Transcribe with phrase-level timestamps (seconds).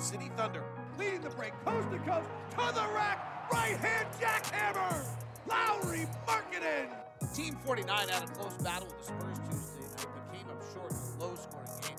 [0.00, 0.64] City Thunder.
[0.98, 5.04] Leading the break, coast to coast, to the rack, right hand jackhammer,
[5.46, 6.88] Lauri Markkanen.
[7.34, 10.90] Team 49 had a close battle with the Spurs Tuesday night, but came up short
[10.90, 11.96] in a low scoring game.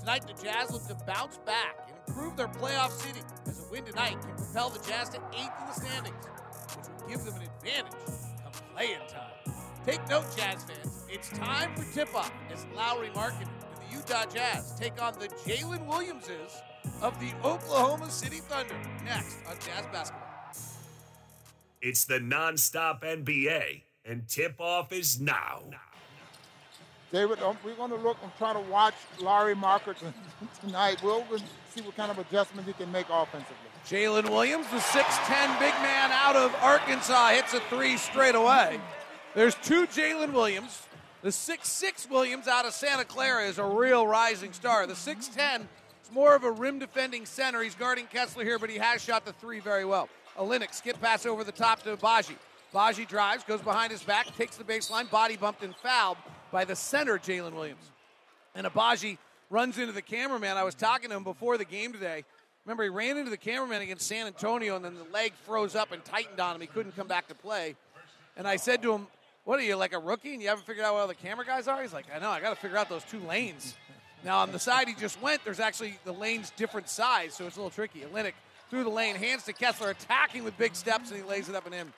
[0.00, 3.84] Tonight, the Jazz look to bounce back and improve their playoff seeding as a win
[3.84, 6.26] tonight can propel the Jazz to eighth in the standings,
[6.76, 7.92] which will give them an advantage
[8.46, 9.54] of playing time.
[9.86, 11.04] Take note, Jazz fans.
[11.08, 15.86] It's time for tip-off as Lauri Markin and the Utah Jazz take on the Jalen
[15.86, 16.60] Williamses
[17.02, 20.28] of the Oklahoma City Thunder next on Jazz Basketball.
[21.80, 25.62] It's the nonstop NBA, and tip off is now.
[27.12, 29.94] David, um, we're going to look and try to watch Larry Marker
[30.60, 31.02] tonight.
[31.02, 31.24] We'll
[31.74, 33.56] see what kind of adjustments he can make offensively.
[33.86, 38.78] Jaylin Williams, the 6'10 big man out of Arkansas, hits a three straight away.
[39.34, 40.82] There's two Jalen Williams.
[41.22, 44.86] The 6'6 Williams out of Santa Clara is a real rising star.
[44.86, 45.62] The 6'10
[46.08, 47.62] is more of a rim defending center.
[47.62, 50.08] He's guarding Kessler here, but he has shot the three very well.
[50.36, 52.36] Olynyk's skip pass over the top to Baji.
[52.72, 56.18] Baji drives, goes behind his back, takes the baseline, body bumped and fouled
[56.52, 57.90] by the center, Jaylin Williams.
[58.54, 59.18] And Agbaji
[59.50, 60.56] runs into the cameraman.
[60.56, 62.24] I was talking to him before the game today.
[62.64, 65.92] Remember, he ran into the cameraman against San Antonio, and then the leg froze up
[65.92, 66.60] and tightened on him.
[66.60, 67.74] He couldn't come back to play.
[68.36, 69.06] And I said to him,
[69.44, 71.46] What are you, like a rookie, and you haven't figured out what all the camera
[71.46, 71.80] guys are?
[71.80, 73.74] He's like, I know, I got to figure out those two lanes.
[74.24, 77.56] Now, on the side he just went, there's actually the lane's different size, so it's
[77.56, 78.00] a little tricky.
[78.00, 78.32] Olynyk
[78.70, 81.66] through the lane, hands to Kessler, attacking with big steps, and he lays it up
[81.66, 81.92] and in.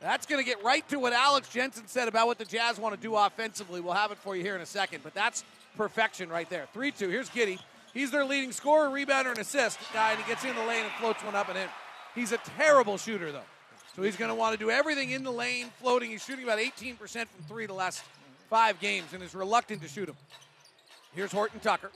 [0.00, 2.94] That's going to get right to what Alex Jensen said about what the Jazz want
[2.94, 3.80] to do offensively.
[3.80, 5.44] We'll have it for you here in a second, but that's
[5.76, 6.68] perfection right there.
[6.72, 7.08] 3 2.
[7.08, 7.58] Here's Giddey.
[7.94, 10.92] He's their leading scorer, rebounder, and assist guy, and he gets in the lane and
[11.00, 11.68] floats one up and in.
[12.14, 13.40] He's a terrible shooter, though.
[13.96, 16.10] So he's going to want to do everything in the lane, floating.
[16.10, 18.02] He's shooting about 18% from three the last
[18.50, 20.16] five games and is reluctant to shoot them.
[21.14, 21.90] Here's Horton Tucker.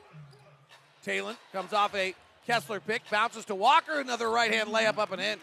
[1.05, 2.15] Talen comes off a
[2.47, 5.39] Kessler pick, bounces to Walker, another right hand layup up and in.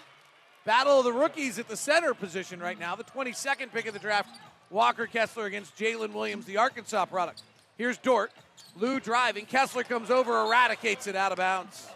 [0.65, 2.95] Battle of the rookies at the center position right now.
[2.95, 7.43] The 22nd pick of the draft, Walker Kessler against Jaylin Williams, the Arkansas product.
[7.77, 8.31] Here's Dort.
[8.77, 9.45] Lou driving.
[9.45, 11.87] Kessler comes over, eradicates it out of bounds.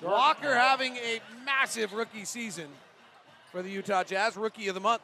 [0.00, 2.68] Walker having a massive rookie season
[3.52, 5.02] for the Utah Jazz, rookie of the month.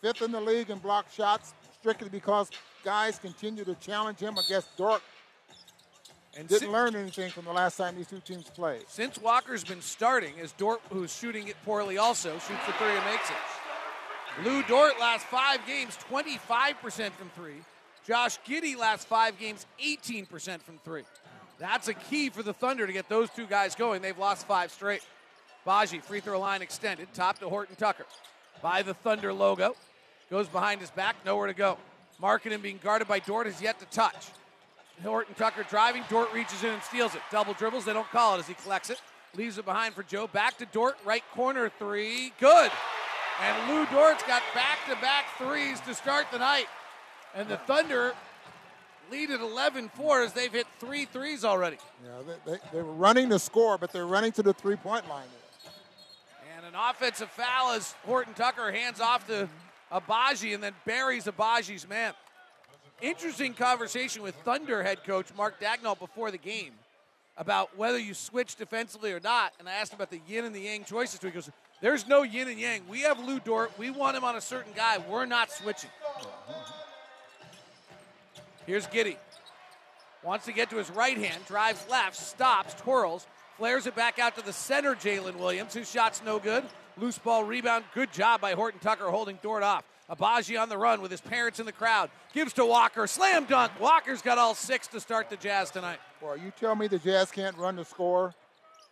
[0.00, 2.50] Fifth in the league in block shots, strictly because
[2.84, 5.02] guys continue to challenge him against Dort.
[6.36, 8.84] And Didn't si- learn anything from the last time these two teams played.
[8.88, 13.04] Since Walker's been starting, as Dort, who's shooting it poorly also, shoots the three and
[13.06, 13.36] makes it.
[14.44, 17.56] Lou Dort last five games, 25% from three.
[18.06, 21.02] Josh Giddey last five games, 18% from three.
[21.58, 24.00] That's a key for the Thunder to get those two guys going.
[24.00, 25.02] They've lost five straight.
[25.64, 28.06] Baji, free throw line extended, top to Horton Tucker.
[28.62, 29.74] By the Thunder logo.
[30.30, 31.78] Goes behind his back, nowhere to go.
[32.20, 34.28] Marketing being guarded by Dort is yet to touch.
[35.02, 36.02] Horton Tucker driving.
[36.08, 37.22] Dort reaches in and steals it.
[37.30, 37.84] Double dribbles.
[37.84, 39.00] They don't call it as he collects it.
[39.36, 40.26] Leaves it behind for Joe.
[40.26, 40.96] Back to Dort.
[41.04, 42.32] Right corner three.
[42.40, 42.72] Good.
[43.40, 46.66] And Lou Dort's got back to back threes to start the night.
[47.34, 48.14] And the Thunder
[49.12, 51.76] lead at 11 4 as they've hit three threes already.
[52.04, 55.08] Yeah, they, they, they were running to score, but they're running to the three point
[55.08, 55.28] line.
[56.56, 59.48] And an offensive foul as Horton Tucker hands off to
[59.92, 62.12] Agbaji and then buries Agbaji's man.
[63.00, 66.72] Interesting conversation with Thunder head coach Mark Daigneault before the game
[67.36, 69.52] about whether you switch defensively or not.
[69.58, 71.20] And I asked him about the yin and the yang choices.
[71.20, 71.48] He goes,
[71.80, 72.82] There's no yin and yang.
[72.88, 73.78] We have Lou Dort.
[73.78, 74.98] We want him on a certain guy.
[74.98, 75.90] We're not switching.
[78.66, 79.16] Here's Giddey.
[80.22, 83.26] Wants to get to his right hand, drives left, stops, twirls,
[83.56, 85.74] flares it back out to the center, Jaylin Williams.
[85.74, 86.64] His shot's no good.
[87.00, 87.84] Loose ball rebound.
[87.94, 89.84] Good job by Horton Tucker holding Dort off.
[90.10, 92.10] Agbaji on the run with his parents in the crowd.
[92.32, 93.06] Gives to Walker.
[93.06, 93.72] Slam dunk.
[93.78, 95.98] Walker's got all six to start the Jazz tonight.
[96.20, 98.34] Boy, you tell me the Jazz can't run the score.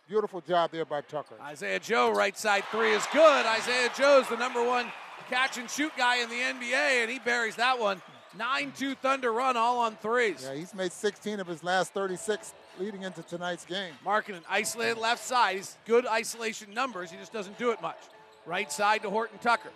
[0.07, 1.35] Beautiful job there by Tucker.
[1.41, 3.45] Isaiah Joe, right side three is good.
[3.45, 4.91] Isaiah Joe's the number one
[5.29, 8.01] catch and shoot guy in the NBA, and he buries that one.
[8.37, 10.43] 9 2 Thunder run, all on threes.
[10.43, 13.93] Yeah, he's made 16 of his last 36 leading into tonight's game.
[14.03, 15.57] Marking isolated left side.
[15.57, 17.11] He's good isolation numbers.
[17.11, 17.97] He just doesn't do it much.
[18.45, 19.69] Right side to Horton Tucker.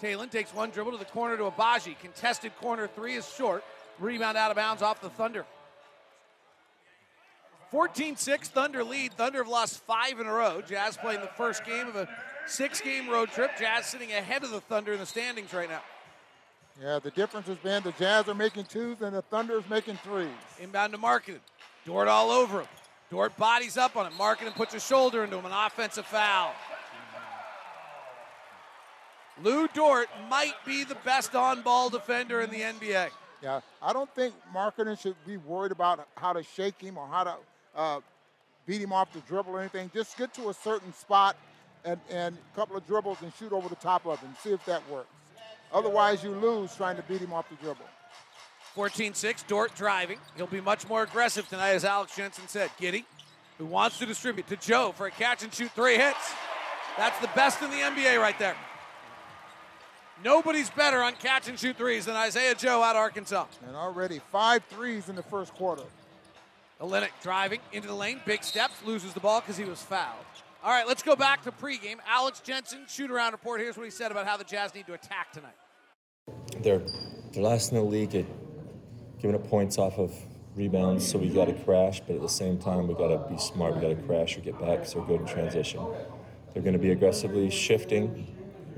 [0.00, 1.98] Talen takes one dribble to the corner to Agbaji.
[1.98, 3.64] Contested corner three is short.
[3.98, 5.44] Rebound out of bounds off the Thunder.
[7.70, 9.12] 14 6 Thunder lead.
[9.14, 10.62] Thunder have lost five in a row.
[10.62, 12.08] Jazz playing the first game of a
[12.46, 13.50] six game road trip.
[13.58, 15.82] Jazz sitting ahead of the Thunder in the standings right now.
[16.80, 19.96] Yeah, the difference has been the Jazz are making twos and the Thunder is making
[19.96, 20.28] threes.
[20.60, 21.40] Inbound to Markkanen.
[21.84, 22.68] Dort all over him.
[23.10, 24.12] Dort bodies up on him.
[24.14, 25.46] Markkanen puts a shoulder into him.
[25.46, 26.52] An offensive foul.
[29.42, 33.10] Lou Dort might be the best on ball defender in the NBA.
[33.40, 37.24] Yeah, I don't think Markkanen should be worried about how to shake him or how
[37.24, 37.34] to
[37.76, 38.00] uh,
[38.66, 39.90] beat him off the dribble or anything.
[39.94, 41.36] Just get to a certain spot
[41.84, 44.34] and, and a couple of dribbles and shoot over the top of him.
[44.42, 45.08] See if that works.
[45.72, 47.84] Otherwise, you lose trying to beat him off the dribble.
[48.78, 50.20] 14 6, Dort driving.
[50.36, 52.70] He'll be much more aggressive tonight, as Alex Jensen said.
[52.80, 53.02] Giddey,
[53.58, 56.32] who wants to distribute to Joe for a catch and shoot three hits.
[56.96, 58.54] That's the best in the NBA right there.
[60.24, 63.46] Nobody's better on catch and shoot threes than Isaiah Joe out of Arkansas.
[63.66, 65.82] And already five threes in the first quarter.
[66.80, 70.24] Olynyk driving into the lane, big steps, loses the ball because he was fouled.
[70.62, 71.96] All right, let's go back to pregame.
[72.06, 73.60] Alex Jensen, shoot around report.
[73.60, 75.56] Here's what he said about how the Jazz need to attack tonight.
[76.62, 76.82] They're,
[77.32, 78.26] they're last in the league at
[79.20, 80.14] giving up points off of
[80.54, 83.38] rebounds, so we got to crash, but at the same time, we got to be
[83.38, 83.74] smart.
[83.76, 85.84] We got to crash or get back they're good in transition.
[86.52, 88.26] They're going to be aggressively shifting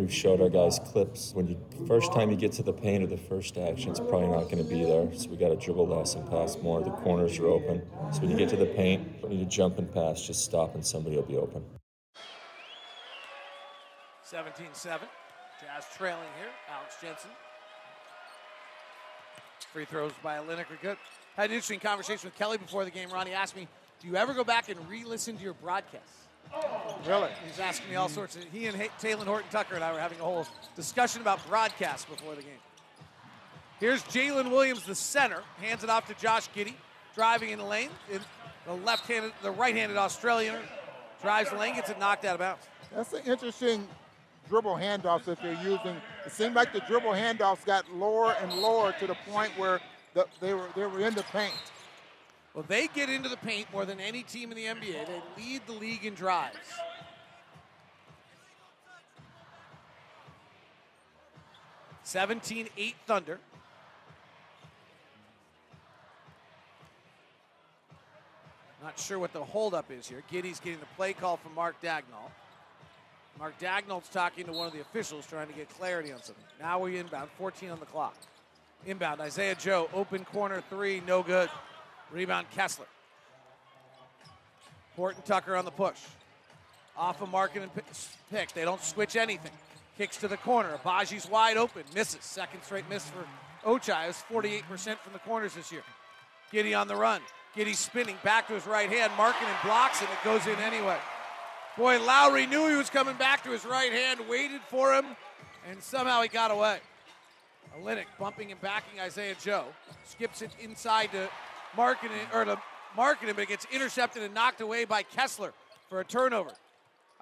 [0.00, 1.34] We've showed our guys clips.
[1.34, 4.28] When you first time you get to the paint or the first action, it's probably
[4.28, 5.12] not going to be there.
[5.12, 6.82] So we got to dribble less and pass more.
[6.82, 7.82] The corners are open.
[8.10, 10.84] So when you get to the paint, when you jump and pass, just stop and
[10.84, 11.62] somebody will be open.
[14.24, 14.72] 17-7.
[14.72, 16.48] Jazz trailing here.
[16.70, 17.30] Alex Jensen.
[19.72, 20.96] Free throws by Olynyk are good.
[21.36, 23.08] Had an interesting conversation with Kelly before the game.
[23.10, 23.68] Ronnie asked me,
[24.00, 26.26] "Do you ever go back and re-listen to your broadcasts?"
[27.06, 27.30] Really?
[27.46, 28.14] He's asking me all hmm.
[28.14, 28.44] sorts of.
[28.52, 32.34] He and Talen Horton Tucker and I were having a whole discussion about broadcast before
[32.34, 32.58] the game.
[33.78, 36.74] Here's Jaylin Williams, the center, hands it off to Josh Giddey,
[37.14, 37.88] driving in the lane.
[38.12, 38.20] In
[38.66, 40.56] the left-handed, the right-handed Australian
[41.22, 42.66] drives the lane, gets it knocked out of bounds.
[42.94, 43.88] That's an interesting
[44.48, 45.96] dribble handoffs that they're using.
[46.26, 49.80] It seemed like the dribble handoffs got lower and lower to the point where
[50.14, 51.52] the, they were they were in the paint.
[52.54, 55.06] Well, they get into the paint more than any team in the NBA.
[55.06, 56.56] They lead the league in drives.
[62.02, 63.38] Seventeen eight Thunder.
[68.82, 70.22] Not sure what the holdup is here.
[70.30, 72.30] Giddey's getting the play call from Mark Daigneault.
[73.40, 76.44] Mark Daigneault's talking to one of the officials trying to get clarity on something.
[76.60, 78.14] Now we inbound, 14 on the clock.
[78.86, 81.48] Inbound, Isaiah Joe, open corner three, no good.
[82.12, 82.86] Rebound Kessler.
[84.94, 85.98] Horton Tucker on the push.
[86.96, 87.70] Off a and
[88.30, 88.52] pick.
[88.52, 89.52] They don't switch anything.
[89.96, 90.76] Kicks to the corner.
[90.76, 91.84] Agbaji's wide open.
[91.94, 92.22] Misses.
[92.22, 93.24] Second straight miss for
[93.66, 94.10] Ochai.
[94.10, 95.82] It's 48% from the corners this year.
[96.52, 97.22] Giddey on the run.
[97.56, 99.12] Giddey spinning back to his right hand.
[99.12, 100.98] Markkanen blocks and It goes in anyway.
[101.80, 105.06] Boy, Lauri knew he was coming back to his right hand, waited for him,
[105.66, 106.78] and somehow he got away.
[107.74, 109.64] Olynyk bumping and backing Isaiah Joe.
[110.04, 111.30] Skips it inside to
[111.74, 112.60] Markkanen or to
[112.94, 115.54] Markkanen, but it gets intercepted and knocked away by Kessler
[115.88, 116.50] for a turnover.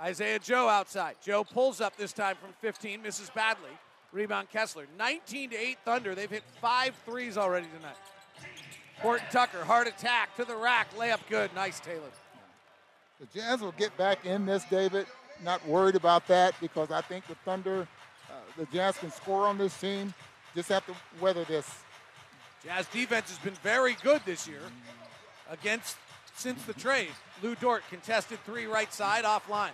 [0.01, 1.15] Isaiah Joe outside.
[1.25, 3.71] Joe pulls up this time from 15, misses badly.
[4.11, 4.87] Rebound Kessler.
[4.99, 6.15] 19 to 8 Thunder.
[6.17, 7.95] They've hit five threes already tonight.
[9.03, 11.55] Horton Tucker, hard attack to the rack, layup good.
[11.55, 12.11] Nice, Talen.
[13.21, 15.07] The Jazz will get back in this, David.
[15.45, 17.87] Not worried about that because I think the Thunder,
[18.31, 20.15] uh, the Jazz can score on this team.
[20.55, 21.69] Just have to weather this
[22.65, 24.61] Jazz defense has been very good this year
[25.51, 25.97] against
[26.35, 27.11] since the trade.
[27.43, 29.71] Lou Dort contested three right side offline.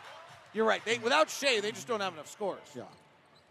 [0.52, 0.84] You're right.
[0.84, 2.60] They, without Shai, they just don't have enough scores.
[2.74, 2.82] Yeah.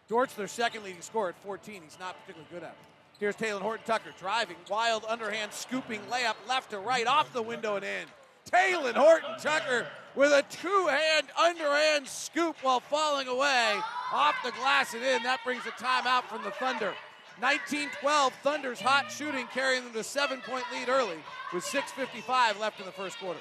[0.08, 1.82] Dort's their second leading scorer at 14.
[1.84, 3.20] He's not particularly good at it.
[3.20, 7.76] Here's Talen Horton Tucker driving, wild underhand scooping layup left to right off the window
[7.76, 8.06] and in.
[8.50, 13.80] Talen Horton Tucker with a two hand underhand scoop while falling away
[14.12, 15.24] off the glass and in.
[15.24, 16.94] That brings a timeout from the Thunder.
[17.42, 21.18] 19-12, Thunder's hot shooting carrying them to seven-point lead early
[21.52, 23.40] with 6.55 left in the first quarter.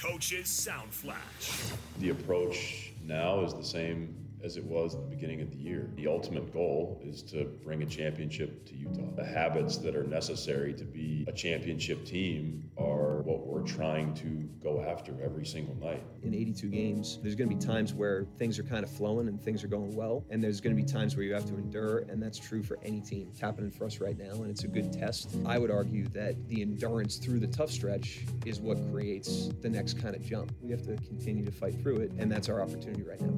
[0.00, 1.72] Coach's Sound Flash.
[2.00, 5.88] The approach now is the same as it was at the beginning of the year.
[5.96, 9.14] The ultimate goal is to bring a championship to Utah.
[9.16, 14.48] The habits that are necessary to be a championship team are what we're trying to
[14.62, 16.02] go after every single night.
[16.22, 19.40] In 82 games, there's going to be times where things are kind of flowing and
[19.40, 22.00] things are going well, and there's going to be times where you have to endure,
[22.08, 23.28] and that's true for any team.
[23.30, 25.36] It's happening for us right now, and it's a good test.
[25.46, 30.00] I would argue that the endurance through the tough stretch is what creates the next
[30.00, 30.52] kind of jump.
[30.60, 33.32] We have to continue to fight through it, and that's our opportunity right now.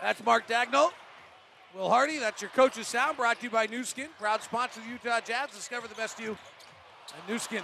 [0.00, 0.92] That's Mark Daigneault.
[1.74, 4.86] Will Hardy, that's your coach's sound brought to you by Nu Skin, proud sponsor of
[4.86, 5.50] the Utah Jazz.
[5.50, 6.32] Discover the best you
[7.08, 7.62] at Nu Skin.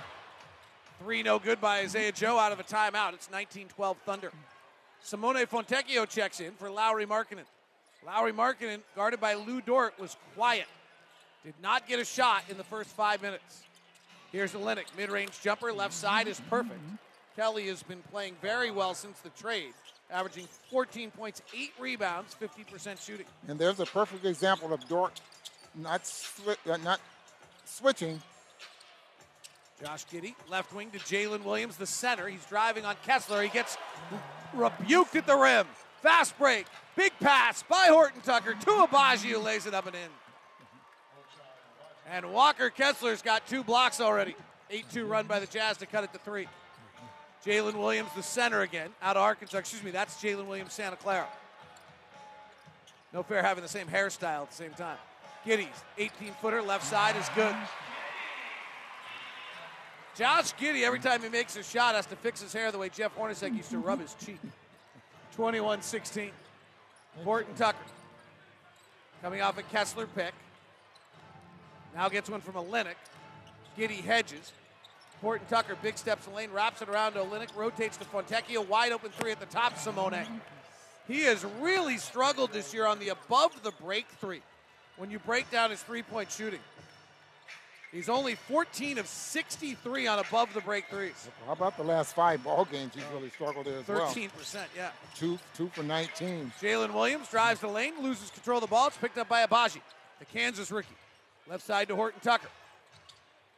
[1.00, 3.14] Three no good by Isaiah Joe out of a timeout.
[3.14, 4.32] It's 19-12 Thunder.
[5.02, 7.44] Simone Fontecchio checks in for Lauri Markkanen.
[8.04, 10.66] Lauri Markkanen, guarded by Lou Dort, was quiet.
[11.44, 13.62] Did not get a shot in the first five minutes.
[14.32, 16.80] Here's Olynyk, mid-range jumper, left side is perfect.
[17.36, 19.72] Kelly has been playing very well since the trade,
[20.12, 23.26] averaging 14 points, eight rebounds, 50% shooting.
[23.48, 25.20] And there's a perfect example of Dort
[25.74, 27.00] not sli- uh, not
[27.64, 28.20] switching.
[29.82, 32.28] Josh Giddey, left wing to Jaylin Williams, the center.
[32.28, 33.42] He's driving on Kessler.
[33.42, 33.78] He gets
[34.52, 35.66] rebuked at the rim.
[36.02, 36.66] Fast break.
[36.96, 40.10] Big pass by Horton Tucker to Agbaji, who lays it up and in.
[42.10, 44.34] And Walker Kessler's got two blocks already.
[44.68, 46.46] 8 2 run by the Jazz to cut it to three.
[47.44, 49.58] Jaylin Williams, the center again, out of Arkansas.
[49.58, 51.26] Excuse me, that's Jalen Williams, Santa Clara.
[53.12, 54.98] No fair having the same hairstyle at the same time.
[55.44, 57.56] Giddey's 18 footer, left side is good.
[60.16, 62.90] Josh Giddey, every time he makes a shot, has to fix his hair the way
[62.90, 64.38] Jeff Hornacek used to rub his cheek.
[65.34, 66.30] 21 16.
[67.24, 67.78] Horton Tucker
[69.22, 70.34] coming off a Kessler pick.
[71.94, 72.94] Now gets one from Olynyk.
[73.78, 74.52] Giddey hedges.
[75.20, 78.92] Horton Tucker, big steps in lane, wraps it around to Olynyk, rotates to Fontecchio, wide
[78.92, 80.24] open three at the top, Simone.
[81.06, 84.42] He has really struggled this year on the above the break three
[84.96, 86.60] when you break down his three point shooting.
[87.92, 91.28] He's only 14 of 63 on above the break threes.
[91.44, 92.94] How about the last five ball games?
[92.94, 94.06] He's really struggled there as well.
[94.06, 94.30] 13%,
[94.76, 94.90] yeah.
[95.16, 96.52] Two, two for 19.
[96.62, 98.86] Jalen Williams drives the lane, loses control of the ball.
[98.86, 99.80] It's picked up by Agbaji,
[100.20, 100.94] the Kansas rookie.
[101.48, 102.46] Left side to Horton Tucker.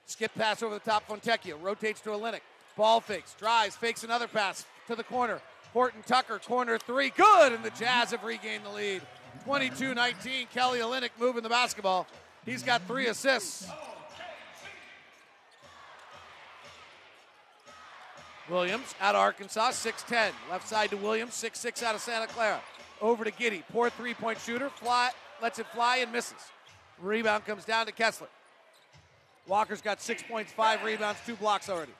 [0.06, 1.60] Skip pass over the top, Fontecchio.
[1.60, 2.40] Rotates to Olynyk.
[2.76, 5.40] Ball fakes, drives, fakes another pass to the corner.
[5.72, 7.10] Horton Tucker, corner three.
[7.10, 9.02] Good, and the Jazz have regained the lead.
[9.44, 10.46] 22 19.
[10.52, 12.06] Kelly Olynyk moving the basketball.
[12.44, 13.68] He's got three assists.
[18.50, 20.32] Williams out of Arkansas, 6'10.
[20.50, 22.60] Left side to Williams, 6'6 out of Santa Clara.
[23.00, 26.50] Over to Giddey, poor three point shooter, fly, lets it fly and misses.
[27.00, 28.28] Rebound comes down to Kessler.
[29.46, 31.92] Walker's got six points, five rebounds, two blocks already.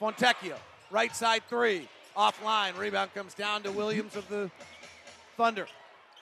[0.00, 0.56] Fontecchio,
[0.90, 2.76] right side three, offline.
[2.78, 4.50] Rebound comes down to Williams of the
[5.36, 5.66] Thunder.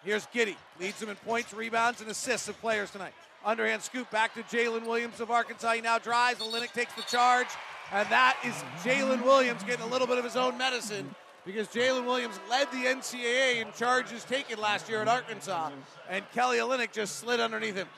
[0.04, 3.12] Here's Giddey, leads them in points, rebounds, and assists of players tonight.
[3.44, 5.72] Underhand scoop back to Jaylin Williams of Arkansas.
[5.72, 6.40] He now drives.
[6.40, 7.46] Olynyk takes the charge.
[7.92, 11.14] And that is Jaylin Williams getting a little bit of his own medicine
[11.46, 15.70] because Jaylin Williams led the NCAA in charges taken last year at Arkansas.
[16.10, 17.88] And Kelly Olynyk just slid underneath him.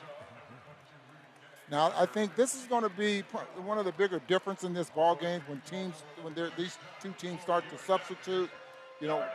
[1.71, 3.21] Now, I think this is going to be
[3.63, 7.41] one of the bigger difference in this ball game when teams, when these two teams
[7.41, 8.49] start to substitute.
[8.99, 9.25] You know,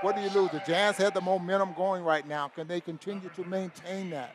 [0.00, 0.50] what do you lose?
[0.50, 2.48] The Jazz had the momentum going right now.
[2.48, 4.34] Can they continue to maintain that?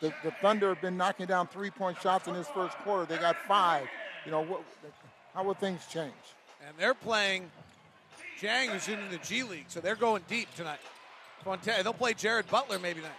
[0.00, 3.04] The, the Thunder have been knocking down three-point shots in this first quarter.
[3.04, 3.86] They got five.
[4.24, 4.62] You know, what,
[5.34, 6.14] how will things change?
[6.66, 7.50] And they're playing
[8.40, 10.80] Dieng, who's in the G League, so they're going deep tonight.
[11.44, 13.12] They'll play Jared Butler maybe tonight.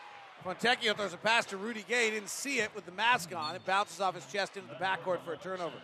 [0.44, 2.06] Fontecchio throws a pass to Rudy Gay.
[2.06, 3.56] He didn't see it with the mask on.
[3.56, 5.76] It bounces off his chest into the backcourt for a turnover.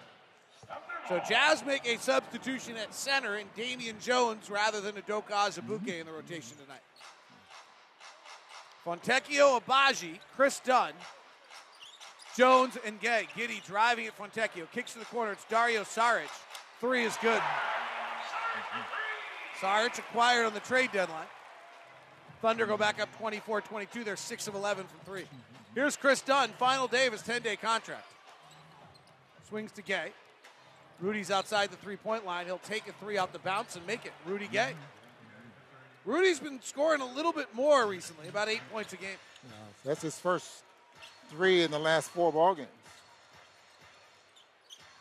[1.09, 6.05] So Jazz make a substitution at center in Damian Jones rather than Udoka Azubuike in
[6.05, 6.79] the rotation tonight.
[8.85, 10.93] Fontecchio, Agbaji, Kris Dunn,
[12.37, 13.27] Jones, and Gay.
[13.35, 14.69] Giddey driving at Fontecchio.
[14.71, 15.33] Kicks to the corner.
[15.33, 16.29] It's Dario Saric.
[16.79, 17.41] Three is good.
[19.59, 21.27] Saric acquired on the trade deadline.
[22.43, 24.03] Thunder go back up 24 22.
[24.03, 25.23] They're 6 of 11 from three.
[25.75, 28.05] Here's Kris Dunn, final day of his 10 day contract.
[29.47, 30.11] Swings to Gay.
[30.99, 32.45] Rudy's outside the three point line.
[32.45, 34.11] He'll take a three out the bounce and make it.
[34.25, 34.73] Rudy Gay.
[36.03, 39.15] Rudy's been scoring a little bit more recently, about eight points a game.
[39.85, 40.63] That's his first
[41.29, 42.67] three in the last four ball games.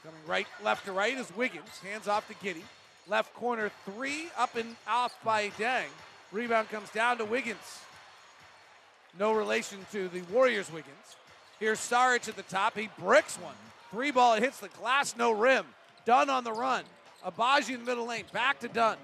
[0.04, 1.80] Coming right, left to right is Wiggins.
[1.82, 2.62] Hands off to Giddey.
[3.08, 5.88] Left corner three, up and off by Dieng.
[6.32, 7.80] Rebound comes down to Wiggins.
[9.18, 11.16] No relation to the Warriors Wiggins.
[11.60, 12.76] Here's Saric at the top.
[12.76, 13.54] He bricks one.
[13.90, 15.66] Three ball, it hits the glass, no rim.
[16.06, 16.84] Dunn on the run.
[17.24, 18.24] Agbaji in the middle lane.
[18.32, 18.96] Back to Dunn.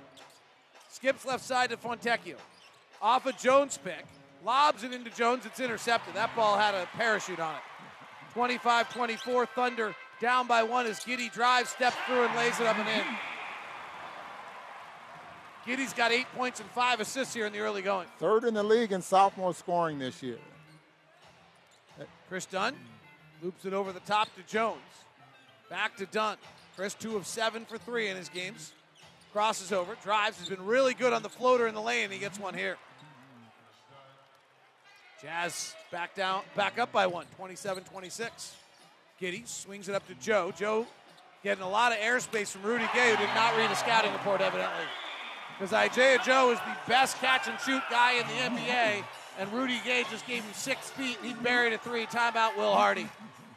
[0.91, 2.37] Skips left side to Fontecchio.
[3.03, 4.05] Off a Jones pick.
[4.45, 5.45] Lobs it into Jones.
[5.45, 6.15] It's intercepted.
[6.15, 7.61] That ball had a parachute on it.
[8.33, 9.47] 25 24.
[9.47, 13.05] Thunder down by one as Giddey drives, steps through, and lays it up and in.
[15.69, 18.07] Giddey's got eight points and five assists here in the early going.
[18.19, 20.39] Third in the league in sophomore scoring this year.
[22.31, 22.75] Kris Dunn
[23.43, 24.81] loops it over the top to Jones.
[25.69, 26.39] Back to Dunn.
[26.75, 28.73] Kris, two of seven for three in his games.
[29.31, 32.11] Crosses over, drives, has been really good on the floater in the lane.
[32.11, 32.79] He gets one here.
[35.21, 38.53] Jazz back down, back up by one, 27-26.
[39.21, 40.51] Giddey swings it up to Joe.
[40.57, 40.87] Joe
[41.43, 44.41] getting a lot of airspace from Rudy Gay, who did not read a scouting report,
[44.41, 44.85] evidently.
[45.59, 49.03] Because Isaiah Joe is the best catch and shoot guy in the NBA,
[49.41, 52.07] and Rudy Gay just gave him six feet, and he buried a three.
[52.07, 53.09] Timeout, Will Hardy.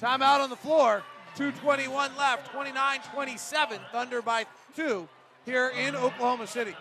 [0.01, 1.03] Timeout on the floor.
[1.35, 3.79] 221 left, 29-27.
[3.91, 5.07] Thunder by two
[5.45, 6.75] here in Oklahoma City.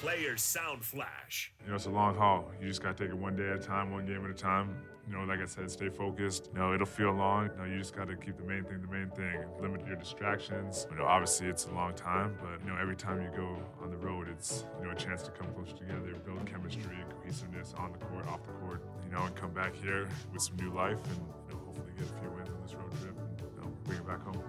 [0.00, 1.52] Players Sound Flash.
[1.64, 2.50] You know, it's a long haul.
[2.60, 4.34] You just got to take it one day at a time, one game at a
[4.34, 4.76] time.
[5.08, 6.50] You know, like I said, stay focused.
[6.52, 7.48] You know, it'll feel long.
[7.52, 9.38] You know, you just got to keep the main thing the main thing.
[9.60, 10.88] Limit your distractions.
[10.90, 13.90] You know, obviously it's a long time, but, you know, every time you go on
[13.90, 16.82] the road, it's, you know, a chance to come closer together, build chemistry,
[17.22, 20.56] cohesiveness on the court, off the court, you know, and come back here with some
[20.56, 23.40] new life and, you know, hopefully get a few wins on this road trip and,
[23.54, 24.42] you know, bring it back home.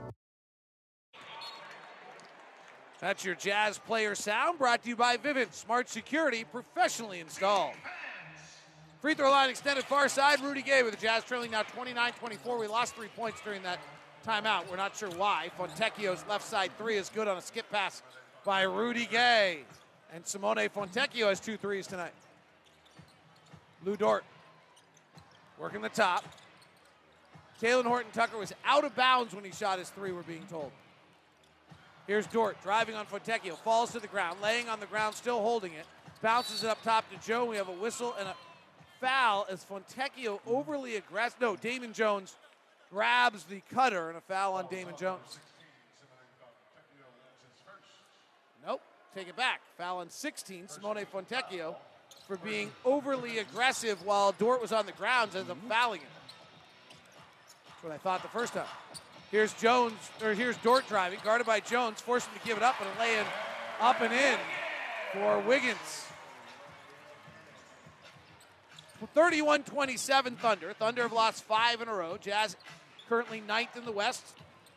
[3.00, 7.76] That's your Jazz player sound brought to you by Vivint Smart Security, professionally installed.
[9.02, 10.42] Free throw line extended far side.
[10.42, 12.58] Rudy Gay with the Jazz trailing now 29 24.
[12.58, 13.80] We lost three points during that
[14.26, 14.70] timeout.
[14.70, 15.52] We're not sure why.
[15.58, 18.02] Fontecchio's left side three is good on a skip pass
[18.44, 19.60] by Rudy Gay.
[20.12, 22.14] And Simone Fontecchio has two threes tonight.
[23.86, 24.24] Lou Dort
[25.60, 26.26] working the top.
[27.62, 30.72] Talen Horton Tucker was out of bounds when he shot his three, we're being told.
[32.08, 35.74] Here's Dort driving on Fontecchio, falls to the ground, laying on the ground, still holding
[35.74, 35.86] it,
[36.22, 37.46] bounces it up top to Joe.
[37.46, 38.36] We have a whistle and a
[39.00, 41.40] foul as Fontecchio overly aggressive.
[41.40, 42.36] No, Damon Jones
[42.92, 45.40] grabs the cutter and a foul on Damon Jones.
[48.66, 48.82] Nope,
[49.16, 49.62] take it back.
[49.78, 51.76] Foul on 16, Simone Fontecchio
[52.28, 56.08] for being overly aggressive while Dort was on the ground as I'm fouling him.
[57.68, 58.66] That's what I thought the first time.
[59.32, 62.76] Here's Jones, or here's Dort driving, guarded by Jones, forced him to give it up
[62.80, 63.26] and lay in
[63.80, 64.38] up and in
[65.14, 66.06] for Wiggins.
[69.06, 70.74] 31 27 Thunder.
[70.74, 72.18] Thunder have lost five in a row.
[72.18, 72.56] Jazz
[73.08, 74.24] currently ninth in the West.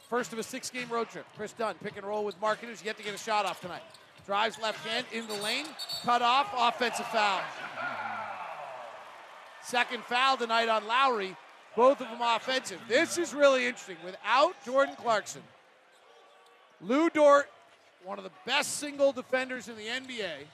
[0.08, 1.26] First of a six game road trip.
[1.36, 3.82] Kris Dunn pick and roll with Markkanen, who's yet to get a shot off tonight.
[4.26, 5.66] Drives left hand in the lane,
[6.04, 7.40] cut off, offensive foul.
[9.62, 11.36] Second foul tonight on Lauri,
[11.76, 12.80] both of them offensive.
[12.88, 13.96] This is really interesting.
[14.04, 15.42] Without Jordan Clarkson,
[16.80, 17.48] Lou Dort,
[18.04, 20.46] one of the best single defenders in the NBA,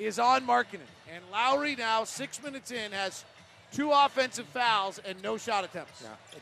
[0.00, 0.80] is on Markkanen.
[1.14, 3.24] And Lauri now, six minutes in, has
[3.72, 6.02] two offensive fouls and no shot attempts.
[6.02, 6.38] Yeah.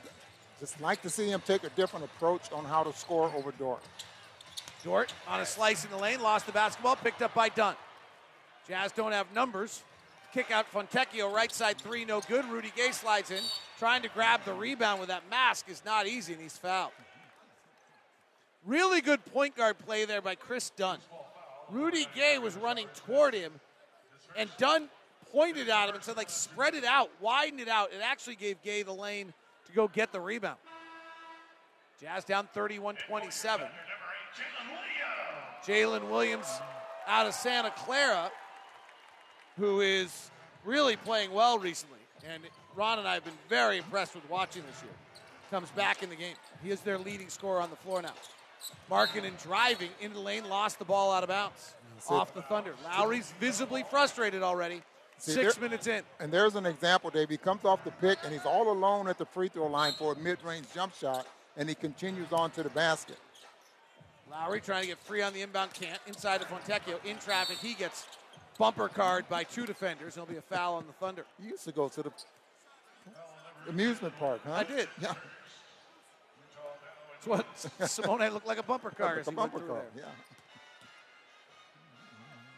[0.61, 3.83] Just like to see him take a different approach on how to score over Dort.
[4.85, 7.75] Dort on a slice in the lane, lost the basketball, picked up by Dunn.
[8.68, 9.83] Jazz don't have numbers.
[10.33, 12.44] Kick out Fontecchio, right side three, no good.
[12.44, 13.42] Rudy Gay slides in,
[13.79, 16.92] trying to grab the rebound with that mask is not easy, and he's fouled.
[18.66, 20.99] Really good point guard play there by Kris Dunn.
[21.70, 23.52] Rudy Gay was running toward him,
[24.37, 24.88] and Dunn
[25.33, 27.92] pointed at him and said, like, spread it out, widen it out.
[27.92, 29.33] It actually gave Gay the lane
[29.66, 30.59] to go get the rebound.
[32.00, 33.66] Jazz down 31 27.
[35.66, 36.46] Jalen Williams
[37.07, 38.31] out of Santa Clara,
[39.57, 40.31] who is
[40.64, 41.98] really playing well recently.
[42.33, 42.42] And
[42.76, 44.92] Ron and I have been very impressed with watching this year.
[45.50, 46.35] Comes back in the game.
[46.62, 48.12] He is their leading scorer on the floor now.
[48.90, 51.75] Markkanen driving into the lane, lost the ball out of bounds
[52.09, 52.75] off the Thunder.
[52.97, 54.83] Lauri's visibly frustrated already.
[55.18, 56.03] See, Six there- minutes in.
[56.21, 57.29] And there's an example, Dave.
[57.29, 60.12] He comes off the pick and he's all alone at the free throw line for
[60.12, 63.18] a mid-range jump shot, and he continues on to the basket.
[64.31, 65.99] Lauri trying to get free on the inbound can't.
[66.07, 67.05] Inside of Fontecchio.
[67.05, 68.07] In traffic, he gets
[68.59, 70.14] bumper card by two defenders.
[70.14, 71.25] There'll be a foul on the Thunder.
[71.42, 72.12] You used to go to the
[73.68, 74.53] amusement park, huh?
[74.53, 74.88] I did.
[75.01, 75.14] Yeah.
[77.28, 77.46] What
[77.86, 79.18] Simone looked like a bumper car.
[79.18, 79.82] as a he bumper car.
[79.94, 80.04] there.
[80.04, 80.10] Yeah.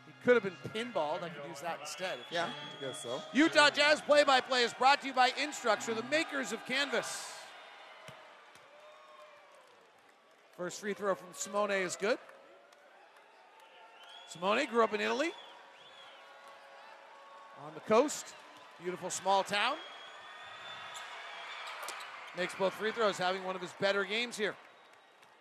[0.07, 1.25] He could have been pinballed.
[1.25, 2.19] I could use that instead.
[2.31, 2.47] Yeah.
[2.47, 3.21] I guess so.
[3.33, 7.33] Utah Jazz play by play is brought to you by Instructure, the makers of Canvas.
[10.57, 12.19] First free throw from Simone is good.
[14.29, 15.33] Simone grew up in Italy,
[17.67, 18.27] on the coast,
[18.81, 19.75] beautiful small town.
[22.37, 24.55] Makes both free throws, having one of his better games here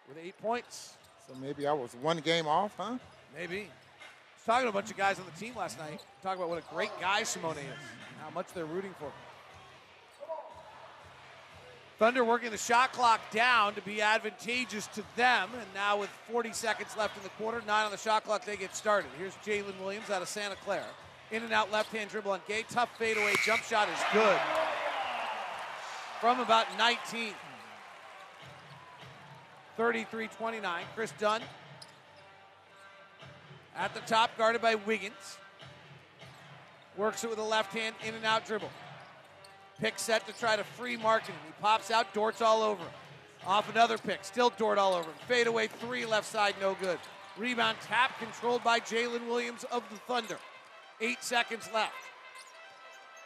[0.07, 0.95] with eight points.
[1.27, 2.97] So maybe I was one game off, huh?
[3.37, 3.59] Maybe.
[3.59, 6.49] I was talking to a bunch of guys on the team last night, Talk about
[6.49, 7.79] what a great guy Simone is,
[8.23, 9.11] how much they're rooting for.
[11.99, 16.53] Thunder working the shot clock down to be advantageous to them, and now with 40
[16.53, 19.11] seconds left in the quarter, nine on the shot clock, they get started.
[19.17, 20.85] Here's Jalen Williams out of Santa Clara.
[21.31, 22.63] In and out left hand dribble on Gay.
[22.69, 24.39] Tough fadeaway jump shot is good.
[26.21, 27.33] From about 19.
[29.77, 30.85] 33 29.
[30.93, 31.41] Kris Dunn
[33.79, 35.37] at the top, guarded by Wiggins.
[36.97, 38.69] Works it with a left hand, in and out dribble.
[39.79, 41.39] Pick set to try to free Markkanen.
[41.45, 42.91] He pops out, Dort's all over him.
[43.47, 45.15] Off another pick, still Dort all over him.
[45.29, 46.99] Fade away three, left side, no good.
[47.37, 50.37] Rebound tap controlled by Jalen Williams of the Thunder.
[50.99, 51.93] Eight seconds left.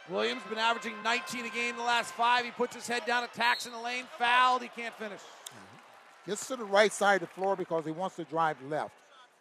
[0.08, 2.44] Williams been averaging 19 a game the last five.
[2.44, 4.62] He puts his head down, attacks in the lane, fouled.
[4.62, 5.20] He can't finish.
[5.20, 6.30] Mm-hmm.
[6.30, 8.94] Gets to the right side of the floor because he wants to drive left,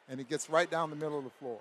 [0.07, 1.59] and he gets right down the middle of the floor.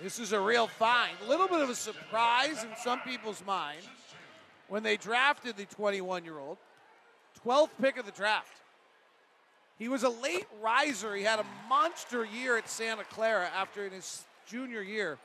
[0.00, 1.16] This is a real find.
[1.24, 3.80] A little bit of a surprise in some people's mind
[4.68, 6.58] when they drafted the 21 year old.
[7.44, 8.60] 12th pick of the draft.
[9.84, 11.14] He was a late riser.
[11.14, 15.18] He had a monster year at Santa Clara after in his junior year,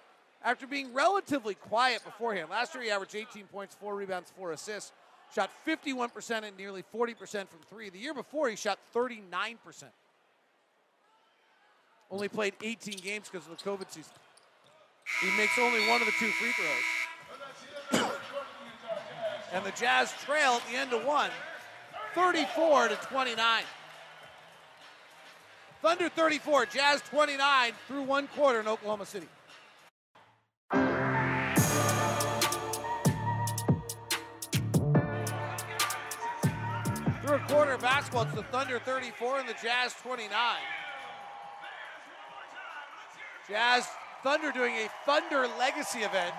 [0.43, 2.49] after being relatively quiet beforehand.
[2.49, 4.91] Last year he averaged 18 points, four rebounds, four assists,
[5.33, 7.15] shot 51% and nearly 40%
[7.47, 7.89] from three.
[7.89, 9.55] The year before he shot 39%.
[12.11, 14.11] Only played 18 games because of the COVID season.
[15.21, 16.51] He makes only one of the two free
[17.91, 18.11] throws.
[19.53, 21.29] and the Jazz trail at the end of one,
[22.13, 23.63] 34 to 29.
[25.81, 29.27] Thunder 34, Jazz 29 through one quarter in Oklahoma City.
[37.21, 40.29] Through a quarter of basketball, it's the Thunder 34 and the Jazz 29.
[43.47, 43.87] Jazz
[44.21, 46.35] Thunder doing a Thunder Legacy event.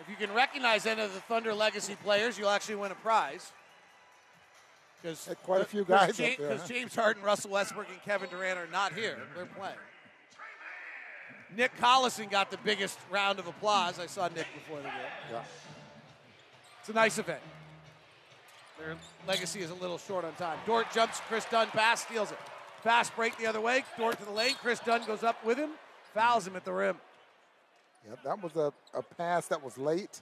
[0.00, 3.52] If you can recognize any of the Thunder Legacy players, you'll actually win a prize.
[5.06, 6.66] Because quite a few guys James, up there, huh?
[6.66, 9.16] James Harden, Russell Westbrook, and Kevin Durant are not here.
[9.36, 9.76] They're playing.
[11.56, 14.00] Nick Collison got the biggest round of applause.
[14.00, 14.92] I saw Nick before the game.
[15.30, 15.42] Yeah.
[16.80, 17.38] It's a nice event.
[18.80, 18.96] Their
[19.28, 20.58] legacy is a little short on time.
[20.66, 22.38] Dort jumps, Kris Dunn pass, steals it.
[22.82, 23.84] Fast break the other way.
[23.96, 24.56] Dort to the lane.
[24.60, 25.70] Kris Dunn goes up with him,
[26.14, 26.96] fouls him at the rim.
[28.04, 30.20] Yeah, that was a, a pass that was late.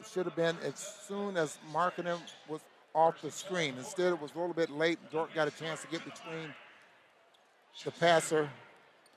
[0.00, 0.74] It should have been as
[1.06, 2.60] soon as Markkanen was
[2.94, 3.74] off the screen.
[3.78, 4.98] Instead, it was a little bit late.
[5.00, 6.54] and Dort got a chance to get between
[7.84, 8.48] the passer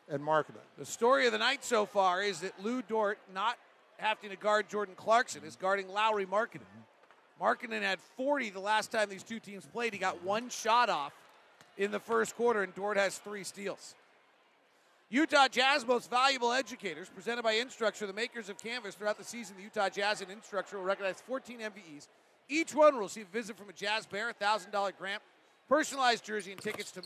[0.09, 0.61] and Markkanen.
[0.77, 3.57] The story of the night so far is that Lou Dort, not
[3.97, 6.61] having to guard Jordan Clarkson, is guarding Lauri Markkanen.
[7.41, 9.93] Markkanen had 40 the last time these two teams played.
[9.93, 11.13] He got one shot off
[11.77, 13.95] in the first quarter, and Dort has three steals.
[15.09, 18.95] Utah Jazz Most Valuable Educators, presented by Instructure, the makers of Canvas.
[18.95, 22.07] Throughout the season, the Utah Jazz and Instructure will recognize 14 MVEs.
[22.49, 25.21] Each one will receive a visit from a Jazz Bear, a $1,000 grant,
[25.69, 27.01] personalized jersey, and tickets to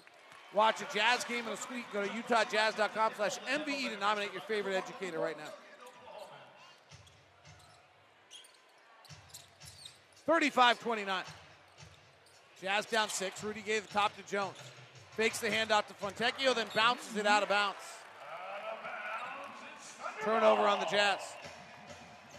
[0.53, 1.85] watch a Jazz game in a suite.
[1.93, 5.51] Go to utahjazz.com slash MVE to nominate your favorite educator right now.
[10.27, 11.07] 35-29.
[12.61, 13.43] Jazz down six.
[13.43, 14.57] Rudy gave the top to Jones.
[15.15, 17.77] Fakes the handout to Fontecchio, then bounces it out of bounds.
[20.23, 21.19] Turnover on the Jazz.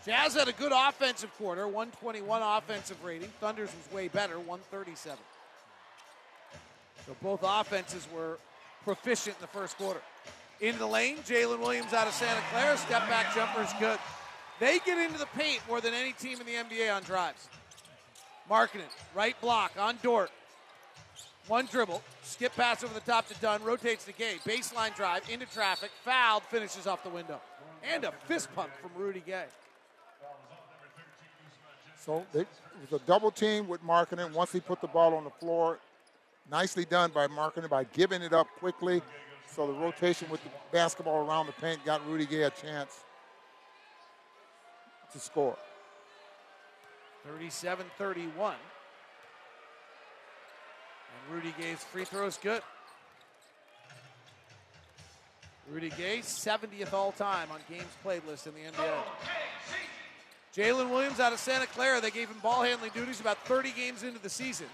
[0.08, 3.28] Jazz had a good offensive quarter, 121 offensive rating.
[3.40, 5.18] Thunder's was way better, 137.
[7.04, 8.38] So both offenses were
[8.84, 10.00] proficient in the first quarter.
[10.62, 12.78] Into the lane, Jalen Williams out of Santa Clara.
[12.78, 13.98] Step back jumper is good.
[14.58, 17.46] They get into the paint more than any team in the NBA on drives.
[18.50, 20.30] Markkanen, right block on Dort.
[21.48, 24.36] One dribble, skip pass over the top to Dunn, rotates to Gay.
[24.46, 27.42] Baseline drive into traffic, fouled, finishes off the window.
[27.84, 29.44] And a fist pump from Rudy Gay.
[32.08, 32.48] So they, it
[32.90, 34.32] was a double team with Markkanen.
[34.32, 35.78] Once he put the ball on the floor,
[36.50, 39.02] nicely done by Markkanen by giving it up quickly.
[39.46, 43.00] So the rotation with the basketball around the paint got Rudy Gay a chance
[45.12, 45.58] to score.
[47.26, 48.54] 37 31.
[51.12, 52.62] And Rudy Gay's free throw is good.
[55.70, 59.02] Rudy Gay, 70th all time on games played list in the NBA.
[60.58, 64.02] Jalen Williams out of Santa Clara, they gave him ball handling duties about 30 games
[64.02, 64.66] into the season.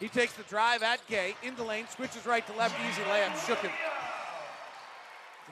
[0.00, 3.58] He takes the drive at Gay, into lane, switches right to left, easy layup, shook
[3.58, 3.70] him.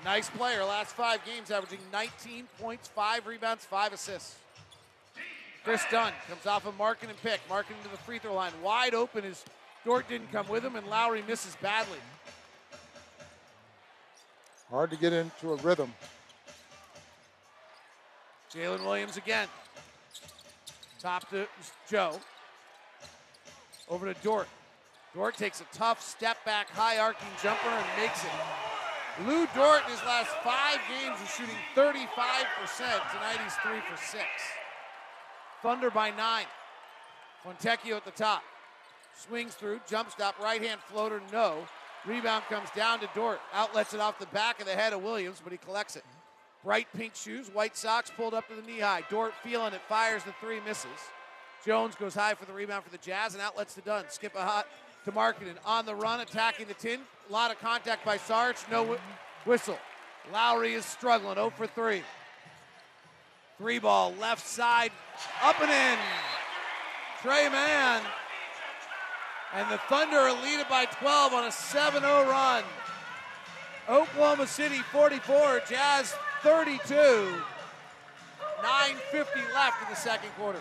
[0.02, 4.36] Nice player, last five games averaging 19 points, five rebounds, five assists.
[5.64, 7.46] Kris Dunn comes off a Markkanen pick.
[7.48, 8.52] Markkanen to the free throw line.
[8.62, 9.44] Wide open as
[9.84, 11.98] Dort didn't come with him, and Lauri misses badly.
[14.70, 15.92] Hard to get into a rhythm.
[18.50, 19.48] Jalen Williams again.
[21.04, 21.46] Top to
[21.86, 22.18] Joe.
[23.90, 24.48] Over to Dort.
[25.14, 28.30] Dort takes a tough step back, high arcing jumper and makes it.
[29.26, 31.98] Lou Dort in his last five games is shooting 35%.
[33.12, 34.24] Tonight he's three for six.
[35.60, 36.46] Thunder by nine.
[37.44, 38.42] Fontecchio at the top.
[39.14, 41.66] Swings through, jump stop, right hand floater, no.
[42.06, 43.42] Rebound comes down to Dort.
[43.52, 46.04] Outlets it off the back of the head of Williams, but he collects it.
[46.64, 49.02] Bright pink shoes, white socks pulled up to the knee high.
[49.10, 50.88] Dort feeling it, fires the three, misses.
[51.64, 54.04] Jones goes high for the rebound for the Jazz and outlets to Dunn.
[54.08, 54.66] Skip a hot
[55.04, 57.00] to Markkanen on the run, attacking the tin.
[57.28, 59.78] A lot of contact by Sarge, no wh- whistle.
[60.32, 62.02] Lauri is struggling, 0 for 3.
[63.58, 64.90] Three ball, left side,
[65.42, 65.98] up and in.
[67.20, 68.02] Tre Mann.
[69.52, 72.64] And the Thunder are leaded by 12 on a 7 0 run.
[73.88, 76.94] Oklahoma City 44, Jazz 32.
[76.94, 77.34] 9.50
[79.54, 80.60] left in the second quarter.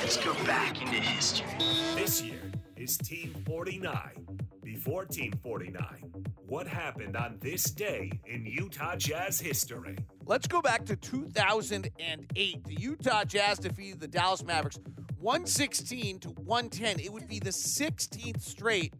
[0.00, 1.46] Let's go back into history.
[1.94, 4.26] This year is Team 49.
[4.64, 6.12] Before Team 49,
[6.48, 9.96] what happened on this day in Utah Jazz history?
[10.26, 12.64] Let's go back to 2008.
[12.64, 14.80] The Utah Jazz defeated the Dallas Mavericks
[15.20, 16.98] 116 to 110.
[16.98, 18.92] It would be the 16th straight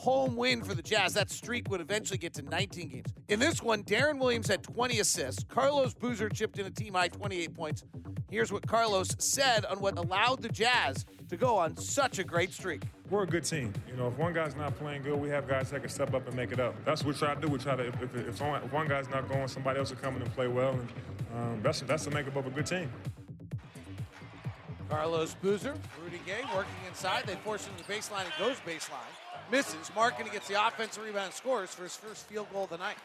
[0.00, 1.12] home win for the Jazz.
[1.12, 3.12] That streak would eventually get to 19 games.
[3.28, 5.44] In this one, Deron Williams had 20 assists.
[5.44, 7.84] Carlos Boozer chipped in a team high 28 points.
[8.30, 12.50] Here's what Carlos said on what allowed the Jazz to go on such a great
[12.50, 12.82] streak.
[13.10, 13.74] We're a good team.
[13.88, 16.26] You know, if one guy's not playing good, we have guys that can step up
[16.26, 16.74] and make it up.
[16.86, 17.48] That's what we try to do.
[17.48, 18.40] We try to, if, if, if,
[18.72, 20.72] one, guy's not going, somebody else will come in and play well.
[20.72, 20.88] And
[21.36, 22.90] um, that's, that's the makeup of a good team.
[24.88, 27.24] Carlos Boozer, Rudy Gay working inside.
[27.26, 29.19] They force him to the baseline and goes baseline.
[29.50, 29.90] Misses.
[29.96, 32.96] Markkanen gets the offensive rebound scores for his first field goal of the night.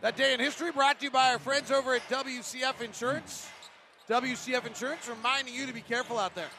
[0.00, 3.48] That day in history brought to you by our friends over at WCF Insurance.
[4.08, 6.50] WCF Insurance reminding you to be careful out there.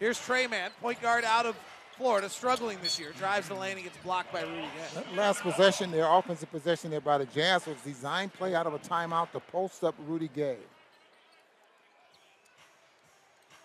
[0.00, 1.56] Here's Tre Mann, point guard out of
[1.96, 3.12] Florida, struggling this year.
[3.16, 5.16] Drives the lane and gets blocked by Rudy Gay.
[5.16, 8.80] Last possession, their offensive possession there by the Jazz was designed play out of a
[8.80, 10.56] timeout to post up Rudy Gay.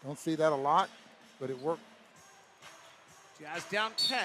[0.05, 0.89] Don't see that a lot,
[1.39, 1.81] but it worked.
[3.41, 4.19] Jazz down 10.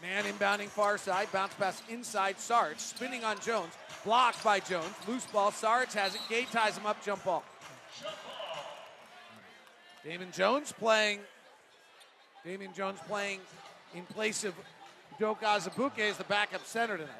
[0.00, 3.72] Mann inbounding far side, bounce pass inside Sarge, spinning on Jones,
[4.04, 4.94] blocked by Jones.
[5.08, 6.20] Loose ball, Sarge has it.
[6.28, 7.42] Gay ties him up, jump ball.
[10.04, 11.18] Damon Jones playing.
[12.44, 13.40] Damian Jones playing
[13.94, 14.54] in place of
[15.18, 17.12] Udoka Azubuike as the backup center tonight.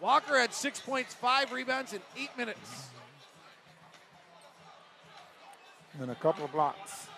[0.00, 2.88] Walker had six points, five rebounds in eight minutes.
[6.00, 7.09] And a couple of blocks.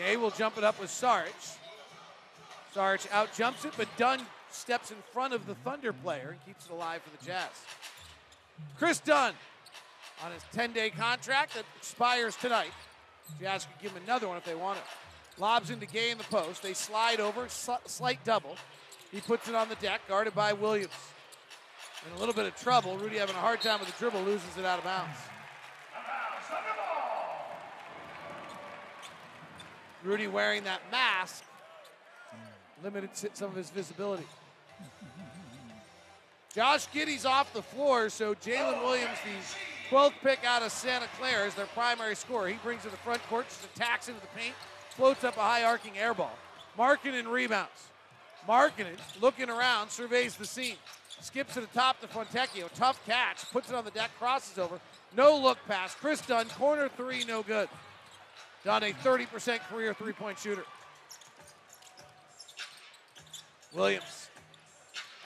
[0.00, 1.28] Gay will jump it up with Sarge.
[2.72, 6.64] Sarge out jumps it, but Dunn steps in front of the Thunder player and keeps
[6.64, 7.50] it alive for the Jazz.
[8.78, 9.34] Chris Dunn
[10.24, 12.70] on his 10 day contract that expires tonight.
[13.38, 14.84] Jazz could give him another one if they want it.
[15.38, 16.62] Lobs into Gay in the post.
[16.62, 18.56] They slide over, sl- slight double.
[19.12, 20.94] He puts it on the deck, guarded by Williams.
[22.06, 22.96] In a little bit of trouble.
[22.96, 25.18] Rudy having a hard time with the dribble, loses it out of bounds.
[30.02, 31.44] Rudy wearing that mask
[32.82, 34.26] limited some of his visibility.
[36.54, 41.46] Josh Giddey's off the floor, so Jalen Williams, the 12th pick out of Santa Clara,
[41.46, 42.48] is their primary scorer.
[42.48, 44.54] He brings to the front court, just attacks into the paint,
[44.96, 46.36] floats up a high arcing air ball.
[46.78, 47.88] Markkanen rebounds.
[48.48, 50.76] Markkanen, looking around, surveys the scene.
[51.20, 52.72] Skips to the top to Fontecchio.
[52.74, 53.48] Tough catch.
[53.52, 54.80] Puts it on the deck, crosses over.
[55.14, 55.94] No look pass.
[55.94, 57.68] Kris Dunn, corner three, no good.
[58.64, 60.64] Dunn, a 30% career three point shooter.
[63.74, 64.28] Williams,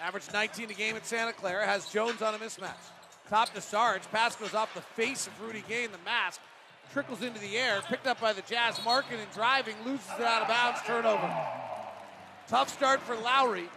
[0.01, 2.71] averaged 19 a game at Santa Clara, has Jones on a mismatch.
[3.31, 4.03] Top to Sarge.
[4.13, 6.41] Pass goes off the face of Rudy Gay in the mask.
[6.93, 7.81] Trickles into the air.
[7.89, 8.77] Picked up by the Jazz.
[8.81, 9.75] Markkanen driving.
[9.87, 10.81] Loses it out of bounds.
[10.87, 11.35] Turnover.
[12.49, 13.69] Tough start for Lauri.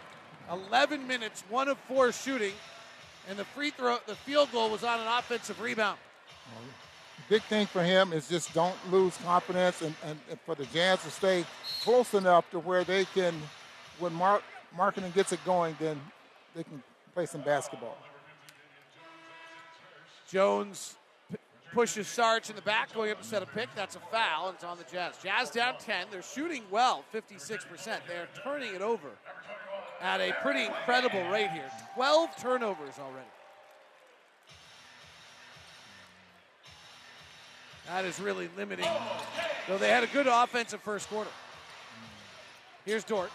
[0.50, 2.52] 11 minutes, one of four shooting,
[3.28, 5.98] and the free throw, the field goal was on an offensive rebound.
[7.28, 11.02] Big thing for him is just don't lose confidence, and, and, and for the Jazz
[11.02, 11.44] to stay
[11.82, 13.34] close enough to where they can,
[13.98, 14.42] when Mark
[14.76, 16.00] Markkanen gets it going, then
[16.54, 16.82] they can
[17.14, 17.96] play some basketball.
[20.30, 20.96] Jones
[21.30, 21.38] p-
[21.72, 23.68] pushes Sarge in the back, going up to set a pick.
[23.74, 25.16] That's a foul, and it's on the Jazz.
[25.22, 26.08] Jazz down 10.
[26.10, 28.00] They're shooting well, 56%.
[28.06, 29.08] They're turning it over
[30.00, 31.70] at a pretty incredible rate here.
[31.94, 33.26] 12 turnovers already.
[37.88, 38.86] That is really limiting.
[39.66, 41.30] Though they had a good offensive first quarter.
[42.84, 43.30] Here's Dort.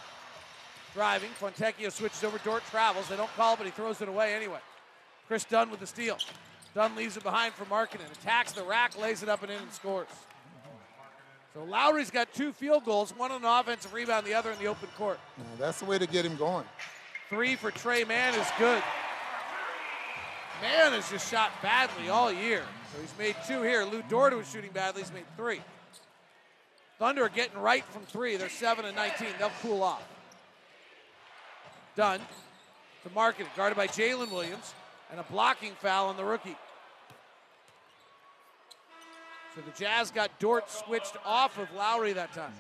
[0.93, 1.29] Driving.
[1.39, 2.37] Fontecchio switches over.
[2.43, 3.07] Dort travels.
[3.07, 4.59] They don't call, but he throws it away anyway.
[5.27, 6.17] Kris Dunn with the steal.
[6.75, 8.11] Dunn leaves it behind for Markkanen.
[8.11, 10.07] Attacks the rack, lays it up and in, and scores.
[11.53, 14.65] So Lauri's got two field goals, one on the offensive rebound, the other in the
[14.65, 15.19] open court.
[15.59, 16.65] that's the way to get him going.
[17.29, 18.81] Three for Tre Mann is good.
[20.63, 22.63] Mann has just shot badly all year.
[22.93, 23.83] So he's made two here.
[23.83, 25.01] Lou Dort was shooting badly.
[25.01, 25.59] He's made three.
[26.99, 28.37] Thunder getting right from three.
[28.37, 29.27] They're 7 and 19.
[29.37, 30.01] They'll cool off.
[31.97, 32.21] Done
[33.03, 34.73] to Market, guarded by Jalen Williams,
[35.11, 36.55] and a blocking foul on the rookie.
[39.55, 42.53] So the Jazz got Dort switched off of Lauri that time.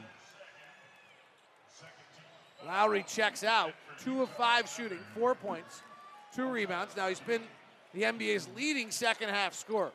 [2.67, 3.71] Lauri checks out.
[4.03, 5.81] Two of five shooting, four points,
[6.35, 6.97] two rebounds.
[6.97, 7.41] Now he's been
[7.93, 9.91] the NBA's leading second half scorer.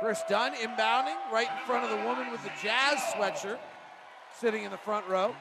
[0.00, 3.58] Kris Dunn inbounding right in front of the woman with the Jazz sweatshirt
[4.38, 5.34] sitting in the front row.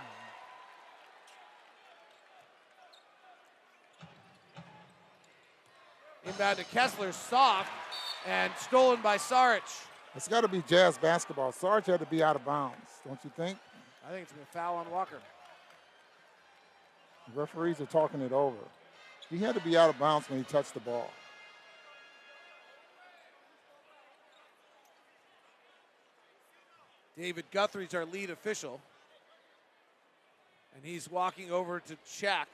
[6.25, 7.69] Inbound to Kessler, soft,
[8.25, 9.61] and stolen by Saric.
[10.15, 11.51] It's got to be Jazz basketball.
[11.51, 13.57] Sarge had to be out of bounds, don't you think?
[14.07, 15.17] I think it's going to foul on Walker.
[17.33, 18.55] The referees are talking it over.
[19.29, 21.11] He had to be out of bounds when he touched the ball.
[27.17, 28.79] David Guthrie's our lead official.
[30.75, 32.47] And he's walking over to check.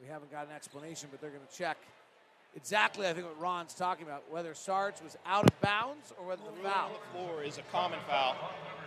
[0.00, 1.76] We haven't got an explanation, but they're going to check
[2.56, 6.42] exactly, I think, what Ron's talking about whether Sarge was out of bounds or whether
[6.42, 6.86] the foul.
[6.86, 8.34] on the floor is a common foul.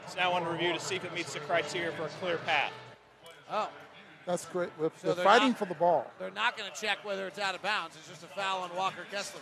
[0.03, 2.73] It's now under review to see if it meets the criteria for a clear path.
[3.51, 3.69] Oh.
[4.25, 4.69] That's great.
[4.79, 6.09] They're, So they're fighting not- for the ball.
[6.19, 7.95] They're not going to check whether it's out of bounds.
[7.97, 9.41] It's just a foul on Walker Kessler.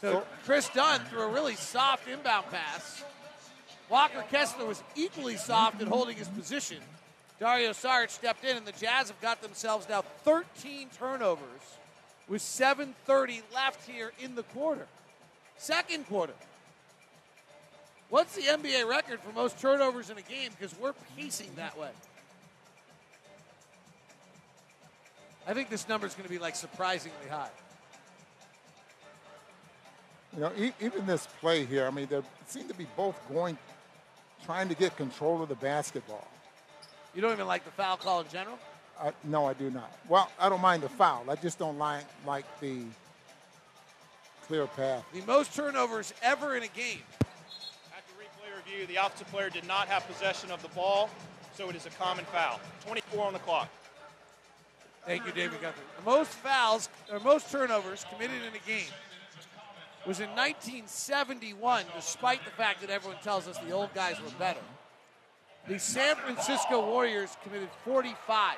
[0.00, 3.04] So So- Kris Dunn threw a really soft inbound pass.
[3.88, 6.78] Walker Kessler was equally soft in holding his position.
[7.38, 11.60] Dario Saric stepped in, and the Jazz have got themselves now 13 turnovers
[12.28, 14.86] with 7.30 left here in the quarter.
[15.56, 16.34] Second quarter.
[18.10, 20.50] What's the NBA record for most turnovers in a game?
[20.58, 21.90] Because we're pacing that way.
[25.46, 27.50] I think this number is going to be like surprisingly high.
[30.34, 33.58] You know, e- even this play here, I mean, they seem to be both going,
[34.44, 36.26] trying to get control of the basketball.
[37.14, 38.58] You don't even like the foul call in general?
[39.00, 39.90] I, no, I do not.
[40.08, 41.24] Well, I don't mind the foul.
[41.28, 42.82] I just don't like like the
[44.46, 45.04] clear path.
[45.12, 47.00] The most turnovers ever in a game.
[47.96, 51.08] After replay review, the opposite player did not have possession of the ball,
[51.54, 52.60] so it is a common foul.
[52.86, 53.68] 24 on the clock.
[55.06, 55.82] Thank you, David Guthrie.
[55.98, 58.92] The most fouls, or most turnovers committed in a game
[60.06, 64.60] was in 1971, despite the fact that everyone tells us the old guys were better.
[65.68, 68.56] The San Francisco Warriors committed 45.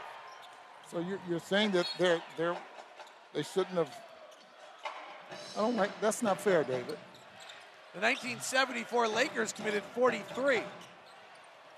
[0.91, 2.57] So you're, you're saying that they're they're
[3.33, 3.91] they shouldn't have.
[5.57, 5.91] I don't like.
[6.01, 6.99] That's not fair, David.
[7.95, 10.61] The 1974 Lakers committed 43.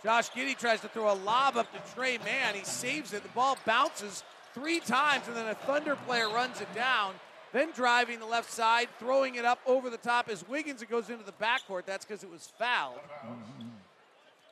[0.03, 2.55] Josh Giddey tries to throw a lob up to Tre Mann.
[2.55, 3.22] He saves it.
[3.22, 4.22] The ball bounces
[4.54, 7.12] three times, and then a Thunder player runs it down.
[7.52, 10.82] Then driving the left side, throwing it up over the top as Wiggins.
[10.82, 11.84] It goes into the backcourt.
[11.84, 12.98] That's because it was fouled.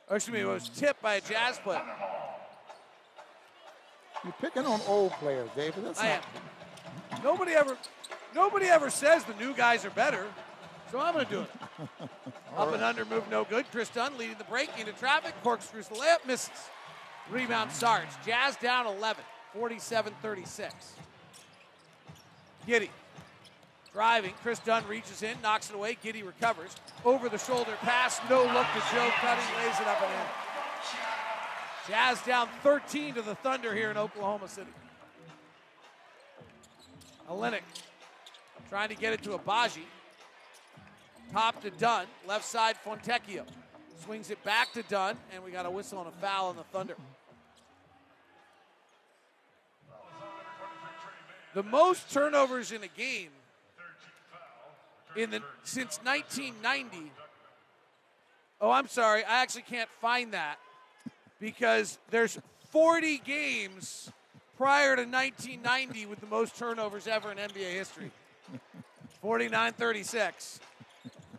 [0.09, 1.81] Or excuse me, it was tipped by a Jazz player.
[4.23, 5.85] You're picking on old players, David.
[5.85, 6.23] That's I not.
[7.11, 7.23] am.
[7.23, 7.77] Nobody ever,
[8.33, 10.25] nobody ever says the new guys are better,
[10.91, 11.49] so I'm going to do it.
[12.57, 13.69] Up and under move no good.
[13.71, 15.33] Kris Dunn leading the break into traffic.
[15.43, 16.51] Corkscrews the layup, misses.
[17.29, 18.07] Rebound Sarge.
[18.25, 20.93] Jazz down 11, 47 36.
[22.67, 22.89] Giddey
[23.93, 24.33] driving.
[24.41, 25.97] Kris Dunn reaches in, knocks it away.
[26.03, 26.75] Giddey recovers.
[27.05, 28.19] Over the shoulder pass.
[28.29, 29.45] No look to Joe Cutting.
[29.57, 30.27] Lays it up and in.
[31.87, 34.71] Jazz down 13 to the Thunder here in Oklahoma City.
[37.29, 37.61] Olynyk
[38.69, 39.83] trying to get it to Agbaji.
[41.31, 42.07] Top to Dunn.
[42.27, 43.43] Left side, Fontecchio.
[44.03, 46.63] Swings it back to Dunn, and we got a whistle and a foul on the
[46.63, 46.95] Thunder.
[51.53, 53.29] The most turnovers in a game
[55.15, 57.11] in the since 1990.
[58.59, 59.23] Oh, I'm sorry.
[59.23, 60.57] I actually can't find that
[61.39, 62.39] because there's
[62.71, 64.09] 40 games
[64.57, 68.11] prior to 1990 with the most turnovers ever in NBA history.
[69.21, 70.59] 49 36.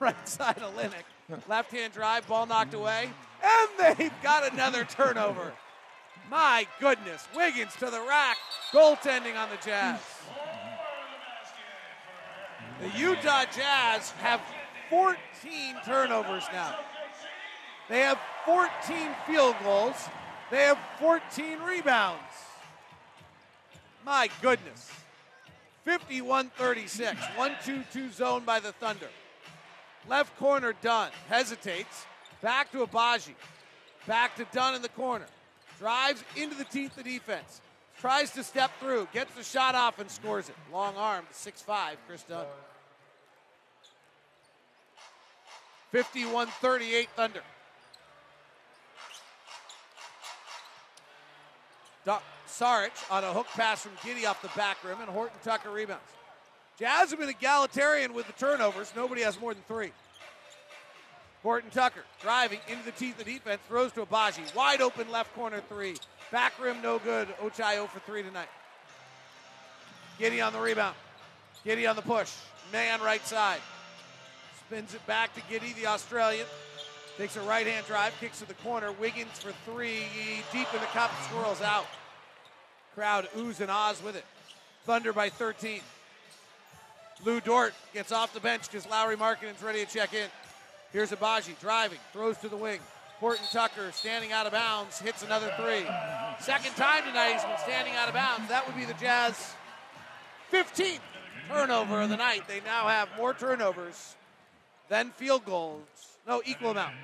[0.00, 1.48] Right side Olynyk.
[1.48, 3.08] Left hand drive, ball knocked away.
[3.42, 5.52] And they've got another turnover.
[6.30, 7.26] My goodness.
[7.34, 8.36] Wiggins to the rack.
[8.72, 10.00] Goaltending on the Jazz.
[12.80, 14.40] The Utah Jazz have
[14.90, 15.16] 14
[15.84, 16.76] turnovers now.
[17.88, 18.70] They have 14
[19.26, 19.96] field goals.
[20.50, 22.20] They have 14 rebounds.
[24.04, 24.90] My goodness.
[25.84, 27.20] 51 36.
[27.36, 29.08] 1 2 2 zone by the Thunder.
[30.08, 31.10] Left corner, Dunn.
[31.28, 32.06] Hesitates.
[32.42, 33.34] Back to Agbaji.
[34.06, 35.26] Back to Dunn in the corner.
[35.84, 37.60] Drives into the teeth of defense.
[38.00, 40.54] tries to step through, gets the shot off, and scores it.
[40.72, 42.46] Long arm, 6 5, Kris Dunn.
[45.92, 47.42] 51 38 Thunder.
[52.48, 56.02] Saric on a hook pass from Giddey off the back rim, and Horton Tucker rebounds.
[56.78, 58.90] Jazz have been egalitarian with the turnovers.
[58.96, 59.92] Nobody has more than three.
[61.44, 64.52] Horton Tucker driving into the teeth of defense, throws to Agbaji.
[64.54, 65.94] Wide open left corner three.
[66.32, 67.28] Back rim no good.
[67.42, 68.48] Ochai 0 for 3 tonight.
[70.18, 70.96] Giddey on the rebound.
[71.64, 72.32] Giddey on the push.
[72.72, 73.60] Mann right side.
[74.66, 76.46] Spins it back to Giddey, the Australian.
[77.18, 78.90] Takes a right hand drive, kicks to the corner.
[78.92, 80.00] Wiggins for three.
[80.50, 81.86] Deep in the cup, swirls out.
[82.94, 84.24] Crowd oohs and ahs with it.
[84.84, 85.80] Thunder by 13.
[87.22, 90.28] Lu Dort gets off the bench because Lauri Markkanen's ready to check in.
[90.94, 92.78] Here's Agbaji driving, throws to the wing.
[93.18, 95.84] Horton Tucker standing out of bounds, hits another three.
[96.38, 98.48] Second time tonight he's been standing out of bounds.
[98.48, 99.54] That would be the Jazz
[100.52, 101.00] 15th
[101.48, 102.46] turnover of the night.
[102.46, 104.14] They now have more turnovers
[104.88, 105.82] than field goals.
[106.28, 106.94] No, equal amount.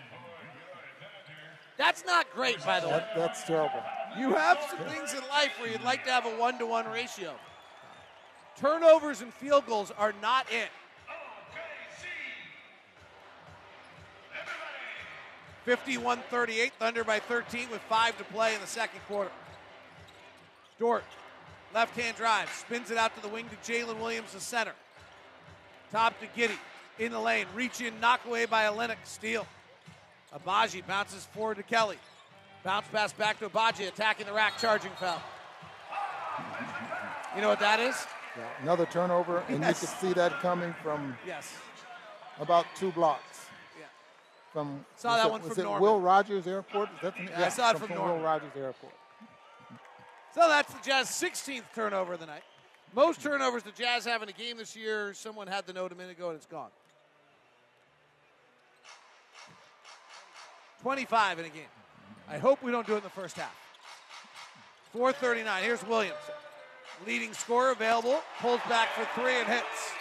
[1.77, 2.93] That's not great, by the way.
[2.93, 3.83] That, that's terrible.
[4.17, 6.87] You have some things in life where you'd like to have a one to one
[6.87, 7.35] ratio.
[8.57, 10.69] Turnovers and field goals are not it.
[15.65, 19.31] 51 38, Thunder by 13 with five to play in the second quarter.
[20.79, 21.05] Dort,
[21.75, 24.73] left hand drive, spins it out to the wing to Jaylin Williams, the center.
[25.93, 26.57] Top to Giddey,
[26.99, 29.47] in the lane, reach in, knock away by Olynyk, steal.
[30.35, 31.99] Agbaji bounces forward to Kelly.
[32.63, 35.21] Bounce pass back to Agbaji, attacking the rack, charging foul.
[37.35, 37.97] You know what that is?
[38.37, 39.83] Yeah, another turnover, and yes.
[39.83, 41.57] you could see that coming from yes.
[42.39, 43.30] about two blocks.
[44.53, 45.83] From saw that it, one was from it Norman.
[45.83, 46.89] Will Rogers Airport?
[46.97, 48.17] Is that the, yeah, yeah, I saw it from, from Norman.
[48.17, 48.93] Will Rogers Airport.
[50.35, 52.43] So that's the Jazz 16th turnover of the night.
[52.95, 55.15] Most turnovers the Jazz have in a game this year.
[55.15, 56.71] Someone had the note a minute ago and it's gone.
[60.83, 61.63] 25 in a game.
[62.29, 63.55] I hope we don't do it in the first half.
[64.93, 65.63] 439.
[65.63, 66.19] Here's Williams.
[67.07, 68.21] Leading scorer available.
[68.41, 69.93] Pulls back for three and hits.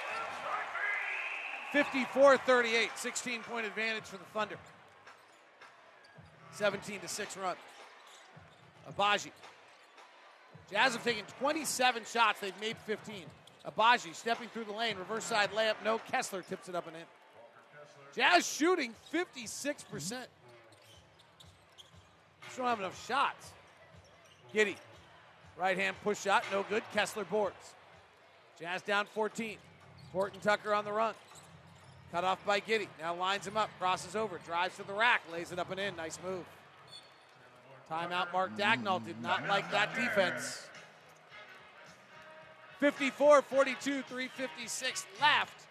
[1.71, 2.89] 54 38.
[2.95, 4.57] 16 point advantage for the Thunder.
[6.53, 7.55] 17 to 6 run.
[8.91, 9.31] Agbaji.
[10.71, 12.39] Jazz have taken 27 shots.
[12.39, 13.23] They've made 15.
[13.67, 14.97] Agbaji stepping through the lane.
[14.97, 15.75] Reverse side layup.
[15.83, 15.99] No.
[16.11, 17.03] Kessler tips it up and in.
[18.15, 20.25] Jazz shooting 56%
[22.59, 23.51] don't have enough shots.
[24.53, 24.75] Giddey.
[25.57, 26.83] Right hand push shot, no good.
[26.93, 27.73] Kessler boards.
[28.59, 29.57] Jazz down 14.
[30.11, 31.13] Horton Tucker on the run.
[32.11, 32.87] Cut off by Giddey.
[32.99, 35.95] Now lines him up, crosses over, drives to the rack, lays it up and in.
[35.95, 36.45] Nice move.
[37.89, 40.67] Timeout, Mark Daigneault did not like that defense.
[42.79, 45.67] 54 42, 356 left.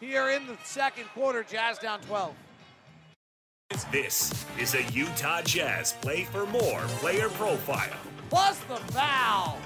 [0.00, 2.34] Here in the second quarter, Jazz down 12.
[3.90, 7.96] This is a Utah Jazz Play for More player profile.
[8.28, 9.58] Plus the foul.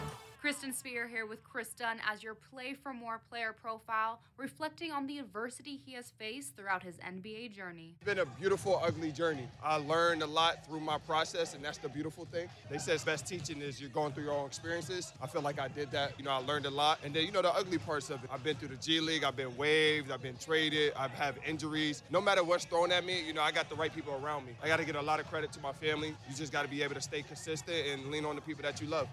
[0.46, 5.08] Kristen Spear here with Kris Dunn as your Play for More player profile, reflecting on
[5.08, 7.96] the adversity he has faced throughout his NBA journey.
[7.96, 9.48] It's been a beautiful, ugly journey.
[9.60, 12.48] I learned a lot through my process, and that's the beautiful thing.
[12.70, 15.12] They say it's best teaching is you're going through your own experiences.
[15.20, 16.12] I feel like I did that.
[16.16, 17.00] You know, I learned a lot.
[17.02, 18.30] And then, you know, the ugly parts of it.
[18.32, 22.04] I've been through the G League, I've been waived, I've been traded, I've had injuries.
[22.08, 24.52] No matter what's thrown at me, you know, I got the right people around me.
[24.62, 26.14] I got to get a lot of credit to my family.
[26.30, 28.80] You just got to be able to stay consistent and lean on the people that
[28.80, 29.08] you love.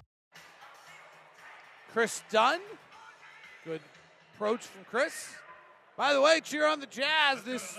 [1.93, 2.59] Kris Dunn.
[3.65, 3.81] Good
[4.33, 5.29] approach from Kris.
[5.95, 7.77] By the way, cheer on the Jazz this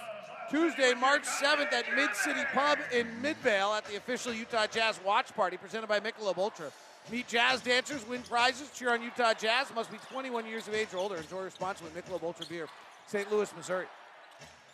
[0.52, 5.34] Tuesday, March 7th at Mid City Pub in Midvale at the official Utah Jazz Watch
[5.34, 6.70] Party presented by Michelob Ultra.
[7.10, 9.74] Meet jazz dancers, win prizes, cheer on Utah Jazz.
[9.74, 11.16] Must be 21 years of age or older.
[11.16, 11.90] Enjoy responsibly.
[12.00, 12.68] Michelob Ultra Beer,
[13.08, 13.30] St.
[13.32, 13.86] Louis, Missouri.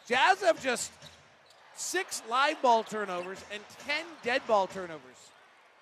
[0.07, 0.93] Jazz have just
[1.75, 5.20] six live ball turnovers and 10 dead ball turnovers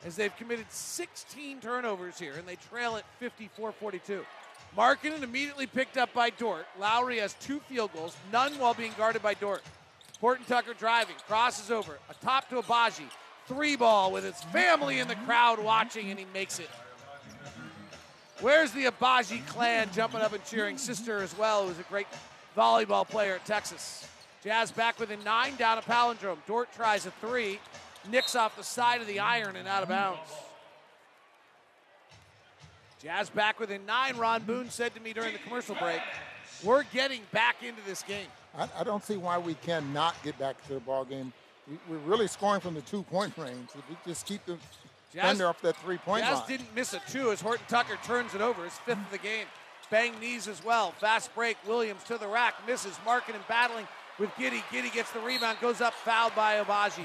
[0.05, 4.25] as they've committed 16 turnovers here, and they trail at 54 42.
[4.77, 6.67] Markkanen immediately picked up by Dort.
[6.79, 9.63] Lauri has two field goals, none while being guarded by Dort.
[10.21, 13.09] Horton Tucker driving, crosses over, a top to Agbaji.
[13.47, 16.69] Three ball with his family in the crowd watching, and he makes it.
[18.41, 20.77] Where's the Agbaji clan jumping up and cheering?
[20.77, 22.07] Sister as well, who's a great
[22.57, 24.07] volleyball player at Texas.
[24.45, 26.39] Jazz back within nine, down a palindrome.
[26.47, 27.59] Dort tries a three,
[28.11, 30.31] nicks off the side of the iron and out of bounds.
[33.03, 34.17] Jazz back within nine.
[34.17, 36.01] Ron Boone said to me during the commercial break,
[36.65, 40.67] "We're getting back into this game." I, I don't see why we cannot get back
[40.67, 41.33] to the ball game.
[41.89, 43.69] We, are really scoring from the two-point range.
[43.75, 44.57] If we just keep the
[45.15, 46.49] Jazz- Thunder off that three-point Jazz line.
[46.49, 49.47] didn't miss a two as Horton Tucker turns it over, his fifth of the game.
[49.91, 50.91] Bang knees as well.
[50.93, 51.57] Fast break.
[51.67, 52.99] Williams to the rack, misses.
[53.07, 53.87] Markkanen and battling
[54.19, 54.63] with Giddey.
[54.71, 57.05] Giddey gets the rebound, goes up, fouled by Agbaji.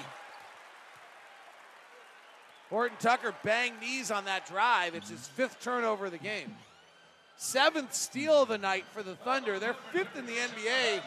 [2.70, 4.96] Horton Tucker bang knees on that drive.
[4.96, 6.56] It's his fifth turnover of the game.
[7.38, 9.60] Seventh steal of the night for the Thunder.
[9.60, 11.02] They're fifth in the NBA.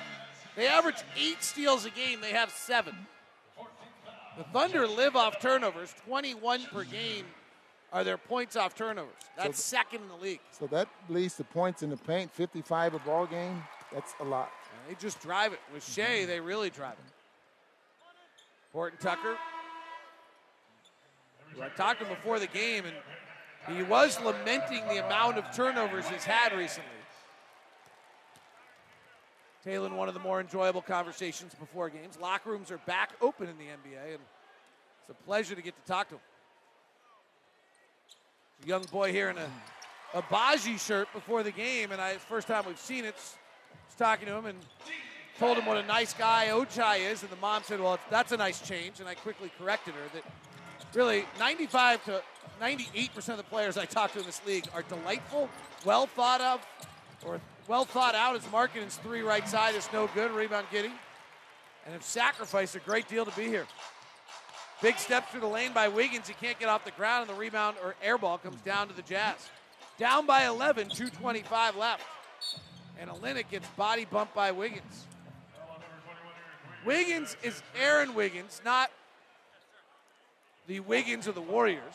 [0.57, 2.21] They average eight steals a game.
[2.21, 2.95] They have seven.
[4.37, 5.95] The Thunder live off turnovers.
[6.07, 7.25] 21 per game
[7.93, 9.13] are their points off turnovers.
[9.37, 10.41] That's So- second in the league.
[10.51, 13.65] So that leads to points in the paint, 55 a ball game.
[13.93, 14.51] That's a lot.
[14.89, 15.61] They just drive it.
[15.73, 17.13] With Shai, they really drive it.
[18.73, 19.37] Horton Tucker.
[21.63, 26.09] I talked to him before the game, and he was lamenting the amount of turnovers
[26.09, 26.91] he's had recently.
[29.65, 32.17] Taylor, one of the more enjoyable conversations before games.
[32.21, 34.21] Locker rooms are back open in the NBA, and
[35.01, 36.21] it's a pleasure to get to talk to him.
[38.63, 39.49] A young boy here in a,
[40.15, 43.17] a Baji shirt before the game, and I first time we've seen it.
[43.17, 44.59] Was talking to him and
[45.39, 48.37] told him what a nice guy Ochai is, and the mom said, "Well, that's a
[48.37, 50.23] nice change." And I quickly corrected her that
[50.95, 52.23] really 95 to
[52.61, 55.49] 98 percent of the players I talk to in this league are delightful,
[55.85, 56.67] well thought of,
[57.25, 58.37] or well thought out.
[58.37, 60.31] As Markkanen's three right side is no good.
[60.31, 60.93] Rebound Giddey,
[61.85, 63.67] and have sacrificed a great deal to be here.
[64.83, 66.29] Big step through the lane by Wiggins.
[66.29, 68.95] He can't get off the ground, and the rebound or air ball comes down to
[68.95, 69.49] the Jazz.
[69.99, 72.05] Down by 11, 225 left.
[73.01, 75.07] And Olynyk gets body bumped by Wiggins.
[76.85, 78.91] Wiggins is Aaron Wiggins, not
[80.67, 81.95] the Wiggins of the Warriors.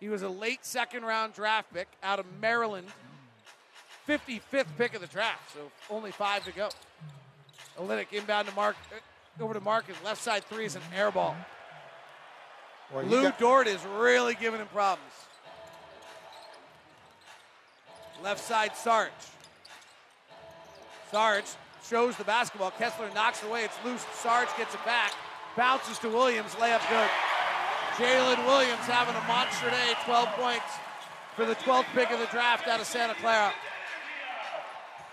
[0.00, 2.86] He was a late second round draft pick out of Maryland,
[4.08, 6.68] 55th pick of the draft, so only five to go.
[7.78, 9.96] Olynyk inbound to Mark, uh, over to Marcus.
[10.04, 11.34] Left side three is an air ball.
[12.92, 15.10] Well, Lu got- Dort is really giving him problems.
[18.22, 19.10] Left side Sarge.
[21.10, 21.44] Sarge
[21.88, 22.70] shows the basketball.
[22.72, 23.64] Kessler knocks it away.
[23.64, 24.04] It's loose.
[24.14, 25.12] Sarge gets it back.
[25.56, 26.52] Bounces to Williams.
[26.54, 27.10] Layup good.
[27.96, 29.92] Jalen Williams having a monster day.
[30.04, 30.64] 12 points
[31.36, 33.52] for the 12th pick of the draft out of Santa Clara.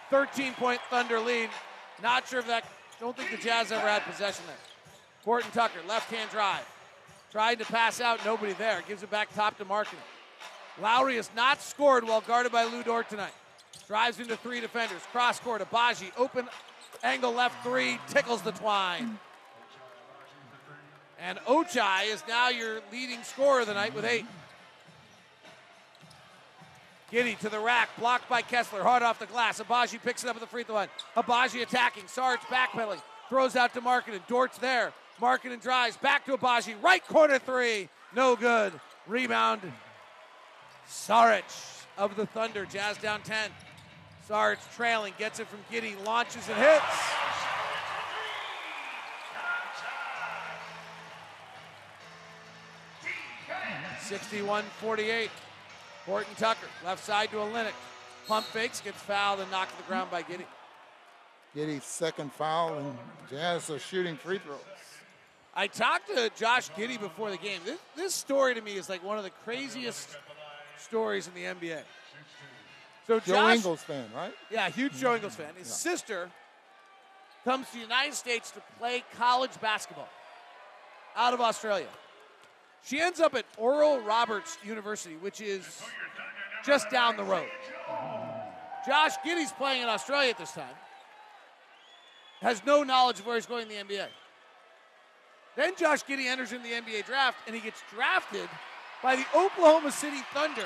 [0.09, 1.49] 13 point Thunder lead.
[2.01, 2.65] Not sure if that.
[2.99, 4.55] Don't think the Jazz ever had possession there.
[5.23, 6.65] Horton Tucker, left hand drive.
[7.31, 8.83] Trying to pass out, nobody there.
[8.87, 9.95] Gives it back top to Markkanen.
[10.81, 13.33] Lauri has not scored while guarded by Lu Dort tonight.
[13.87, 15.01] Drives into three defenders.
[15.11, 16.11] Cross court, Agbaji.
[16.17, 16.47] Open
[17.03, 17.99] angle left three.
[18.07, 19.19] Tickles the twine.
[21.21, 24.25] And Ochai is now your leading scorer of the night with eight.
[27.11, 29.59] Giddey to the rack, blocked by Kessler, hard off the glass.
[29.59, 30.87] Agbaji picks it up at the free throw line.
[31.15, 34.25] Agbaji attacking, Sarge backpedaling, throws out to Markkanen.
[34.27, 34.93] Dort's there.
[35.19, 38.73] Markkanen drives back to Agbaji, right corner three, no good.
[39.07, 39.61] Rebound,
[40.87, 43.51] Saric of the Thunder, Jazz down 10.
[44.27, 47.11] Saric trailing, gets it from Giddey, launches and hits.
[54.01, 55.31] Sixty-one forty-eight.
[56.05, 57.73] Horton Tucker, left side to Olynyk.
[58.27, 60.45] Pump fakes, gets fouled and knocked to the ground by Giddey.
[61.55, 62.97] Giddey's second foul, and
[63.29, 64.59] Jazz are shooting free throws.
[65.53, 67.59] I talked to Josh Giddey before the game.
[67.65, 70.17] This, this story to me is like one of the craziest
[70.77, 71.81] stories in the NBA.
[73.05, 74.33] So Joe Josh, Ingles fan, right?
[74.49, 75.53] yeah, huge Joe Ingles fan.
[75.57, 76.29] His sister
[77.43, 80.07] comes to the United States to play college basketball
[81.15, 81.87] out of Australia.
[82.83, 85.83] She ends up at Oral Roberts University, which is
[86.65, 87.49] just down the road.
[88.85, 90.75] Josh Giddey's playing in Australia at this time.
[92.41, 94.07] Has no knowledge of where he's going in the NBA.
[95.55, 98.49] Then Josh Giddey enters in the NBA draft and he gets drafted
[99.03, 100.65] by the Oklahoma City Thunder.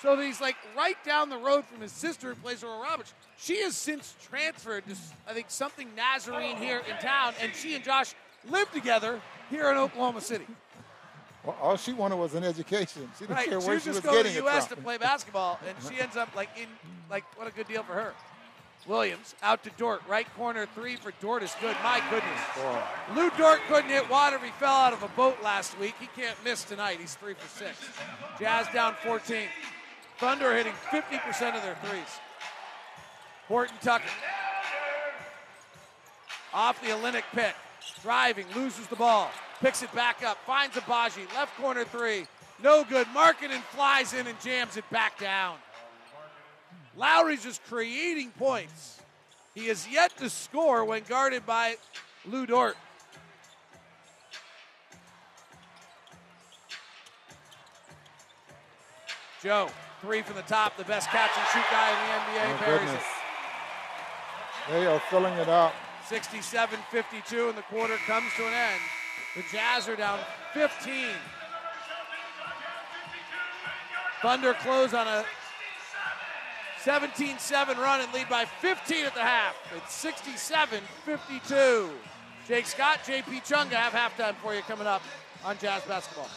[0.00, 3.12] So that he's like right down the road from his sister who plays Oral Roberts.
[3.36, 4.96] She has since transferred to,
[5.28, 8.14] I think, something Nazarene here in town, and she and Josh
[8.48, 10.46] live together here in Oklahoma City.
[11.44, 13.10] Well, all she wanted was an education.
[13.18, 14.66] She didn't Right, care she where was she was just going to getting the U.S.
[14.66, 16.66] to play basketball, and she ends up like in
[17.08, 18.12] like what a good deal for her.
[18.86, 21.76] Williams out to Dort, right corner three for Dort is good.
[21.82, 22.40] My goodness,
[23.14, 24.38] Lu Dort couldn't hit water.
[24.38, 25.94] He fell out of a boat last week.
[26.00, 26.98] He can't miss tonight.
[26.98, 27.76] He's three for six.
[28.38, 29.42] Jazz down 14.
[30.18, 32.02] Thunder hitting 50% of their threes.
[33.48, 34.04] Horton Tucker
[36.52, 37.54] off the Olynyk pick,
[38.02, 39.30] driving, loses the ball,
[39.60, 42.26] picks it back up, finds Agbaji, left corner three,
[42.62, 43.06] no good.
[43.08, 45.56] Markkanen flies in and jams it back down.
[46.96, 49.00] Lauri's just creating points.
[49.54, 51.76] He is yet to score when guarded by
[52.26, 52.76] Lu Dort.
[59.42, 59.70] Joe,
[60.02, 62.66] three from the top, the best catch and shoot guy in the NBA.
[62.66, 63.02] Buries goodness.
[63.02, 64.72] it.
[64.72, 65.74] They are filling it up.
[66.06, 68.80] 67 52, and the quarter comes to an end.
[69.36, 70.18] The Jazz are down
[70.54, 70.94] 15.
[74.22, 75.24] Thunder close on a
[76.82, 79.54] 17 7 run and lead by 15 at the half.
[79.76, 81.90] It's 67 52.
[82.48, 85.02] Jake Scott, JP Chunga have halftime for you coming up
[85.44, 86.28] on Jazz Basketball.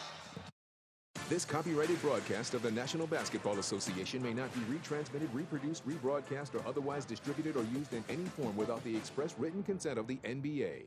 [1.29, 6.67] This copyrighted broadcast of the National Basketball Association may not be retransmitted, reproduced, rebroadcast, or
[6.67, 10.83] otherwise distributed or used in any form without the express written consent of the NBA.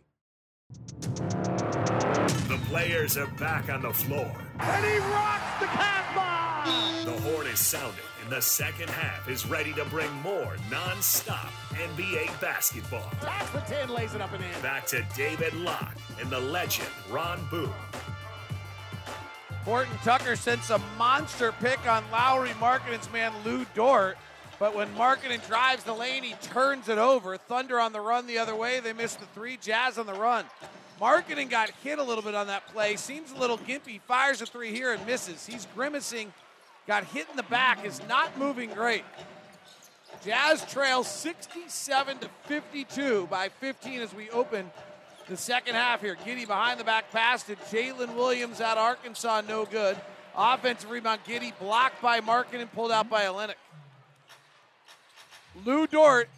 [2.44, 4.30] The players are back on the floor.
[4.60, 7.04] And he rocks the Casbah!
[7.04, 12.40] The horn is sounded, and the second half is ready to bring more non-stop NBA
[12.40, 13.10] basketball.
[13.20, 14.62] That's the 10 lays it up and in.
[14.62, 17.72] Back to David Locke and the legend Ron Boone.
[19.64, 24.16] Horton Tucker sends a monster pick on Lauri Markkanen's man Lu Dort.
[24.60, 27.36] But when Markkanen drives the lane, he turns it over.
[27.36, 28.78] Thunder on the run the other way.
[28.80, 29.56] They missed the three.
[29.56, 30.44] Jazz on the run.
[31.00, 32.96] Markkanen got hit a little bit on that play.
[32.96, 34.00] Seems a little gimpy.
[34.00, 35.46] Fires a three here and misses.
[35.46, 36.32] He's grimacing.
[36.86, 37.84] Got hit in the back.
[37.84, 39.04] Is not moving great.
[40.24, 44.70] Jazz trail 67 to 52 by 15 as we open
[45.28, 46.16] the second half here.
[46.24, 49.96] Giddey behind the back pass to Jaylin Williams out of Arkansas, no good.
[50.36, 53.54] Offensive rebound, Giddey blocked by Markkanen and pulled out by Olynyk.
[55.64, 56.28] Lu Dort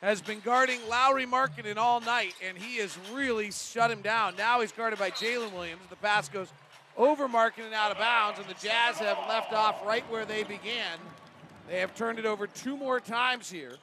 [0.00, 4.36] has been guarding Lauri Markkanen all night, and he has really shut him down.
[4.36, 5.82] Now he's guarded by Jalen Williams.
[5.90, 6.48] The pass goes
[6.96, 10.98] over Markkanen out of bounds, and the Jazz have left off right where they began.
[11.68, 13.76] They have turned it over two more times here,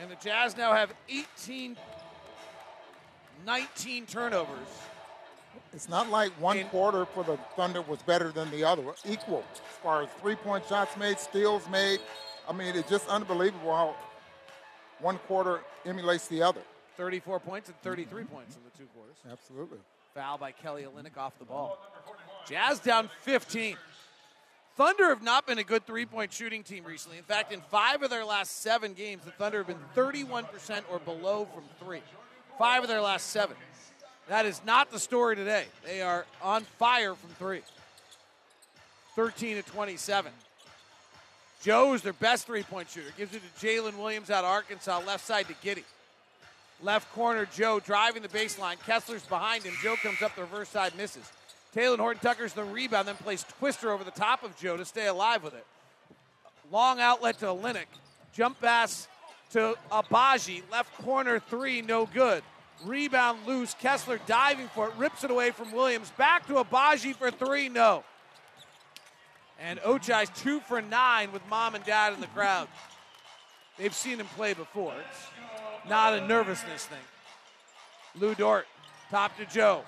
[0.00, 1.76] and the Jazz now have 18,
[3.44, 4.68] 19 turnovers.
[5.72, 8.82] It's not like one quarter for the Thunder was better than the other.
[9.04, 12.00] Equal as far as three-point shots made, steals made.
[12.48, 13.96] I mean, it's just unbelievable how
[15.00, 16.60] one quarter emulates the other.
[16.96, 19.16] 34 points and 33 points in the two quarters.
[19.30, 19.78] Absolutely.
[20.14, 21.78] Foul by Kelly Olynyk off the ball.
[22.48, 23.76] Jazz down 15.
[24.76, 27.18] Thunder have not been a good three point shooting team recently.
[27.18, 30.46] In fact, in five of their last seven games, the Thunder have been 31%
[30.90, 32.02] or below from three.
[32.58, 33.56] Five of their last seven.
[34.28, 35.64] That is not the story today.
[35.84, 37.62] They are on fire from three.
[39.14, 40.32] 13 to 27.
[41.62, 43.08] Joe is their best three point shooter.
[43.16, 45.84] Gives it to Jaylin Williams out of Arkansas, left side to Giddey.
[46.82, 48.76] Left corner, Joe driving the baseline.
[48.86, 49.74] Kessler's behind him.
[49.82, 51.30] Joe comes up the reverse side, misses.
[51.72, 55.06] Taylor Horton Tucker's the rebound, then plays Twister over the top of Joe to stay
[55.06, 55.66] alive with it.
[56.70, 57.86] Long outlet to Olynyk.
[58.34, 59.08] Jump pass
[59.52, 60.62] to Agbaji.
[60.70, 62.42] Left corner three, no good.
[62.84, 63.74] Rebound loose.
[63.74, 66.10] Kessler diving for it, rips it away from Williams.
[66.18, 68.04] Back to Agbaji for three, no.
[69.60, 72.68] And Ochai's two for nine with mom and dad in the crowd.
[73.78, 74.94] They've seen him play before.
[75.08, 76.98] It's not a nervousness thing.
[78.14, 78.66] Lu Dort,
[79.10, 79.82] top to Joe.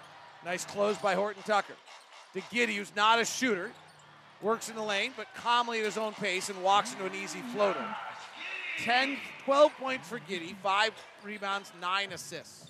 [0.45, 1.75] Nice close by Horton Tucker.
[2.35, 3.71] To Giddey, who's not a shooter,
[4.43, 7.41] works in the lane, but calmly at his own pace and walks into an easy
[7.55, 7.85] floater.
[8.83, 10.93] 10, 12 points for Giddey, five
[11.25, 12.67] rebounds, nine assists.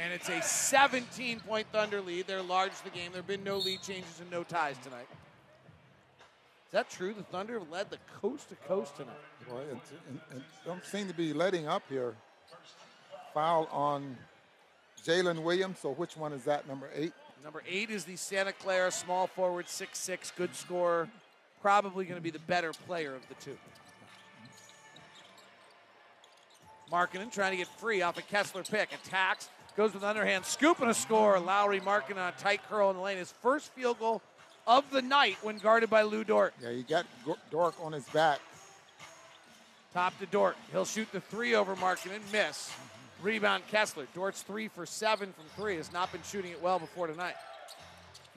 [0.00, 2.26] And it's a 17 point Thunder lead.
[2.26, 3.10] They're large the game.
[3.12, 5.08] There have been no lead changes and no ties tonight.
[6.68, 7.14] Is that true?
[7.14, 9.14] The Thunder have led the coast to coast tonight.
[9.48, 12.14] Well, it, it, it don't seem to be letting up here.
[13.32, 14.18] Foul on
[15.02, 15.78] Jalen Williams.
[15.78, 16.68] So which one is that?
[16.68, 17.14] Number eight.
[17.42, 21.08] Number eight is the Santa Clara small forward, six six, good scorer.
[21.62, 23.56] Probably going to be the better player of the two.
[26.92, 28.90] Markkanen trying to get free off a Kessler pick.
[28.92, 31.40] Attacks, goes with underhand scoop and a score.
[31.40, 33.16] Lauri Markkanen on a tight curl in the lane.
[33.16, 34.20] His first field goal
[34.68, 36.54] of the night when guarded by Lu Dort.
[36.62, 37.06] Yeah, you got
[37.50, 38.38] Dort on his back.
[39.94, 40.56] Top to Dort.
[40.70, 42.70] He'll shoot the three over Markkanen, miss.
[43.22, 44.06] Rebound Kessler.
[44.14, 45.76] Dort's three for seven from three.
[45.76, 47.34] Has not been shooting it well before tonight.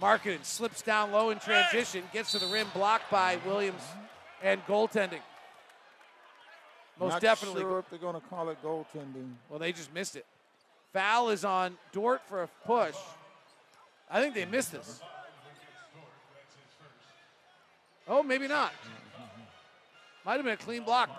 [0.02, 3.84] Markkanen slips down low in transition, gets to the rim, blocked by Williams,
[4.42, 5.20] and goaltending.
[7.00, 7.62] Most Not definitely.
[7.62, 9.34] sure if they're going to call it goaltending.
[9.50, 10.26] Well, they just missed it.
[10.94, 12.96] Foul is on Dort for a push.
[14.10, 15.02] I think they missed this.
[18.12, 18.74] Oh, maybe not.
[20.26, 21.10] Might have been a clean block.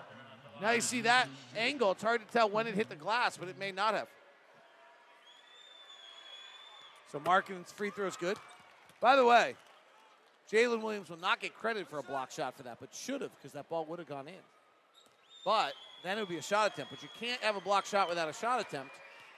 [0.61, 1.27] Now you see that
[1.57, 1.91] angle.
[1.93, 4.07] It's hard to tell when it hit the glass, but it may not have.
[7.11, 8.37] So Markkanen's free throw is good.
[9.01, 9.55] By the way,
[10.51, 13.31] Jalen Williams will not get credit for a block shot for that, but should have
[13.37, 14.43] because that ball would have gone in.
[15.43, 15.73] But
[16.03, 16.91] then it would be a shot attempt.
[16.91, 18.91] But you can't have a block shot without a shot attempt.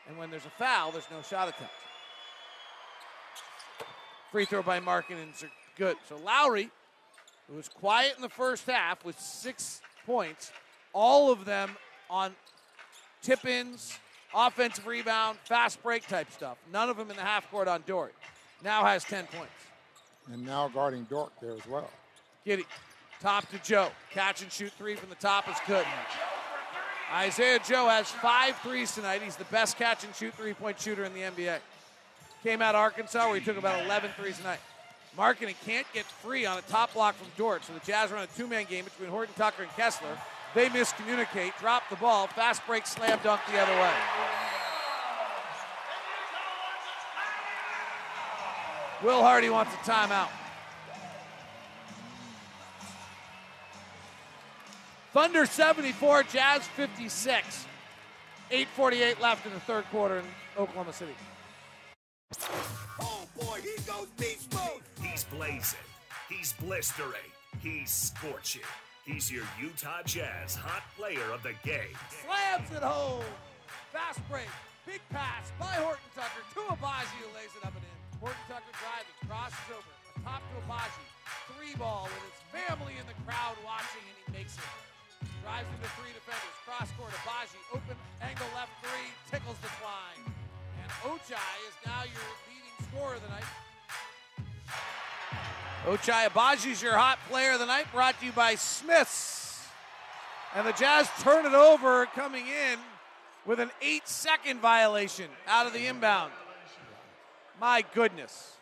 [0.09, 1.73] And when there's a foul, there's no shot attempt.
[4.33, 5.95] Free throw by Markkanen's are good.
[6.09, 6.69] So Lauri
[7.49, 10.51] who was quiet in the first half with six points,
[10.93, 11.71] all of them
[12.09, 12.33] on
[13.21, 13.97] tip ins,
[14.33, 16.57] offensive rebound, fast break type stuff.
[16.71, 18.13] None of them in the half court on Dort.
[18.63, 19.51] Now has 10 points.
[20.31, 21.89] And now guarding Dort there as well.
[22.45, 22.65] Giddey,
[23.21, 23.89] top to Joe.
[24.11, 25.85] Catch and shoot three from the top is good.
[27.13, 29.21] Isaiah Joe has five threes tonight.
[29.21, 31.59] He's the best catch and shoot three point shooter in the NBA.
[32.43, 34.59] Came out of Arkansas where he took about 11 threes tonight.
[35.17, 38.27] Markkanen can't get free on a top block from Dort, so the Jazz run a
[38.37, 40.17] two man game between Horton Tucker and Kessler.
[40.53, 43.93] They miscommunicate, drop the ball, fast break, slam dunk the other way.
[49.03, 50.29] Will Hardy wants a timeout.
[55.13, 57.65] Thunder 74, Jazz 56.
[58.51, 60.25] 8.48 left in the third quarter in
[60.57, 61.15] Oklahoma City.
[65.45, 65.85] Blazing.
[66.25, 67.29] He's blistering.
[67.61, 68.65] He's scorching.
[69.05, 71.93] He's your Utah Jazz hot player of the game.
[72.25, 73.21] Slams it home.
[73.93, 74.49] Fast break.
[74.89, 77.97] Big pass by Horton Tucker to Agbaji who lays it up and in.
[78.17, 79.93] Horton Tucker driving, crosses over,
[80.25, 81.05] top to Agbaji.
[81.53, 84.65] Three ball with his family in the crowd watching, and he makes it.
[85.45, 86.57] Drives into three defenders.
[86.65, 87.61] Cross court, Agbaji.
[87.69, 87.93] Open
[88.25, 89.13] angle left three.
[89.29, 90.25] Tickles the twine.
[90.81, 93.45] And Ochai is now your leading scorer of the night.
[95.85, 99.67] Ochai Agbaji's your hot player of the night, brought to you by Smiths.
[100.55, 102.79] And the Jazz turn it over coming in
[103.45, 106.31] with an eight second violation out of the inbound.
[107.59, 108.53] My goodness.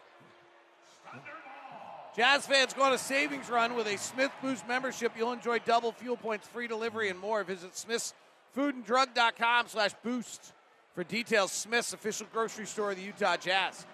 [2.15, 5.13] Jazz fans go on a savings run with a Smith Boost membership.
[5.17, 7.43] You'll enjoy double fuel points, free delivery, and more.
[7.43, 10.53] Visit smithsfoodanddrug.com slash boost
[10.93, 11.51] for details.
[11.51, 13.85] Smith's official grocery store of the Utah Jazz.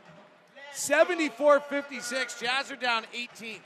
[0.74, 2.40] 74-56.
[2.40, 3.60] Jazz are down 18.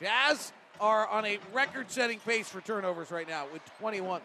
[0.00, 4.20] Jazz are on a record-setting pace for turnovers right now with 21.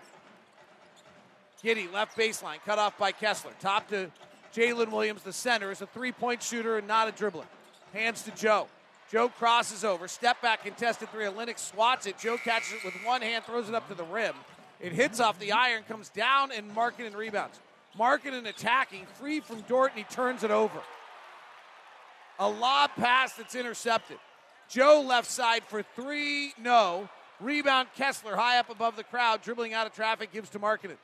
[1.63, 3.51] Giddey, left baseline, cut off by Kessler.
[3.59, 4.11] Top to
[4.53, 7.45] Jaylin Williams, the center, is a three-point shooter and not a dribbler.
[7.93, 8.67] Hands to Joe.
[9.11, 10.07] Joe crosses over.
[10.07, 11.25] Step back contested three.
[11.25, 12.17] Olynyk swats it.
[12.17, 14.33] Joe catches it with one hand, throws it up to the rim.
[14.79, 17.59] It hits off the iron, comes down, and Markkanen rebounds.
[17.97, 20.79] Markkanen attacking, free from Dort, and he turns it over.
[22.39, 24.17] A lob pass that's intercepted.
[24.67, 27.07] Joe left side for three, no.
[27.39, 30.97] Rebound Kessler high up above the crowd, dribbling out of traffic, gives to Markkanen.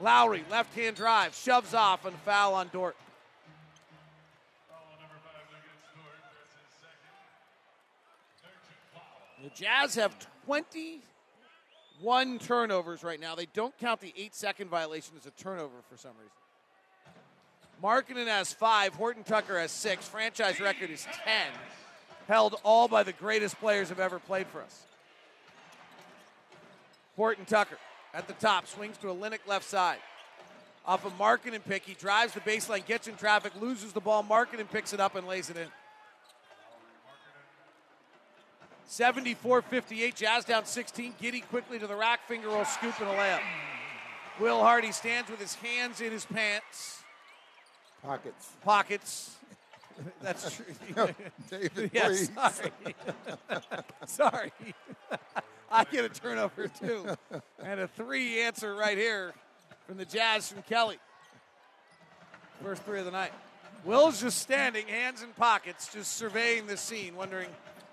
[0.00, 2.96] Lauri, left hand drive, shoves off and foul on Dort.
[9.42, 10.14] The Jazz have
[12.02, 13.36] 21 turnovers right now.
[13.36, 16.32] They don't count the eight second violation as a turnover for some reason.
[17.82, 18.92] Markkanen has five.
[18.94, 20.08] Horton Tucker has six.
[20.08, 21.46] Franchise record is 10.
[22.26, 24.82] Held all by the greatest players have ever played for us.
[27.14, 27.78] Horton Tucker
[28.14, 29.98] at the top swings to Olynyk left side.
[30.84, 34.24] Off a Markkanen pick, he drives the baseline, gets in traffic, loses the ball.
[34.24, 35.68] Markkanen picks it up and lays it in.
[38.86, 41.14] 74 58, Jazz down 16.
[41.20, 43.40] Giddey quickly to the rack, finger roll, scoop, and a layup.
[44.40, 47.02] Will Hardy stands with his hands in his pants.
[48.02, 48.50] Pockets.
[48.64, 49.36] Pockets.
[50.22, 50.64] That's true.
[50.96, 51.08] No,
[51.50, 52.30] David, yes, please.
[52.46, 52.72] sorry.
[54.06, 54.52] sorry.
[55.70, 57.06] I get a turnover too.
[57.62, 59.32] And a three answer right here
[59.86, 60.98] from the Jazz from Kelly.
[62.62, 63.32] First three of the night.
[63.84, 67.48] Will's just standing, hands in pockets, just surveying the scene, wondering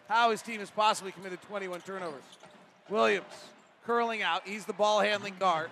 [0.10, 2.24] how his team has possibly committed 21 turnovers.
[2.90, 3.26] Williams
[3.86, 4.42] curling out.
[4.46, 5.70] He's the ball handling guard.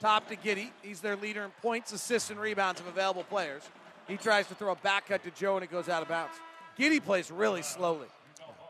[0.00, 0.70] Top to Giddey.
[0.82, 3.62] He's their leader in points, assists, and rebounds of available players.
[4.08, 6.34] He tries to throw a back cut to Joe, and it goes out of bounds.
[6.78, 8.08] Giddey plays really slowly.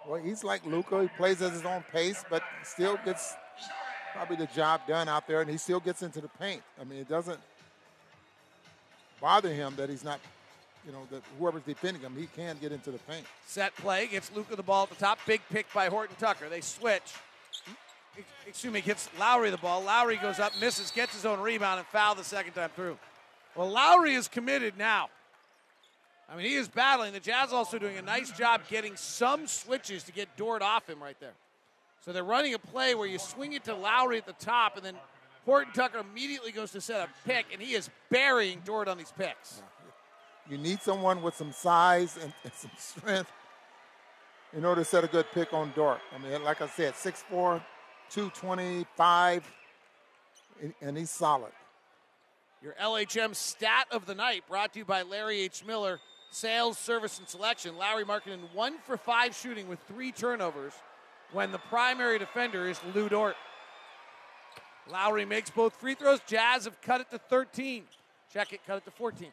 [0.06, 1.02] Well, he's like Luka.
[1.02, 3.34] He plays at his own pace, but still gets
[4.12, 6.62] probably the job done out there, and he still gets into the paint.
[6.80, 7.38] I mean, it doesn't
[9.20, 10.20] bother him that he's not,
[10.86, 13.26] you know, that whoever's defending him, he can get into the paint.
[13.46, 15.18] Set play gets Luka the ball at the top.
[15.26, 16.48] Big pick by Horton Tucker.
[16.48, 17.14] They switch.
[18.46, 19.82] Excuse me, gets Lauri the ball.
[19.82, 22.98] Lauri goes up, misses, gets his own rebound, and foul the second time through.
[23.54, 25.08] Well, Lauri is committed now.
[26.28, 27.12] I mean, he is battling.
[27.12, 31.02] The Jazz also doing a nice job getting some switches to get Dort off him
[31.02, 31.34] right there.
[32.04, 34.84] So they're running a play where you swing it to Lauri at the top, and
[34.84, 34.94] then
[35.44, 39.12] Horton Tucker immediately goes to set a pick, and he is burying Dort on these
[39.16, 39.62] picks.
[40.50, 43.30] You need someone with some size and, and some strength
[44.52, 46.00] in order to set a good pick on Dort.
[46.12, 47.62] I mean, like I said, 6'4,
[48.10, 49.44] 225,
[50.82, 51.52] and- he's solid.
[52.60, 55.64] Your LHM stat of the night brought to you by Larry H.
[55.64, 56.00] Miller.
[56.32, 57.76] sales, service, and selection.
[57.76, 60.72] Lauri Markkanen one for five shooting with three turnovers
[61.32, 63.34] when the primary defender is Lu Dort.
[64.88, 66.20] Lauri makes both free throws.
[66.28, 67.84] Jazz have cut it to 13.
[68.32, 69.28] Check it, cut it to 14.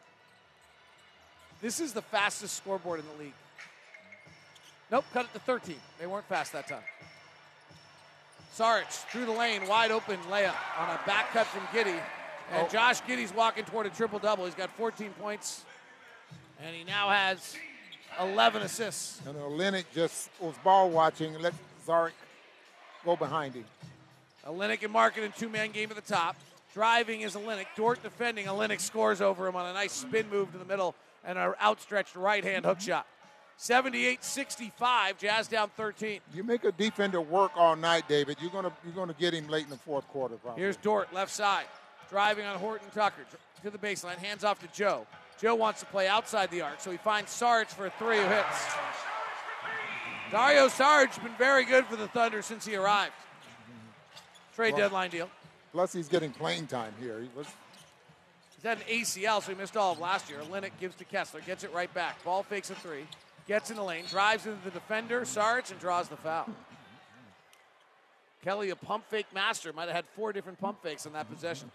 [1.62, 3.34] This is the fastest scoreboard in the league.
[4.92, 5.76] Nope, cut it to 13.
[6.00, 6.84] They weren't fast that time.
[8.56, 12.00] Saric through the lane, wide open layup on a back cut from Giddey.
[12.52, 12.70] And Oh.
[12.70, 14.46] Josh Giddey's walking toward a triple double.
[14.46, 15.66] He's got 14 points,
[16.62, 17.56] and he now has
[18.20, 19.20] 11 assists.
[19.28, 21.54] And Olynyk just was ball watching and let
[21.86, 22.14] Saric
[23.04, 23.66] go behind him.
[24.46, 26.38] Olynyk and Markkanen two man game at the top.
[26.74, 27.66] Driving is Olynyk.
[27.76, 28.46] Dort defending.
[28.46, 30.96] Olynyk scores over him on a nice spin move to the middle
[31.28, 32.88] and an outstretched right hand hook mm-hmm.
[32.88, 33.08] shot.
[33.58, 36.22] 78 65, Jazz down 13.
[36.34, 38.38] You make a defender work all night, David.
[38.40, 40.36] You're gonna you're gonna get him late in the fourth quarter.
[40.36, 40.62] Probably.
[40.62, 41.66] Here's Dort, left side.
[42.10, 43.24] Driving on Horton Tucker
[43.64, 44.18] to the baseline.
[44.18, 45.06] Hands off to Joe.
[45.42, 48.28] Joe wants to play outside the arc, so he finds Sarge for a three who
[48.28, 48.76] hits.
[50.32, 53.14] Dario Sarge has been very good for the Thunder since he arrived.
[54.56, 55.30] Trade Well- deadline deal.
[55.74, 57.20] Plus, he's getting playing time here.
[57.20, 57.46] He was
[58.58, 60.40] He's had an ACL, so he missed all of last year.
[60.52, 62.24] Linnick gives to Kessler, gets it right back.
[62.24, 63.06] Ball fakes a three,
[63.48, 66.50] gets in the lane, drives into the defender, Sarge, and draws the foul.
[68.44, 71.70] Kelly, a pump fake master, might have had four different pump fakes on that possession.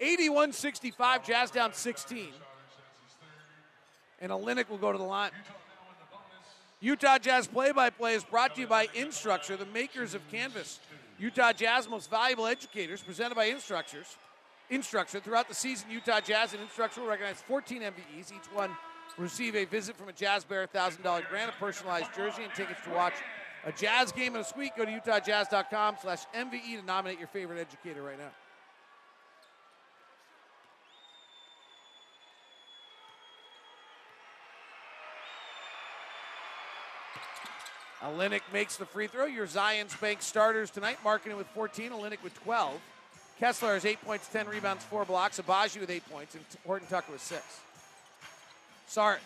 [0.00, 2.28] 81 65, Jazz down 16.
[4.20, 5.30] And Olynyk will go to the line.
[6.80, 10.78] Utah Jazz play by play is brought to you by Instructure, the makers of Canvas.
[11.18, 14.16] Utah Jazz most valuable educators, presented by Instructures.
[14.70, 15.22] Instructure.
[15.22, 18.32] Throughout the season, Utah Jazz and Instructure will recognize 14 MVEs.
[18.32, 18.70] Each one
[19.18, 22.90] receive a visit from a Jazz Bear $1,000 grant, a personalized jersey, and tickets to
[22.90, 23.14] watch
[23.66, 24.72] a Jazz game in a suite.
[24.76, 28.30] Go to utahjazz.com slash MVE to nominate your favorite educator right now.
[38.02, 39.24] Olynyk makes the free throw.
[39.24, 42.78] Your Zions Bank starters tonight, Markkanen with 14, Olynyk with 12.
[43.40, 45.40] Kessler has 8 points, 10 rebounds, 4 blocks.
[45.40, 47.42] Agbaji with 8 points, and Horton Tucker with 6.
[48.86, 49.20] Sarge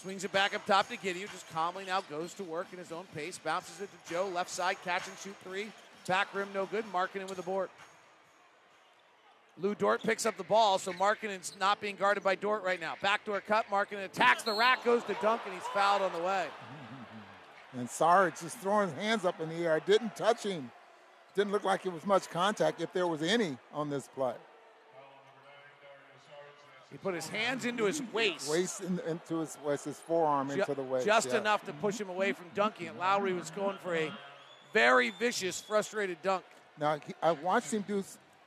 [0.00, 2.78] swings it back up top to Giddey, who just calmly now goes to work in
[2.78, 3.38] his own pace.
[3.38, 5.70] Bounces it to Joe, left side, catch and shoot three.
[6.06, 6.84] Back rim, no good.
[6.92, 7.68] Markkanen with the board.
[9.58, 12.94] Lu Dort picks up the ball, so Markkanen's not being guarded by Dort right now.
[13.02, 16.46] Backdoor cut, Markkanen attacks the rack, goes to dunk, and he's fouled on the way.
[17.76, 19.74] and Sarge just throwing his hands up in the air.
[19.74, 20.70] I Didn't touch him.
[21.34, 24.34] Didn't look like it was much contact, if there was any, on this play.
[26.90, 28.50] He put his hands into his waist.
[28.50, 31.06] Waist in, into his waist, his forearm Ju- into the waist.
[31.06, 31.38] Just yeah.
[31.38, 32.98] enough to push him away from dunking it.
[32.98, 34.10] Lauri was going for a
[34.72, 36.44] very vicious, frustrated dunk.
[36.78, 38.02] Now he, I watched him do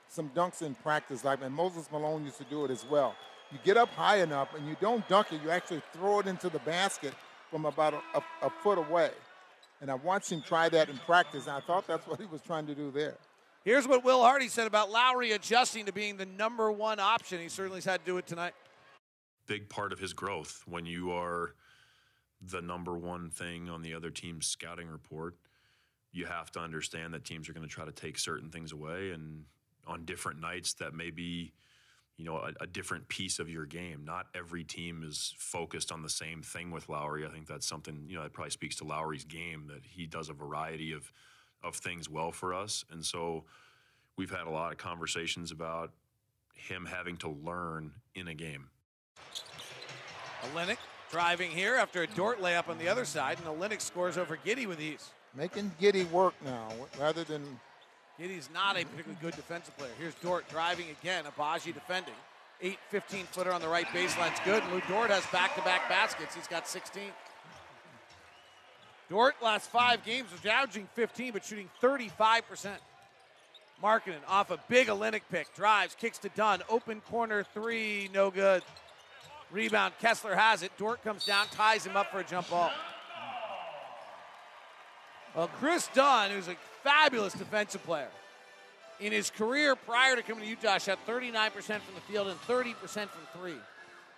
[0.09, 3.15] some dunks in practice, like and Moses Malone used to do it as well.
[3.51, 6.49] You get up high enough and you don't dunk it; you actually throw it into
[6.49, 7.13] the basket
[7.49, 9.11] from about a, a, a foot away.
[9.81, 12.41] And I watched him try that in practice, and I thought that's what he was
[12.41, 13.15] trying to do there.
[13.65, 17.39] Here's what Will Hardy said about Lauri adjusting to being the number one option.
[17.39, 18.53] He certainly has had to do it tonight.
[19.47, 21.55] big part of his growth when you are
[22.41, 25.35] the number one thing on the other team's scouting report.
[26.11, 29.11] You have to understand that teams are going to try to take certain things away,
[29.11, 29.45] and
[29.87, 31.53] on different nights, that may be,
[32.17, 34.03] you know, a, a different piece of your game.
[34.05, 37.25] Not every team is focused on the same thing with Lauri.
[37.25, 40.29] I think that's something you know that probably speaks to Lauri's game that he does
[40.29, 41.11] a variety of
[41.63, 43.45] of things well for us, and so
[44.17, 45.91] we've had a lot of conversations about
[46.55, 48.69] him having to learn in a game.
[50.53, 50.77] Olynyk
[51.09, 54.67] driving here after a Dort layup on the other side, and Olynyk scores over Giddey
[54.67, 55.11] with ease.
[55.35, 57.59] Making Giddey work now, rather than
[58.19, 59.91] Giddey's not a particularly good defensive player.
[59.97, 61.25] Here's Dort driving again.
[61.25, 62.13] Agbaji defending.
[62.61, 64.63] 8 15 footer on the right baseline's good.
[64.71, 66.35] Lu Dort has back to back baskets.
[66.35, 67.03] He's got 16.
[69.09, 72.69] Dort last five games was averaging 15 but shooting 35%.
[73.83, 75.53] Markkanen off a big Olynyk pick.
[75.55, 76.61] Drives, kicks to Dunn.
[76.69, 78.63] Open corner three, no good.
[79.51, 80.71] Rebound, Kessler has it.
[80.77, 82.71] Dort comes down, ties him up for a jump ball.
[85.35, 88.09] Well, Kris Dunn, who's a fabulous defensive player,
[88.99, 92.75] in his career prior to coming to Utah, shot 39% from the field and 30%
[92.75, 93.09] from
[93.39, 93.57] three.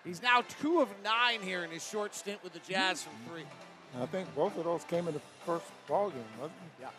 [0.03, 3.43] He's now two of nine here in his short stint with the Jazz from three.
[3.99, 6.83] I think both of those came in the first ball game, wasn't it?
[6.83, 6.89] Yeah.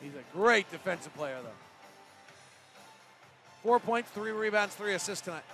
[0.00, 1.50] He's a great defensive player, though.
[3.62, 5.44] Four points, three rebounds, three assists tonight.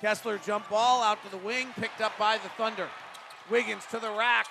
[0.00, 2.88] Kessler jump ball out to the wing, picked up by the Thunder.
[3.48, 4.48] Wiggins to the rack.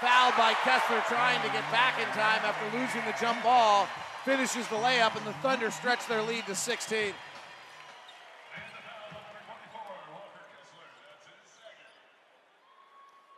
[0.00, 3.86] Fouled by Kessler trying to get back in time after losing the jump ball.
[4.24, 7.12] Finishes the layup, and the Thunder stretch their lead to 16.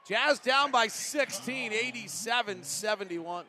[0.09, 3.45] Jazz down by 16, 87 71.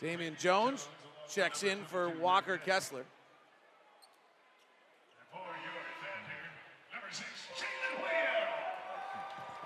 [0.00, 0.86] Damian Jones
[1.28, 3.04] checks in for Walker Kessler.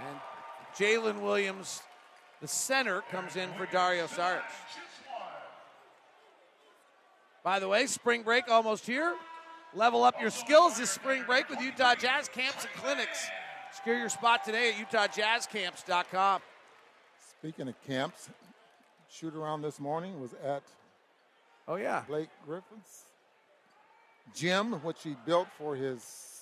[0.06, 0.18] And
[0.76, 1.82] Jaylin Williams,
[2.40, 4.42] the center, comes in for Dario Saric.
[7.42, 9.14] By the way, spring break almost here.
[9.74, 13.26] Level up your skills this spring break with Utah Jazz camps and clinics.
[13.72, 16.40] Secure your spot today at utahjazzcamps.com.
[17.38, 18.30] Speaking of camps,
[19.10, 20.62] shoot around this morning was at
[21.68, 22.02] Oh yeah.
[22.08, 23.04] Blake Griffin's
[24.34, 26.37] gym, which he built for his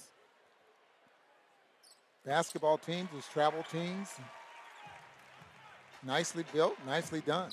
[2.27, 4.09] basketball teams, his travel teams.
[6.03, 7.51] Nicely built, nicely done.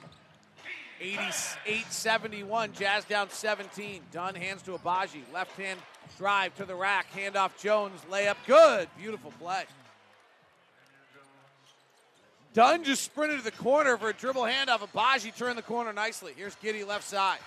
[1.02, 4.02] 88-71, Jazz down 17.
[4.12, 5.22] Dunn hands to Agbaji.
[5.34, 5.80] Left hand
[6.18, 7.08] drive to the rack.
[7.14, 8.00] Handoff Jones.
[8.10, 8.88] Layup good.
[8.98, 9.64] Beautiful play.
[12.54, 14.80] Dunn just sprinted to the corner for a dribble handoff.
[14.80, 16.34] Agbaji turned the corner nicely.
[16.38, 17.40] Here's Giddey left side.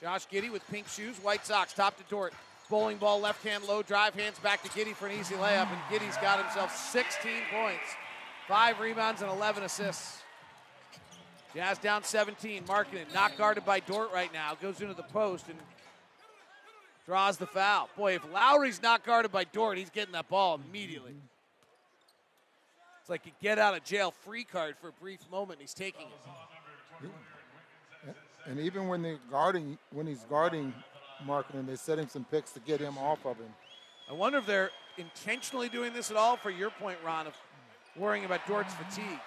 [0.00, 2.32] Josh Giddey with pink shoes, white socks, top to Dort.
[2.68, 5.80] Bowling ball, left hand low drive, hands back to Giddey for an easy layup, and
[5.88, 7.84] Giddey's got himself 16 points,
[8.48, 10.22] five rebounds, and 11 assists.
[11.54, 12.64] Jazz down 17.
[12.64, 14.56] Markkanen, not guarded by Dort right now.
[14.60, 15.58] Goes into the post and
[17.06, 17.88] draws the foul.
[17.96, 21.14] Boy, if Lauri's not guarded by Dort, he's getting that ball immediately.
[23.00, 25.60] It's like a get out of jail free card for a brief moment.
[25.60, 27.10] He's taking it.
[28.44, 30.74] And even when they're guarding, when he's guarding
[31.24, 33.54] Markkanen, they set him some picks to get him off of him.
[34.08, 37.34] I wonder if they're intentionally doing this at all for your point, Ron, of
[37.96, 39.20] worrying about Dort's fatigue.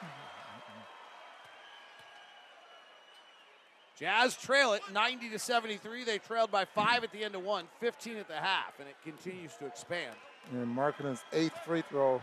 [4.00, 6.06] Jazz trail it 90 to 73.
[6.06, 8.96] They trailed by five at the end of one, 15 at the half, and it
[9.04, 10.16] continues to expand.
[10.54, 12.22] And Markkanen's eighth free throw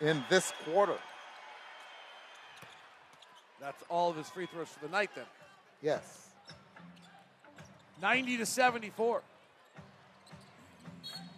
[0.00, 0.96] in this quarter.
[3.60, 5.26] That's all of his free throws for the night, then.
[5.82, 6.29] Yes.
[8.00, 9.22] 90 to 74.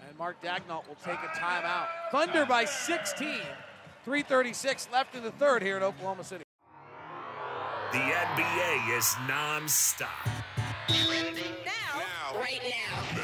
[0.08, 1.86] And Mark Daigneault will take a timeout.
[2.10, 3.40] Thunder by 16.
[4.04, 6.44] 336 left in the third here at Oklahoma City.
[7.92, 10.08] The NBA is non-stop.
[10.88, 13.22] Now, right now.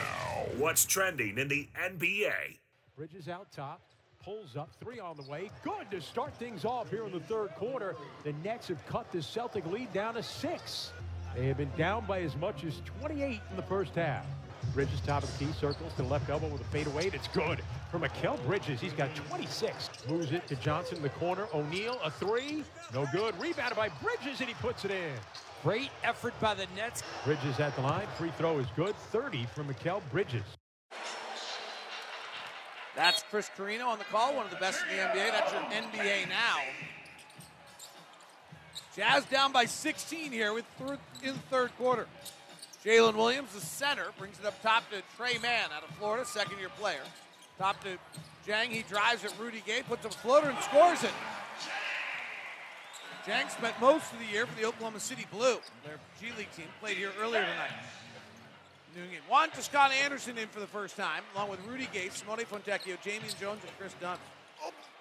[0.59, 2.59] What's trending in the NBA?
[2.97, 3.81] Bridges out top,
[4.23, 5.51] pulls up, three on the way.
[5.63, 7.97] Good to start things off here in the third quarter.
[8.25, 10.93] The Nets have cut the Celtic lead down to six.
[11.39, 14.27] They have been down by as much as 28 in the first half.
[14.75, 17.05] Bridges top of the key, circles to the left elbow with a fadeaway.
[17.05, 17.61] and It's good
[17.93, 18.81] for Mikal Bridges.
[18.81, 19.89] He's got 26.
[20.09, 21.47] Moves it to Johnson in the corner.
[21.55, 22.65] O'Neale, a three.
[22.93, 23.41] No good.
[23.41, 25.13] Rebounded by Bridges, and he puts it in.
[25.63, 27.05] Great effort by the Nets.
[27.25, 28.09] Bridges at the line.
[28.17, 28.97] Free throw is good.
[28.97, 30.43] 30 for Mikal Bridges.
[32.97, 35.31] That's Chris Carrino on the call, one of the best in the NBA.
[35.31, 36.57] That's your NBA now.
[38.99, 42.09] Jazz down by 16 here with th- in third quarter.
[42.85, 46.59] Jaylin Williams, the center, brings it up top to Tre Mann out of Florida, second
[46.59, 47.03] year player.
[47.59, 47.97] Top to
[48.45, 51.13] Dieng, he drives at Rudy Gay, puts up a floater and scores it.
[53.25, 55.59] Dieng spent most of the year for the Oklahoma City Blue.
[55.85, 57.71] Their G League team played here earlier tonight.
[58.97, 59.21] New game.
[59.29, 63.29] Juan Toscano Anderson in for the first time, along with Rudy Gay, Simone Fontecchio, Jamie
[63.39, 64.19] Jones, and Kris Dunn.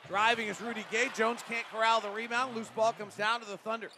[0.07, 1.09] Driving is Rudy Gay.
[1.15, 2.55] Jones can't corral the rebound.
[2.55, 3.89] Loose ball comes down to the Thunder.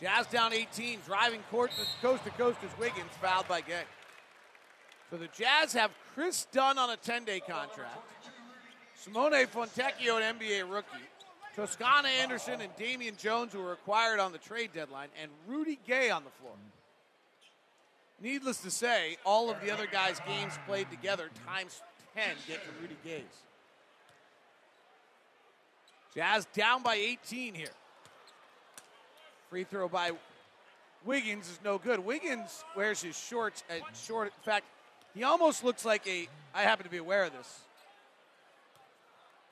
[0.00, 1.00] Jazz down 18.
[1.06, 1.70] Driving court
[2.02, 3.82] coast to coast is Wiggins, fouled by Gay.
[5.10, 7.96] So the Jazz have Kris Dunn on a 10 day contract,
[8.94, 11.06] Simone Fontecchio, an NBA rookie,
[11.54, 16.10] Toscano Anderson and Damian Jones, who were acquired on the trade deadline, and Rudy Gay
[16.10, 16.52] on the floor.
[18.20, 21.80] Needless to say, all of the other guys' games played together times
[22.14, 23.47] 10 get to Rudy Gay's.
[26.14, 27.68] Jazz down by 18 here.
[29.50, 30.10] Free throw by
[31.04, 32.00] Wiggins is no good.
[32.00, 34.28] Wiggins wears his shorts at short.
[34.28, 34.66] In fact,
[35.14, 36.28] he almost looks like a.
[36.54, 37.60] I happen to be aware of this.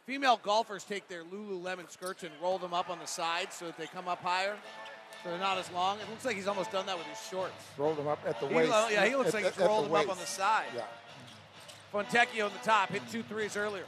[0.07, 3.77] Female golfers take their Lululemon skirts and roll them up on the sides so that
[3.79, 4.55] they come up higher,
[5.25, 5.99] so they're not as long.
[5.99, 7.55] It looks like he's almost done that with his shorts.
[7.77, 8.71] Roll them up at the waist.
[8.71, 10.67] lo- yeah, he looks At- like he's at rolled the them up on the side.
[10.77, 10.83] Yeah.
[11.93, 13.85] Fontecchio on the top, hit two threes earlier.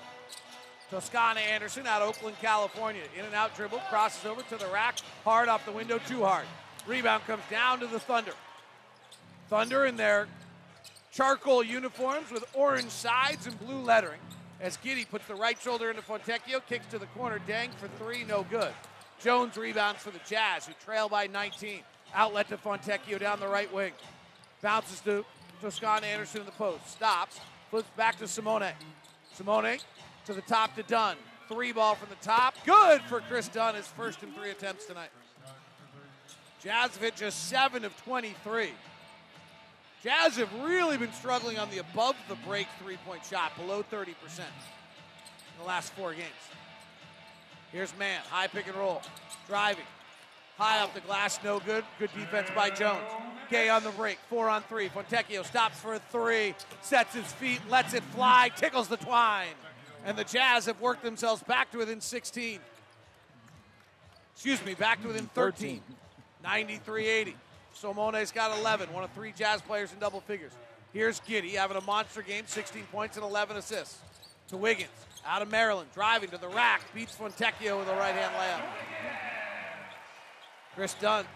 [0.91, 3.03] Toscano Anderson out of Oakland, California.
[3.19, 4.99] In and out dribble, crosses over to the rack.
[5.25, 6.47] Hard off the window, too hard.
[6.87, 8.33] Rebound comes down to the Thunder.
[9.51, 10.29] Thunder in their
[11.13, 14.21] charcoal uniforms with orange sides and blue lettering.
[14.61, 18.25] As Giddey puts the right shoulder into Fontecchio, kicks to the corner, Dieng for three,
[18.25, 18.73] no good.
[19.21, 21.81] Jones rebounds for the Jazz, who trail by 19.
[22.15, 23.93] Outlet to Fontecchio down the right wing.
[24.63, 25.25] Bounces to
[25.61, 26.89] Toscano Anderson in the post.
[26.89, 27.41] Stops.
[27.71, 28.73] Flips back to Simone.
[29.35, 29.79] Simone
[30.29, 31.17] to the top to Dunn.
[31.49, 32.55] Three ball from the top.
[32.67, 35.09] Good for Kris Dunn, his first in three attempts tonight.
[36.63, 38.69] Jazz just 7 of 23.
[40.05, 44.09] Jazz have really been struggling on the above the break three point shot, below 30%
[44.09, 44.15] in
[45.59, 46.27] the last four games.
[47.73, 49.01] Here's Mann, high pick and roll,
[49.49, 49.85] driving.
[50.59, 51.85] High off the glass, no good.
[51.99, 53.07] Good defense by Jones.
[53.49, 54.91] Gay on the break, four on three.
[54.91, 59.55] Fontecchio stops for a three, sets his feet, lets it fly, tickles the twine.
[60.05, 62.61] And the Jazz have worked themselves back to within 16.
[64.35, 65.81] Excuse me, back to within 13.
[66.43, 67.37] 93 80.
[67.75, 70.53] Simone's got 11, one of three Jazz players in double figures.
[70.93, 73.99] Here's Giddey having a monster game, 16 points and 11 assists.
[74.49, 74.89] To Wiggins,
[75.27, 78.63] out of Maryland, driving to the rack, beats Fontecchio with a right hand layup.
[80.75, 81.27] Kris Dunn,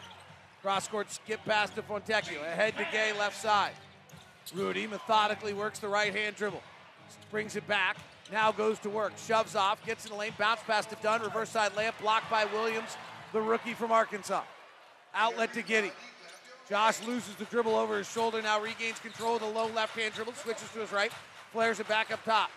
[0.63, 3.73] cross court skip pass to Fontecchio, ahead to Gay, left side.
[4.55, 6.63] Rudy methodically works the right hand dribble,
[7.31, 7.99] brings it back,
[8.33, 11.51] now goes to work, shoves off, gets in the lane, bounce pass to Dunn, reverse
[11.51, 12.97] side layup, blocked by Williams,
[13.33, 14.43] the rookie from Arkansas.
[15.15, 15.93] Outlet to Giddey.
[16.69, 20.15] Josh loses the dribble over his shoulder, now regains control of the low left hand
[20.15, 21.13] dribble, switches to his right,
[21.53, 22.51] flares it back up top.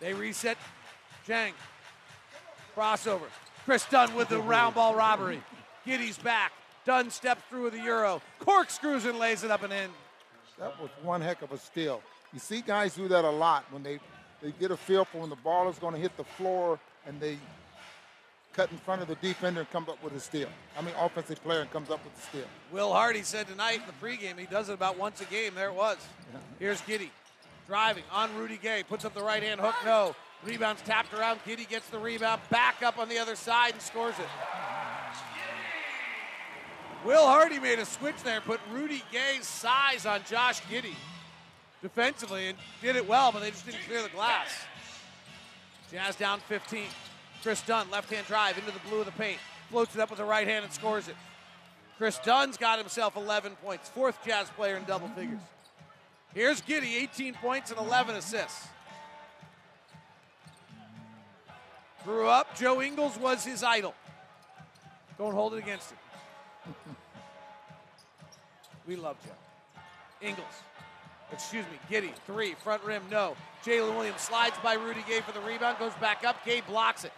[0.00, 0.56] They reset.
[1.26, 1.52] Dieng.
[2.76, 3.26] Crossover.
[3.64, 5.42] Kris Dunn with the round ball robbery.
[5.84, 6.52] Giddey's back.
[6.84, 8.22] Dunn steps through with the Euro.
[8.38, 9.90] Corkscrews and lays it up and in.
[10.58, 12.00] That was one heck of a steal.
[12.32, 13.98] You see guys do that a lot when they,
[14.42, 17.20] they get a feel for when the ball is going to hit the floor and
[17.20, 17.38] they
[18.52, 20.48] cut in front of the defender and come up with a steal.
[20.76, 22.46] I mean, offensive player and comes up with a steal.
[22.72, 25.54] Will Hardy said tonight in the pregame he does it about once a game.
[25.54, 25.96] There it was.
[26.58, 27.10] Here's Giddey
[27.66, 30.16] driving on Rudy Gay, puts up the right hand hook, no.
[30.42, 31.38] Rebounds tapped around.
[31.44, 34.26] Giddey gets the rebound, back up on the other side and scores it.
[37.04, 40.94] Will Hardy made a switch there, put Rudy Gay's size on Josh Giddey
[41.82, 44.64] defensively and did it well, but they just didn't clear the glass.
[45.90, 46.84] Jazz down 15.
[47.42, 49.38] Kris Dunn, left hand drive into the blue of the paint.
[49.70, 51.16] Floats it up with the right hand and scores it.
[51.98, 55.40] Kris Dunn's got himself 11 points, fourth Jazz player in double figures.
[56.34, 58.68] Here's Giddey, 18 points and 11 assists.
[62.04, 63.94] Grew up, Joe Ingles was his idol.
[65.18, 65.98] Don't hold it against him.
[68.86, 70.26] we love Joe.
[70.26, 70.46] Ingles,
[71.32, 73.36] excuse me, Giddey, three, front rim, no.
[73.64, 77.12] Jalen Williams slides by Rudy Gay for the rebound, goes back up, Gay blocks it.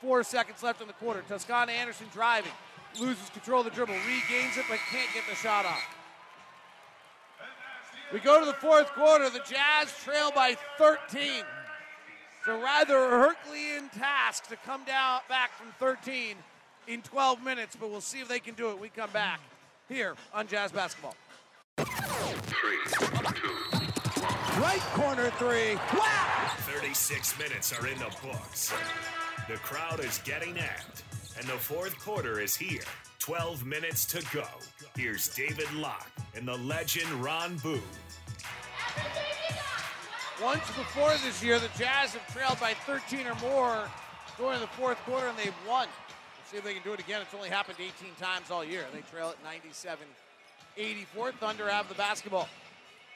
[0.00, 1.22] Four seconds left in the quarter.
[1.28, 2.52] Toscano Anderson driving,
[3.00, 5.82] loses control of the dribble, regains it, but can't get the shot off.
[8.12, 9.28] We go to the fourth quarter.
[9.30, 11.42] The Jazz trail by 13.
[12.38, 16.36] It's a rather Herculean task to come down back from 13
[16.86, 18.78] in 12 minutes, but we'll see if they can do it.
[18.78, 19.40] We come back
[19.88, 21.16] here on Jazz Basketball.
[24.58, 25.74] Right corner three.
[25.98, 26.52] Wow!
[26.58, 28.72] 36 minutes are in the books.
[29.48, 31.02] The crowd is getting amped,
[31.36, 32.82] and the fourth quarter is here.
[33.18, 34.46] 12 minutes to go.
[34.96, 37.82] Here's David Locke and the legend Ron Boone.
[40.40, 43.88] Once before this year, the Jazz have trailed by 13 or more
[44.38, 45.88] during the fourth quarter, and they've won.
[46.38, 47.22] Let's see if they can do it again.
[47.22, 48.84] It's only happened 18 times all year.
[48.92, 50.06] They trail at 97
[50.76, 51.32] 84.
[51.32, 52.48] Thunder have the basketball.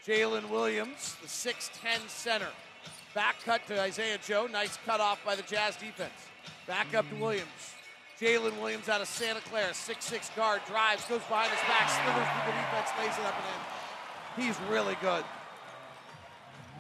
[0.07, 2.49] Jaylin Williams, the 6'10 center.
[3.15, 4.47] Back cut to Isaiah Joe.
[4.51, 6.13] Nice cut off by the Jazz defense.
[6.67, 7.75] Back up to Williams.
[8.21, 12.53] Jalen Williams out of Santa Clara, 6'6 guard, drives, goes behind his back, slithers through
[12.53, 14.45] the defense, lays it up and in.
[14.45, 15.25] He's really good.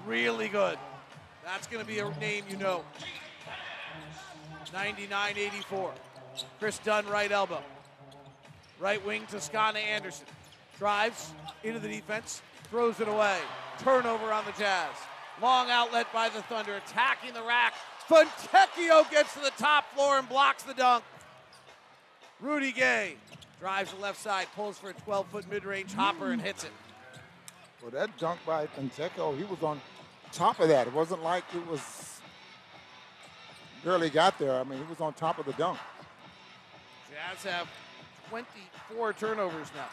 [0.04, 0.78] Really good.
[1.44, 2.82] That's going to be a name you know.
[4.72, 5.94] 99 84.
[6.58, 7.62] Kris Dunn, right elbow.
[8.80, 10.26] Right wing, Toscano Anderson.
[10.78, 11.32] Drives
[11.64, 12.40] into the defense,
[12.70, 13.38] throws it away.
[13.80, 14.92] Turnover on the Jazz.
[15.42, 17.74] Long outlet by the Thunder, attacking the rack.
[18.08, 21.04] Fontecchio gets to the top floor and blocks the dunk.
[22.40, 23.16] Rudy Gay
[23.60, 26.70] drives the left side, pulls for a 12 foot mid range hopper and hits it.
[27.82, 29.80] Well, that dunk by Fontecchio, he was on
[30.32, 30.86] top of that.
[30.86, 32.20] It wasn't like it was
[33.84, 34.58] barely got there.
[34.58, 35.78] I mean, he was on top of the dunk.
[37.10, 37.68] Jazz have
[38.30, 39.88] 24 turnovers now.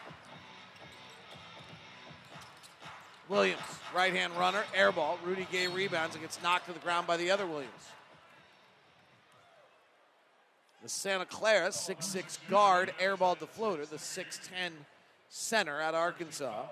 [3.28, 3.60] Williams,
[3.94, 5.18] right hand runner, air ball.
[5.24, 7.72] Rudy Gay rebounds and gets knocked to the ground by the other Williams.
[10.82, 14.70] The Santa Clara 6'6 guard airballed the floater, the 6'10
[15.28, 16.62] center out of Arkansas.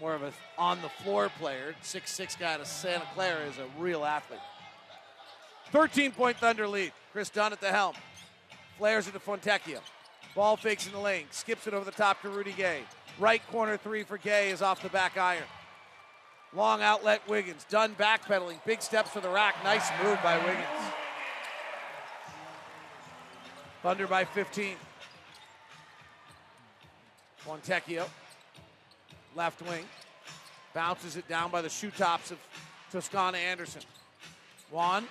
[0.00, 1.74] More of a on the floor player.
[1.82, 4.40] 6'6 guy of Santa Clara is a real athlete.
[5.70, 6.92] 13 point Thunder lead.
[7.12, 7.94] Kris Dunn at the helm.
[8.76, 9.80] Flares it to Fontecchio.
[10.34, 11.26] Ball fakes in the lane.
[11.30, 12.80] Skips it over the top to Rudy Gay.
[13.18, 15.44] Right corner three for Gay is off the back iron.
[16.54, 17.64] Long outlet Wiggins.
[17.68, 18.58] Dunn backpedaling.
[18.64, 19.56] Big steps to the rack.
[19.64, 20.64] Nice move by Wiggins.
[23.82, 24.76] Thunder by 15.
[27.44, 28.08] Fontecchio.
[29.36, 29.84] Left wing.
[30.72, 32.38] Bounces it down by the shoe tops of
[32.90, 33.82] Toscano Anderson.
[34.70, 35.06] Juan.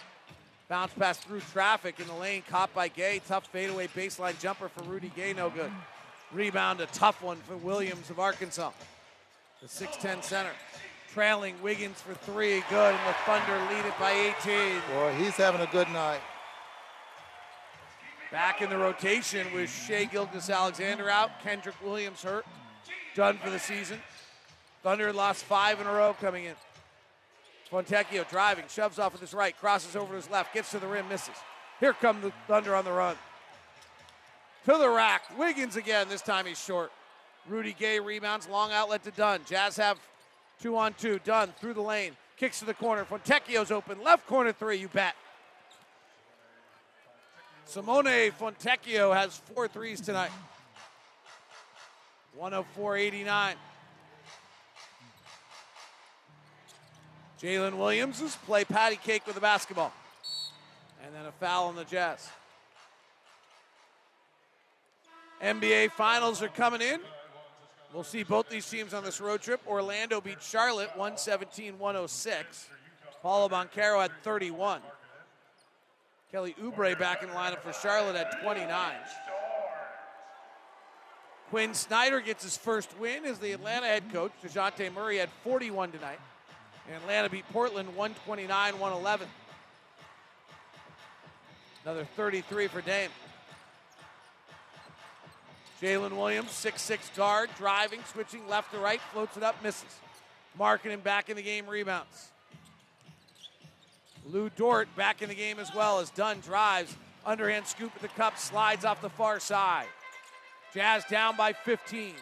[0.70, 2.42] Bounce pass through traffic in the lane.
[2.50, 3.22] Caught by Gay.
[3.28, 5.34] Tough fadeaway baseline jumper for Rudy Gay.
[5.34, 5.72] No good.
[6.34, 8.72] Rebound, a tough one for Williams of Arkansas.
[9.62, 10.52] The 6'10 center.
[11.14, 12.64] Trailing Wiggins for three.
[12.70, 12.96] Good.
[12.96, 14.82] And the Thunder lead it by 18.
[14.94, 16.22] Boy, he's having a good night.
[18.32, 21.30] Back in the rotation with Shai Gilgeous Alexander out.
[21.44, 22.46] Kenrich Williams hurt.
[23.16, 24.02] Done for the season.
[24.82, 26.56] Thunder lost five in a row coming in.
[27.72, 30.88] Fontecchio driving, shoves off with his right, crosses over to his left, gets to the
[30.88, 31.36] rim, misses.
[31.80, 33.16] Here come the Thunder on the run.
[34.66, 35.24] To the rack.
[35.38, 36.08] Wiggins again.
[36.10, 36.92] This time he's short.
[37.48, 39.42] Rudy Gay rebounds, long outlet to Dunn.
[39.46, 40.00] Jazz have
[40.62, 41.20] two on two.
[41.26, 43.04] Dunn through the lane, kicks to the corner.
[43.04, 44.02] Fontecchio's open.
[44.02, 45.16] Left corner three, you bet.
[47.66, 50.32] Simone Fontecchio has four threes tonight.
[52.40, 53.54] 104.89.
[57.42, 59.94] Jalen Williams is play patty cake with the basketball.
[61.06, 62.30] And then a foul on the Jazz.
[65.44, 67.02] NBA Finals are coming in.
[67.94, 69.60] We'll see both these teams on this road trip.
[69.68, 72.70] Orlando beat Charlotte 117 106.
[73.22, 74.82] Paolo Banchero had 31.
[76.32, 78.94] Kelly Oubre back in lineup for Charlotte at 29.
[81.50, 84.32] Quin Snyder gets his first win as the Atlanta head coach.
[84.44, 86.20] Dejounte Murray had 41 tonight.
[86.88, 89.28] And Atlanta beat Portland 129 111.
[91.84, 93.10] Another 33 for Dame.
[95.84, 100.00] Jalen Williams, 6'6 guard, driving, switching left to right, floats it up, misses.
[100.58, 102.30] Marking him back in the game, rebounds.
[104.26, 106.96] Lu Dort back in the game as well as Dunn drives,
[107.26, 109.88] underhand scoop at the cup, slides off the far side.
[110.74, 112.14] Jazz down by 15.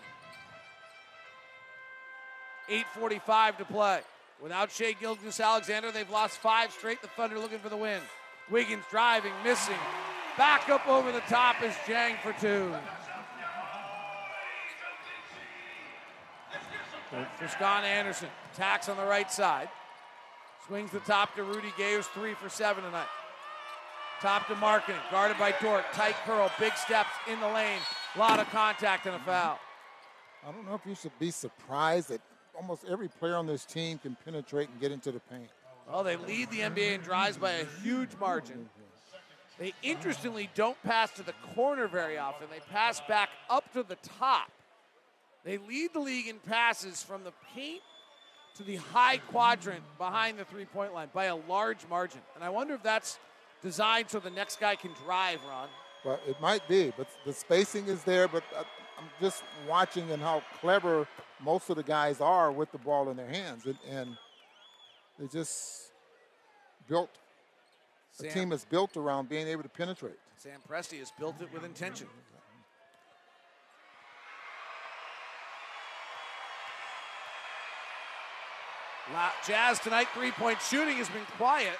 [2.67, 3.99] 8.45 to play.
[4.41, 6.99] Without Shai Gilgeous Alexander, they've lost five straight.
[7.03, 8.01] The Thunder looking for the win.
[8.49, 9.75] Wiggins driving, missing.
[10.35, 12.73] Back up over the top is Dieng for two.
[17.11, 18.29] For Scott Anderson.
[18.53, 19.69] Attacks on the right side.
[20.67, 23.07] Swings the top to Rudy Gay, who's three for seven tonight.
[24.21, 25.83] Top to Markkanen, guarded by Dort.
[25.93, 27.79] Tight curl, big steps in the lane.
[28.15, 29.59] A lot of contact and a foul.
[30.47, 32.21] I don't know if you should be surprised that
[32.55, 35.49] almost every player on this team can penetrate and get into the paint.
[35.91, 38.69] Well, they lead the NBA in drives by a huge margin.
[39.59, 42.47] They interestingly don't pass to the corner very often.
[42.49, 44.49] They pass back up to the top.
[45.43, 47.81] They lead the league in passes from the paint
[48.55, 52.21] to the high quadrant behind the three point line by a large margin.
[52.35, 53.17] And I wonder if that's
[53.61, 55.67] designed so the next guy can drive, Ron.
[56.03, 58.27] Well, it might be, but the spacing is there.
[58.27, 58.63] But uh,
[58.99, 61.07] I'm just watching and how clever
[61.39, 63.65] most of the guys are with the ball in their hands.
[63.65, 64.17] And, and
[65.19, 65.91] they just
[66.87, 67.09] built,
[68.19, 70.19] the team is built around being able to penetrate.
[70.37, 72.07] Sam Presti has built it with intention.
[79.45, 81.77] Jazz tonight, three point shooting has been quiet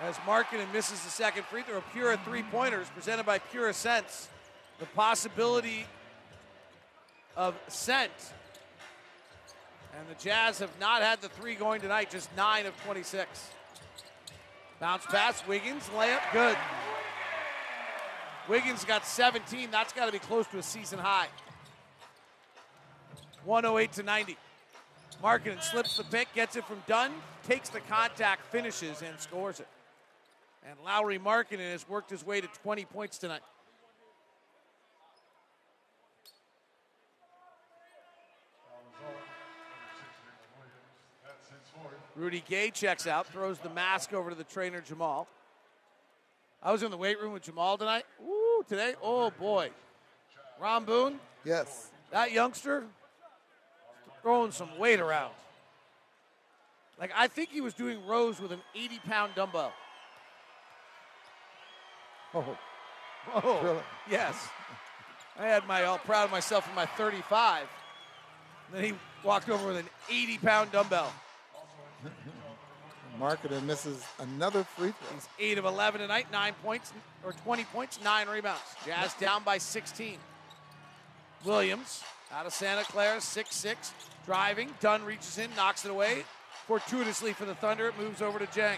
[0.00, 1.80] as Markkanen misses the second free throw.
[1.92, 4.28] Pura three pointers presented by Pura Sense.
[4.78, 5.86] The possibility
[7.36, 8.12] of scent.
[9.98, 13.50] And the Jazz have not had the three going tonight, just nine of 26.
[14.78, 16.56] Bounce pass, Wiggins, layup, good.
[18.48, 19.70] Wiggins got 17.
[19.70, 21.28] That's got to be close to a season high.
[23.44, 24.36] 108 to 90.
[25.22, 27.12] Markkanen slips the pick, gets it from Dunn,
[27.46, 29.68] takes the contact, finishes, and scores it.
[30.68, 33.42] And Lauri Markkanen has worked his way to 20 points tonight.
[42.14, 45.28] Rudy Gay checks out, throws the mask over to the trainer Jamal.
[46.62, 48.04] I was in the weight room with Jamal tonight.
[48.26, 49.70] Ooh, today, oh boy.
[50.58, 51.90] Ron Boone, Yes.
[52.10, 52.84] that youngster
[54.26, 55.30] throwing some weight around.
[56.98, 59.72] Like I think he was doing rows with an 80 pound dumbbell.
[62.34, 62.58] Oh,
[63.32, 63.82] Oh, Really?
[64.10, 64.34] yes.
[65.38, 67.68] I had my all proud of myself in my 35.
[68.72, 71.12] Then he walked over with an 80 pound dumbbell.
[73.20, 75.14] Markkanen misses another free throw.
[75.14, 76.92] He's 8 of 11 tonight, 9 points,
[77.24, 78.60] or 20 points, 9 rebounds.
[78.84, 80.18] Jazz down by 16.
[81.44, 83.92] Williams Out of Santa Clara, 6 6.
[84.26, 84.70] Driving.
[84.80, 86.24] Dunn reaches in, knocks it away.
[86.66, 88.76] Fortuitously for the Thunder, it moves over to Dieng.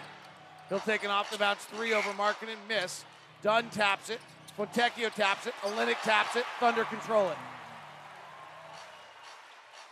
[0.68, 3.04] He'll take an off the bounce three over Markkanen and miss.
[3.42, 4.20] Dunn taps it.
[4.58, 5.54] Fontecchio taps it.
[5.62, 6.44] Olynyk taps it.
[6.60, 7.36] Thunder control it.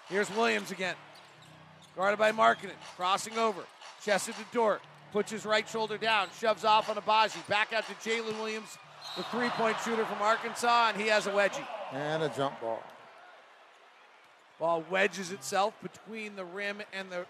[0.09, 0.97] Here's Williams again.
[1.97, 2.77] Guarded by Markkanen.
[2.97, 3.63] Crossing over.
[4.05, 4.83] Chested to Dort.
[5.13, 6.29] Puts his right shoulder down.
[6.39, 7.47] Shoves off on Agbaji.
[7.49, 8.77] Back out to Jaylin Williams,
[9.17, 11.67] the three point shooter from Arkansas, and he has a wedgie.
[11.93, 12.83] And a jump ball.
[14.59, 17.27] Ball wedges itself between the rim and the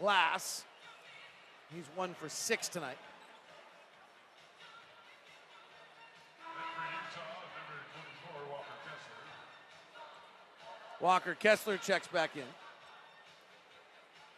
[0.00, 0.64] glass.
[1.74, 2.98] He's one for six tonight.
[11.00, 12.42] Walker Kessler checks back in.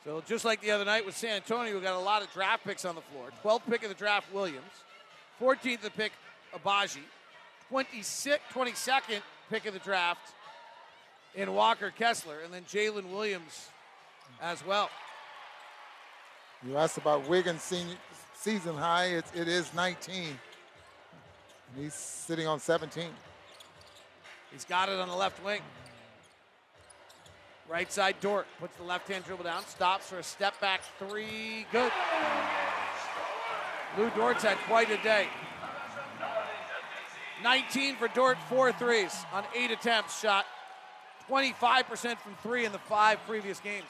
[0.04, 2.64] So just like the other night with San Antonio, we got a lot of draft
[2.64, 3.28] picks on the floor.
[3.44, 4.64] 12th pick of the draft, Williams.
[5.40, 6.12] 14th the pick,
[6.54, 7.02] Agbaji.
[7.68, 9.20] 26, 22nd
[9.50, 10.34] pick of the draft
[11.34, 13.68] in Walker Kessler, and then Jalen Williams
[14.40, 14.90] as well.
[16.66, 17.96] You asked about Wiggins' senior,
[18.34, 19.06] season high.
[19.06, 20.38] It, it is 19.
[21.76, 23.04] He's sitting on 17.
[24.52, 25.60] He's got it on the left wing.
[27.68, 31.66] Right side Dort puts the left hand dribble down, stops for a step back three.
[31.70, 31.92] Good.
[33.98, 35.26] Lu Dort's had quite a day.
[37.42, 40.46] 19 for Dort, four threes on eight attempts, shot
[41.28, 43.86] 25% from three in the five previous games.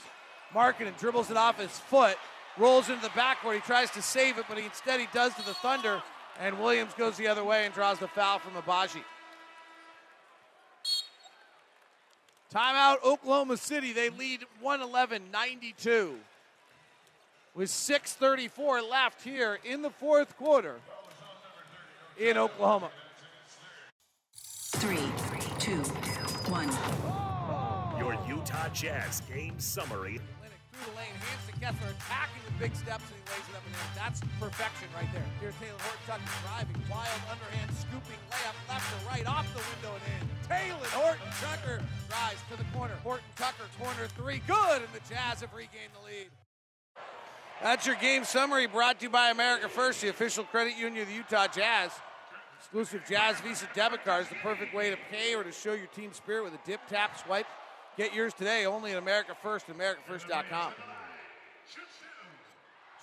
[0.54, 2.16] Markkanen dribbles it off his foot,
[2.56, 3.54] rolls into the backcourt.
[3.54, 6.02] He tries to save it, but he, instead he does to the Thunder,
[6.40, 9.02] and Williams goes the other way and draws the foul from Agbaji.
[12.52, 13.92] Timeout, Oklahoma City.
[13.92, 16.16] They lead 111 92
[17.54, 20.76] with 6.34 left here in the fourth quarter
[22.18, 22.90] in Oklahoma.
[28.68, 30.20] Utah Jazz game summary.
[30.72, 33.64] Through the lane, hands to Kessler, attacking the big steps, and he lays it up
[33.64, 33.88] and in.
[33.96, 35.24] That's perfection right there.
[35.40, 39.96] Here's Talen Horton Tucker driving, wild underhand, scooping layup left to right, off the window
[39.96, 40.22] and in.
[40.44, 42.94] Talen Horton Tucker drives to the corner.
[43.02, 46.28] Horton Tucker, corner three, good, and the Jazz have regained the lead.
[47.62, 51.08] That's your game summary brought to you by America First, the official credit union of
[51.08, 51.90] the Utah Jazz.
[52.60, 56.12] Exclusive Jazz Visa debit cards, the perfect way to pay or to show your team
[56.12, 57.46] spirit with a dip, tap, swipe.
[57.98, 60.72] Get yours today only at America First AmericaFirst.com.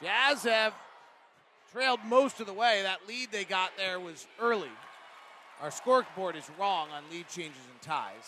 [0.02, 0.74] Jazz have
[1.74, 2.80] trailed most of the way.
[2.84, 4.70] That lead they got there was early.
[5.62, 8.24] Our scoreboard is wrong on lead changes and ties.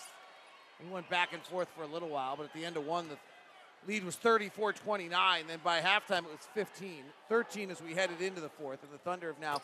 [0.84, 3.07] We went back and forth for a little while, but at the end of one,
[3.07, 3.18] the
[3.88, 5.45] lead was 34 29.
[5.48, 7.03] Then by halftime, it was 15.
[7.30, 8.84] 13 as we headed into the fourth.
[8.84, 9.61] And the Thunder have now,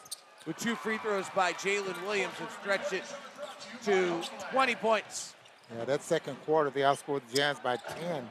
[0.47, 3.03] with two free throws by Jalen Williams, have stretched it
[3.83, 4.21] to
[4.53, 5.33] 20 points.
[5.71, 8.29] Yeah, that second quarter, they outscored the Jazz by 10.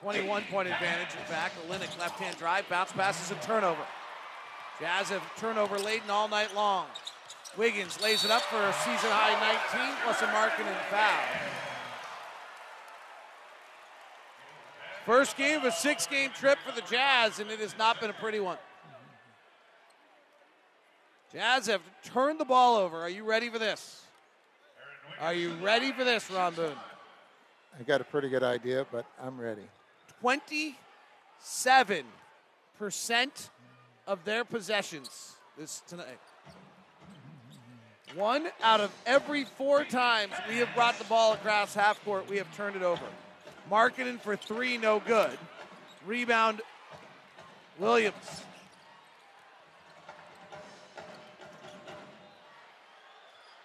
[0.00, 1.54] 21 point advantage, in fact.
[1.68, 3.82] Olynyk left hand drive, bounce passes a turnover.
[4.80, 6.86] Jazz have turnover laden all night long.
[7.56, 9.32] Wiggins lays it up for a season high
[9.72, 11.22] 19 plus a Markkanen foul.
[15.06, 18.10] First game of a six game trip for the Jazz, and it has not been
[18.10, 18.58] a pretty one.
[21.32, 22.98] Jazz have turned the ball over.
[22.98, 24.03] Are you ready for this?
[25.20, 26.76] Are you ready for this, Ron Boone?
[27.78, 29.62] I got a pretty good idea, but I'm ready.
[30.22, 32.04] 27%
[34.06, 36.18] of their possessions this tonight.
[38.14, 42.36] One out of every four times we have brought the ball across half court, we
[42.36, 43.02] have turned it over.
[43.70, 45.36] Markkanen for three, no good.
[46.06, 46.60] Rebound,
[47.78, 48.44] Williams.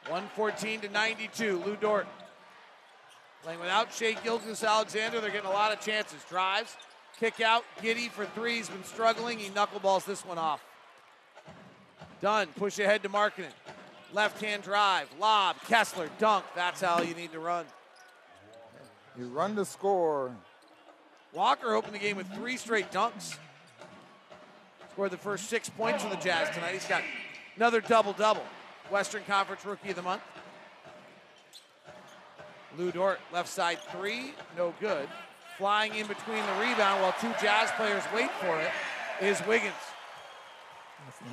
[0.10, 1.62] One fourteen to ninety-two.
[1.66, 2.08] Lu Dort
[3.44, 5.22] playing without Shai Gilgeous Alexander.
[5.22, 6.20] They're getting a lot of chances.
[6.28, 6.76] Drives,
[7.20, 7.64] kick out.
[7.82, 8.58] Giddey for three.
[8.58, 9.38] He's been struggling.
[9.38, 10.64] He knuckleballs this one off.
[12.22, 12.48] Done.
[12.56, 13.54] Push ahead to Markkanen.
[14.12, 16.44] Left hand drive, lob, Kessler, dunk.
[16.56, 17.66] That's how you need to run.
[19.16, 20.36] You run to score.
[21.32, 23.38] Walker opened the game with three straight dunks.
[24.92, 26.74] Scored the first six points for the Jazz tonight.
[26.74, 27.04] He's got
[27.56, 28.42] another double double.
[28.92, 30.22] Western Conference Rookie of the Month.
[32.78, 35.08] Lu Dort, left side three, no good.
[35.58, 38.72] Flying in between the rebound while two Jazz players wait for it
[39.22, 39.74] is Wiggins.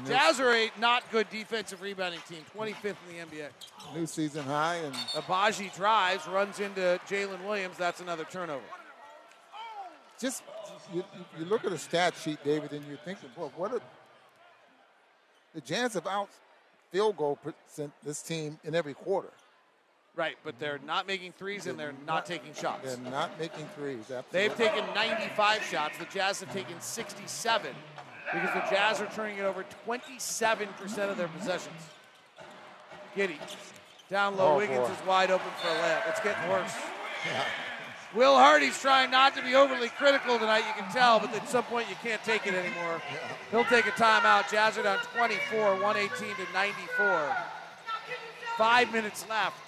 [0.07, 3.49] Jazz are a not good defensive rebounding team, 25th in the NBA.
[3.95, 7.77] New season high, and Agbaji drives, runs into Jalen Williams.
[7.77, 8.65] That's another turnover.
[10.19, 10.43] just
[10.95, 11.05] you,
[11.39, 13.81] you look at the stat sheet, David, and you're thinking, well, what are
[15.55, 16.31] the Jazz have out
[16.91, 19.29] field goal percent this team in every quarter.
[20.15, 22.85] Right, but they're not making threes and they're not taking shots.
[22.97, 24.11] They're not making threes.
[24.11, 24.27] Absolutely.
[24.33, 25.99] They've taken 95 shots.
[25.99, 27.75] The Jazz have taken 67
[28.33, 31.81] because the Jazz are turning it over 27% of their possessions.
[33.15, 33.37] Giddey.
[34.09, 34.95] Down low, Oh, Wiggins boy.
[34.95, 36.09] is wide open for a layup.
[36.09, 36.73] It's getting worse.
[38.17, 41.65] Will Hardy's trying not to be overly critical tonight, you can tell, but at some
[41.65, 43.03] point you can't take it anymore.
[43.51, 44.51] He'll take a timeout.
[44.51, 47.37] Jazz are down 24, 118 to 94.
[48.57, 49.61] Five minutes left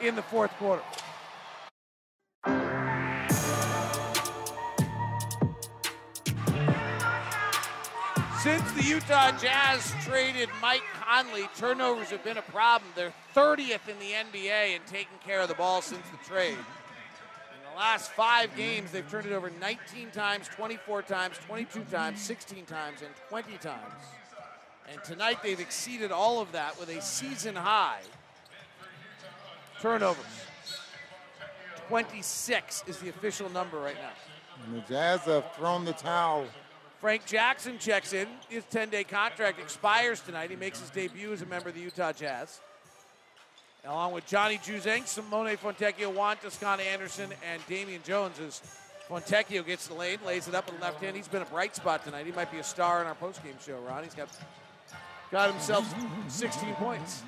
[0.00, 0.82] in the fourth quarter.
[8.42, 12.90] Since the Utah Jazz traded Mike Conley, turnovers have been a problem.
[12.96, 16.58] They're 30th in the NBA in taking care of the ball since the trade.
[17.76, 23.02] Last five games, they've turned it over 19 times, 24 times, 22 times, 16 times,
[23.02, 24.02] and 20 times.
[24.90, 28.00] And tonight they've exceeded all of that with a season high
[29.82, 30.24] turnovers.
[31.88, 34.64] 26 is the official number right now.
[34.64, 36.46] And the Jazz have thrown the towel.
[37.00, 38.26] Frank Jackson checks in.
[38.48, 40.48] His 10 day contract expires tonight.
[40.50, 42.60] He makes his debut as a member of the Utah Jazz.
[43.86, 48.60] Along with Johnny Juzang, Simone Fontecchio, Juan Toscano Anderson, and Damian Jones as
[49.08, 51.14] Fontecchio gets the lane, lays it up with the left hand.
[51.14, 52.26] He's been a bright spot tonight.
[52.26, 54.02] He might be a star in our postgame show, Ron.
[54.02, 54.28] He's got,
[55.30, 55.86] got himself
[56.26, 57.22] 16 points.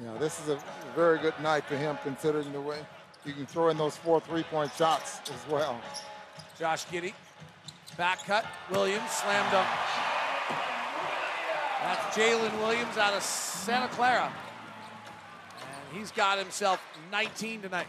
[0.00, 0.58] You know, this is a
[0.94, 2.78] very good night for him considering the way
[3.26, 5.78] you can throw in those four three-point shots as well.
[6.58, 7.12] Josh Giddey,
[7.98, 9.68] back cut, Williams, slam dunk.
[11.82, 14.32] That's Jalen Williams out of Santa Clara.
[15.96, 17.86] He's got himself 19 tonight.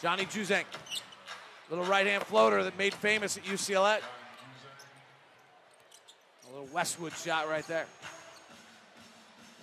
[0.00, 0.64] Johnny Juzang,
[1.70, 3.98] little right hand floater that made famous at UCLA.
[6.46, 7.86] A little Westwood shot right there.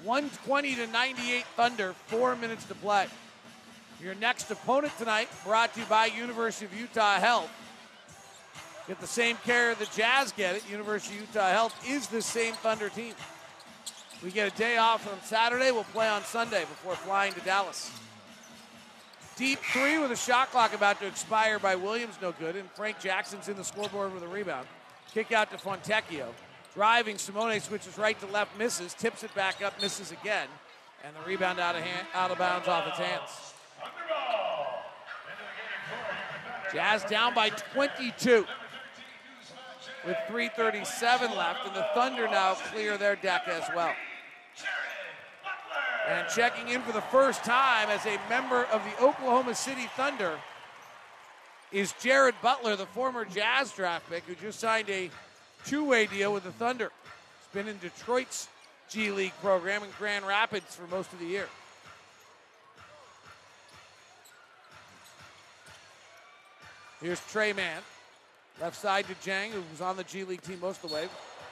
[0.03, 3.07] 120 to 98 Thunder, four minutes to play.
[4.03, 7.51] Your next opponent tonight, brought to you by University of Utah Health.
[8.87, 12.55] Get the same care the Jazz get at University of Utah Health is the same
[12.55, 13.13] Thunder team.
[14.23, 15.71] We get a day off on Saturday.
[15.71, 17.91] We'll play on Sunday before flying to Dallas.
[19.35, 22.55] Deep three with a shot clock about to expire by Williams, no good.
[22.55, 24.67] And Frank Jackson's in the scoreboard with a rebound.
[25.11, 26.27] Kick out to Fontecchio.
[26.75, 30.47] Driving, Simone switches right to left, misses, tips it back up, misses again.
[31.03, 33.53] And the rebound out of, hand, out of bounds off its hands.
[36.71, 38.45] Jazz down by 22
[40.05, 43.93] with 337 left, and the Thunder now clear their deck as well.
[46.09, 50.39] And checking in for the first time as a member of the Oklahoma City Thunder
[51.71, 55.09] is Jared Butler, the former Jazz draft pick who just signed a
[55.65, 56.91] two-way deal with the Thunder.
[57.39, 58.47] He's been in Detroit's
[58.89, 61.47] G League program in Grand Rapids for most of the year.
[67.01, 67.81] Here's Tre Mann.
[68.59, 71.07] Left side to Dieng, who was on the G League team most of the way.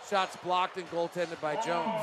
[0.09, 2.01] Shots blocked and goaltended by Jones.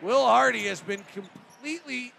[0.00, 2.12] Will Hardy has been completely,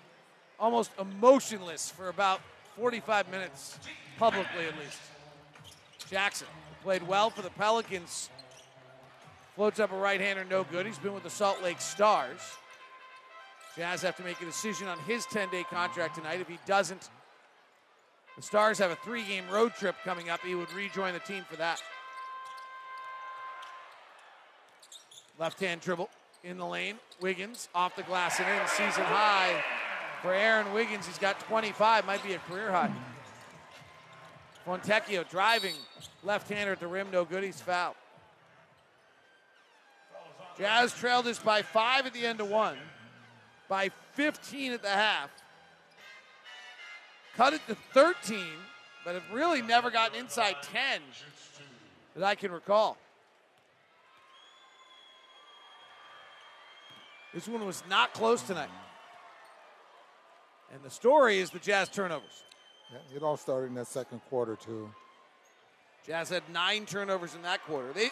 [0.60, 2.42] almost emotionless for about
[2.78, 3.80] 45 minutes,
[4.18, 5.00] publicly at least.
[6.10, 6.48] Jackson
[6.84, 8.30] played well for the Pelicans.
[9.56, 10.86] Floats up a right hander, no good.
[10.86, 12.42] He's been with the Salt Lake Stars.
[13.76, 16.40] Jazz have to make a decision on his 10 day contract tonight.
[16.40, 17.10] If he doesn't,
[18.36, 20.42] the Stars have a three game road trip coming up.
[20.42, 21.82] He would rejoin the team for that.
[25.38, 26.10] Left hand dribble
[26.46, 26.96] in the lane.
[27.20, 28.68] Wiggins off the glass and in.
[28.68, 29.64] Season high
[30.22, 31.08] for Aaron Wiggins.
[31.08, 32.94] He's got 25, might be a career high.
[34.66, 35.76] Fontecchio driving
[36.24, 37.44] left hander at the rim, no good.
[37.44, 37.96] He's fouled.
[40.58, 42.78] Jazz trailed this by five at the end of one,
[43.68, 45.30] by 15 at the half.
[47.36, 48.40] Cut it to 13,
[49.04, 51.02] but have really never gotten inside 10
[52.16, 52.98] that I can recall.
[57.36, 58.70] This one was not close tonight.
[60.74, 62.44] And the story is the Jazz turnovers.
[62.94, 64.90] Yeah, it all started in that second quarter too.
[66.08, 67.92] Jazz had nine turnovers in that quarter.
[67.92, 68.10] They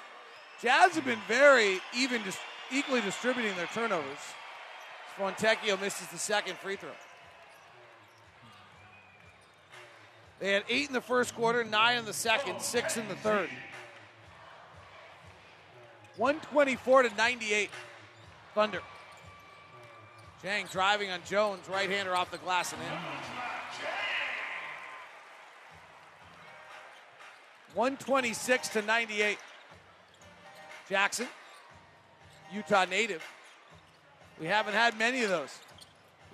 [0.62, 2.38] Jazz have been very even, dis,
[2.70, 4.20] equally distributing their turnovers.
[5.18, 6.90] Fontecchio misses the second free throw.
[10.41, 13.50] They had eight in the first quarter, nine in the second, six in the third.
[16.18, 17.70] 124 to 98.
[18.54, 18.82] Thunder.
[20.44, 22.88] Dieng driving on Jones, right hander off the glass and in.
[27.76, 29.38] 126 to 98.
[30.90, 31.28] Jackson
[32.53, 33.24] Utah native.
[34.40, 35.57] We haven't had many of those.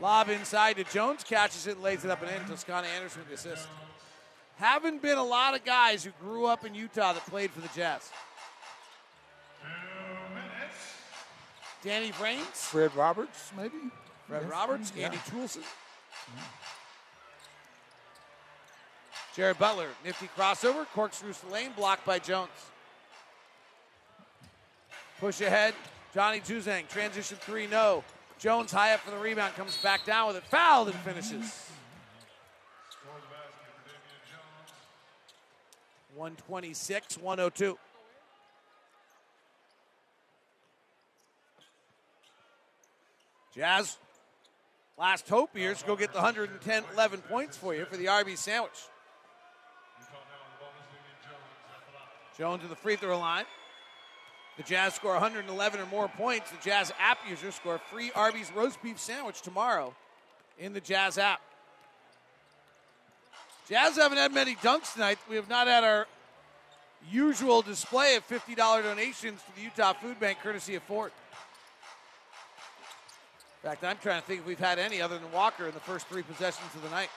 [0.02, 2.48] Lob inside to Jones, catches it, and lays it up and in.
[2.48, 3.68] Toscano Anderson with the assist.
[4.58, 7.70] Haven't been a lot of guys who grew up in Utah that played for the
[7.76, 8.10] Jazz.
[11.84, 13.76] Danny Brains, Fred Roberts, maybe.
[14.28, 15.06] Fred Yes, Roberts, yeah.
[15.06, 15.64] Andy Toolson.
[19.36, 22.50] Jared Butler, nifty crossover, corkscrews the lane, blocked by Jones.
[25.20, 25.74] Push ahead,
[26.14, 28.04] Johnny Juzang, transition three, no.
[28.38, 31.70] Jones high up for the rebound, comes back down with it, fouled and finishes.
[36.16, 37.78] 126, 102.
[43.60, 43.98] Jazz,
[44.98, 48.06] last hope here is to go get the 110, 11 points for you for the
[48.06, 48.72] RB sandwich.
[52.38, 53.44] Jones to the free throw line.
[54.56, 56.52] The Jazz score 111 or more points.
[56.52, 59.94] The Jazz app users score free Arby's roast beef sandwich tomorrow
[60.58, 61.42] in the Jazz app.
[63.68, 65.20] Jazz haven't had many dunks tonight.
[65.30, 66.08] We have not had our
[67.12, 71.12] usual display of $50 donations to the Utah Food Bank, courtesy of Ford.
[73.64, 75.82] In fact, I'm trying to think if we've had any other than Walker in the
[75.82, 77.10] first three possessions of the night.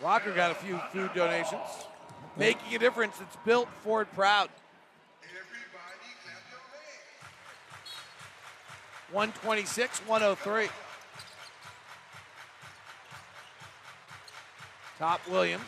[0.00, 1.60] Walker got a few food donations.
[2.36, 3.16] Making a difference.
[3.20, 4.48] It's built Ford proud.
[9.10, 10.68] 126, 103.
[14.98, 15.62] Top Williams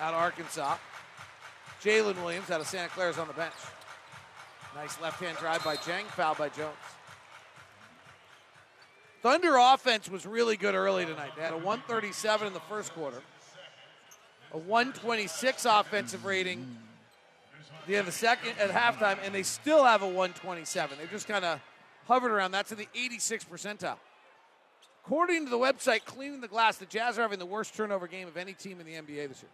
[0.00, 0.76] out of Arkansas.
[1.82, 3.54] Jalen Williams out of Santa Clara's on the bench.
[4.74, 6.74] Nice left hand drive by Dieng, foul by Jones.
[9.22, 11.32] Thunder offense was really good early tonight.
[11.36, 13.20] They had a 137 in the first quarter,
[14.52, 16.78] a 126 offensive rating
[17.80, 20.98] at the end of the second at halftime, and they still have a 127.
[20.98, 21.60] They just kind of
[22.06, 22.52] hovered around.
[22.52, 23.96] That's in the 86 percentile.
[25.04, 28.28] According to the website Cleaning the Glass, the Jazz are having the worst turnover game
[28.28, 29.50] of any team in the NBA this year.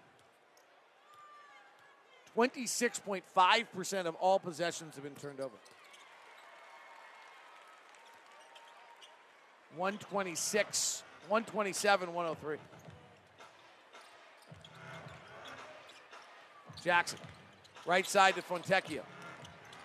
[2.37, 5.55] 26.5% of all possessions have been turned over.
[9.77, 12.57] 126, 127, 103.
[16.83, 17.19] Jackson,
[17.87, 19.01] right side to Fontecchio.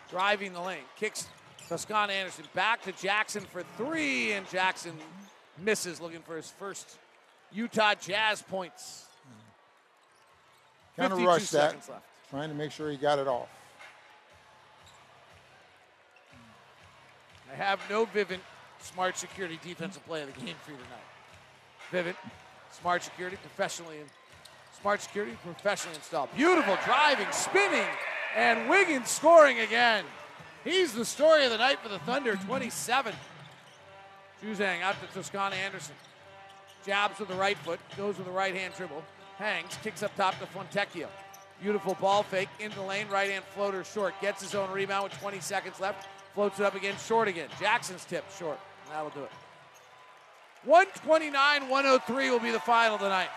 [0.10, 1.28] Driving the lane, kicks
[1.68, 4.94] Toscano Anderson back to Jackson for three, and Jackson
[5.58, 6.98] misses, looking for his first
[7.52, 9.06] Utah Jazz points.
[10.98, 12.09] Kind of rushed that, seconds left.
[12.30, 13.50] Trying to make sure he got it off.
[17.52, 18.40] I have no Vivint
[18.80, 22.08] smart security defensive play of the game for you tonight.
[22.08, 22.16] Vivint,
[22.72, 23.98] smart security, professionally
[24.82, 26.30] smart security, professionally installed.
[26.36, 27.88] Beautiful driving, spinning,
[28.36, 30.06] and Wiggins scoring again.
[30.64, 33.14] He's the story of the night for the Thunder, 27.
[34.44, 35.96] Juzang out to Toscano Anderson.
[36.86, 39.04] Jabs with the right foot, goes with the right hand dribble,
[39.38, 41.08] hangs, kicks up top to Fontecchio.
[41.62, 44.14] Beautiful ball fake in the lane, right hand floater short.
[44.22, 46.08] Gets his own rebound with 20 seconds left.
[46.34, 47.50] Floats it up again, short again.
[47.60, 48.60] Jackson's tip short.
[48.90, 49.32] That'll do it.
[50.64, 53.30] 129 103 will be the final tonight.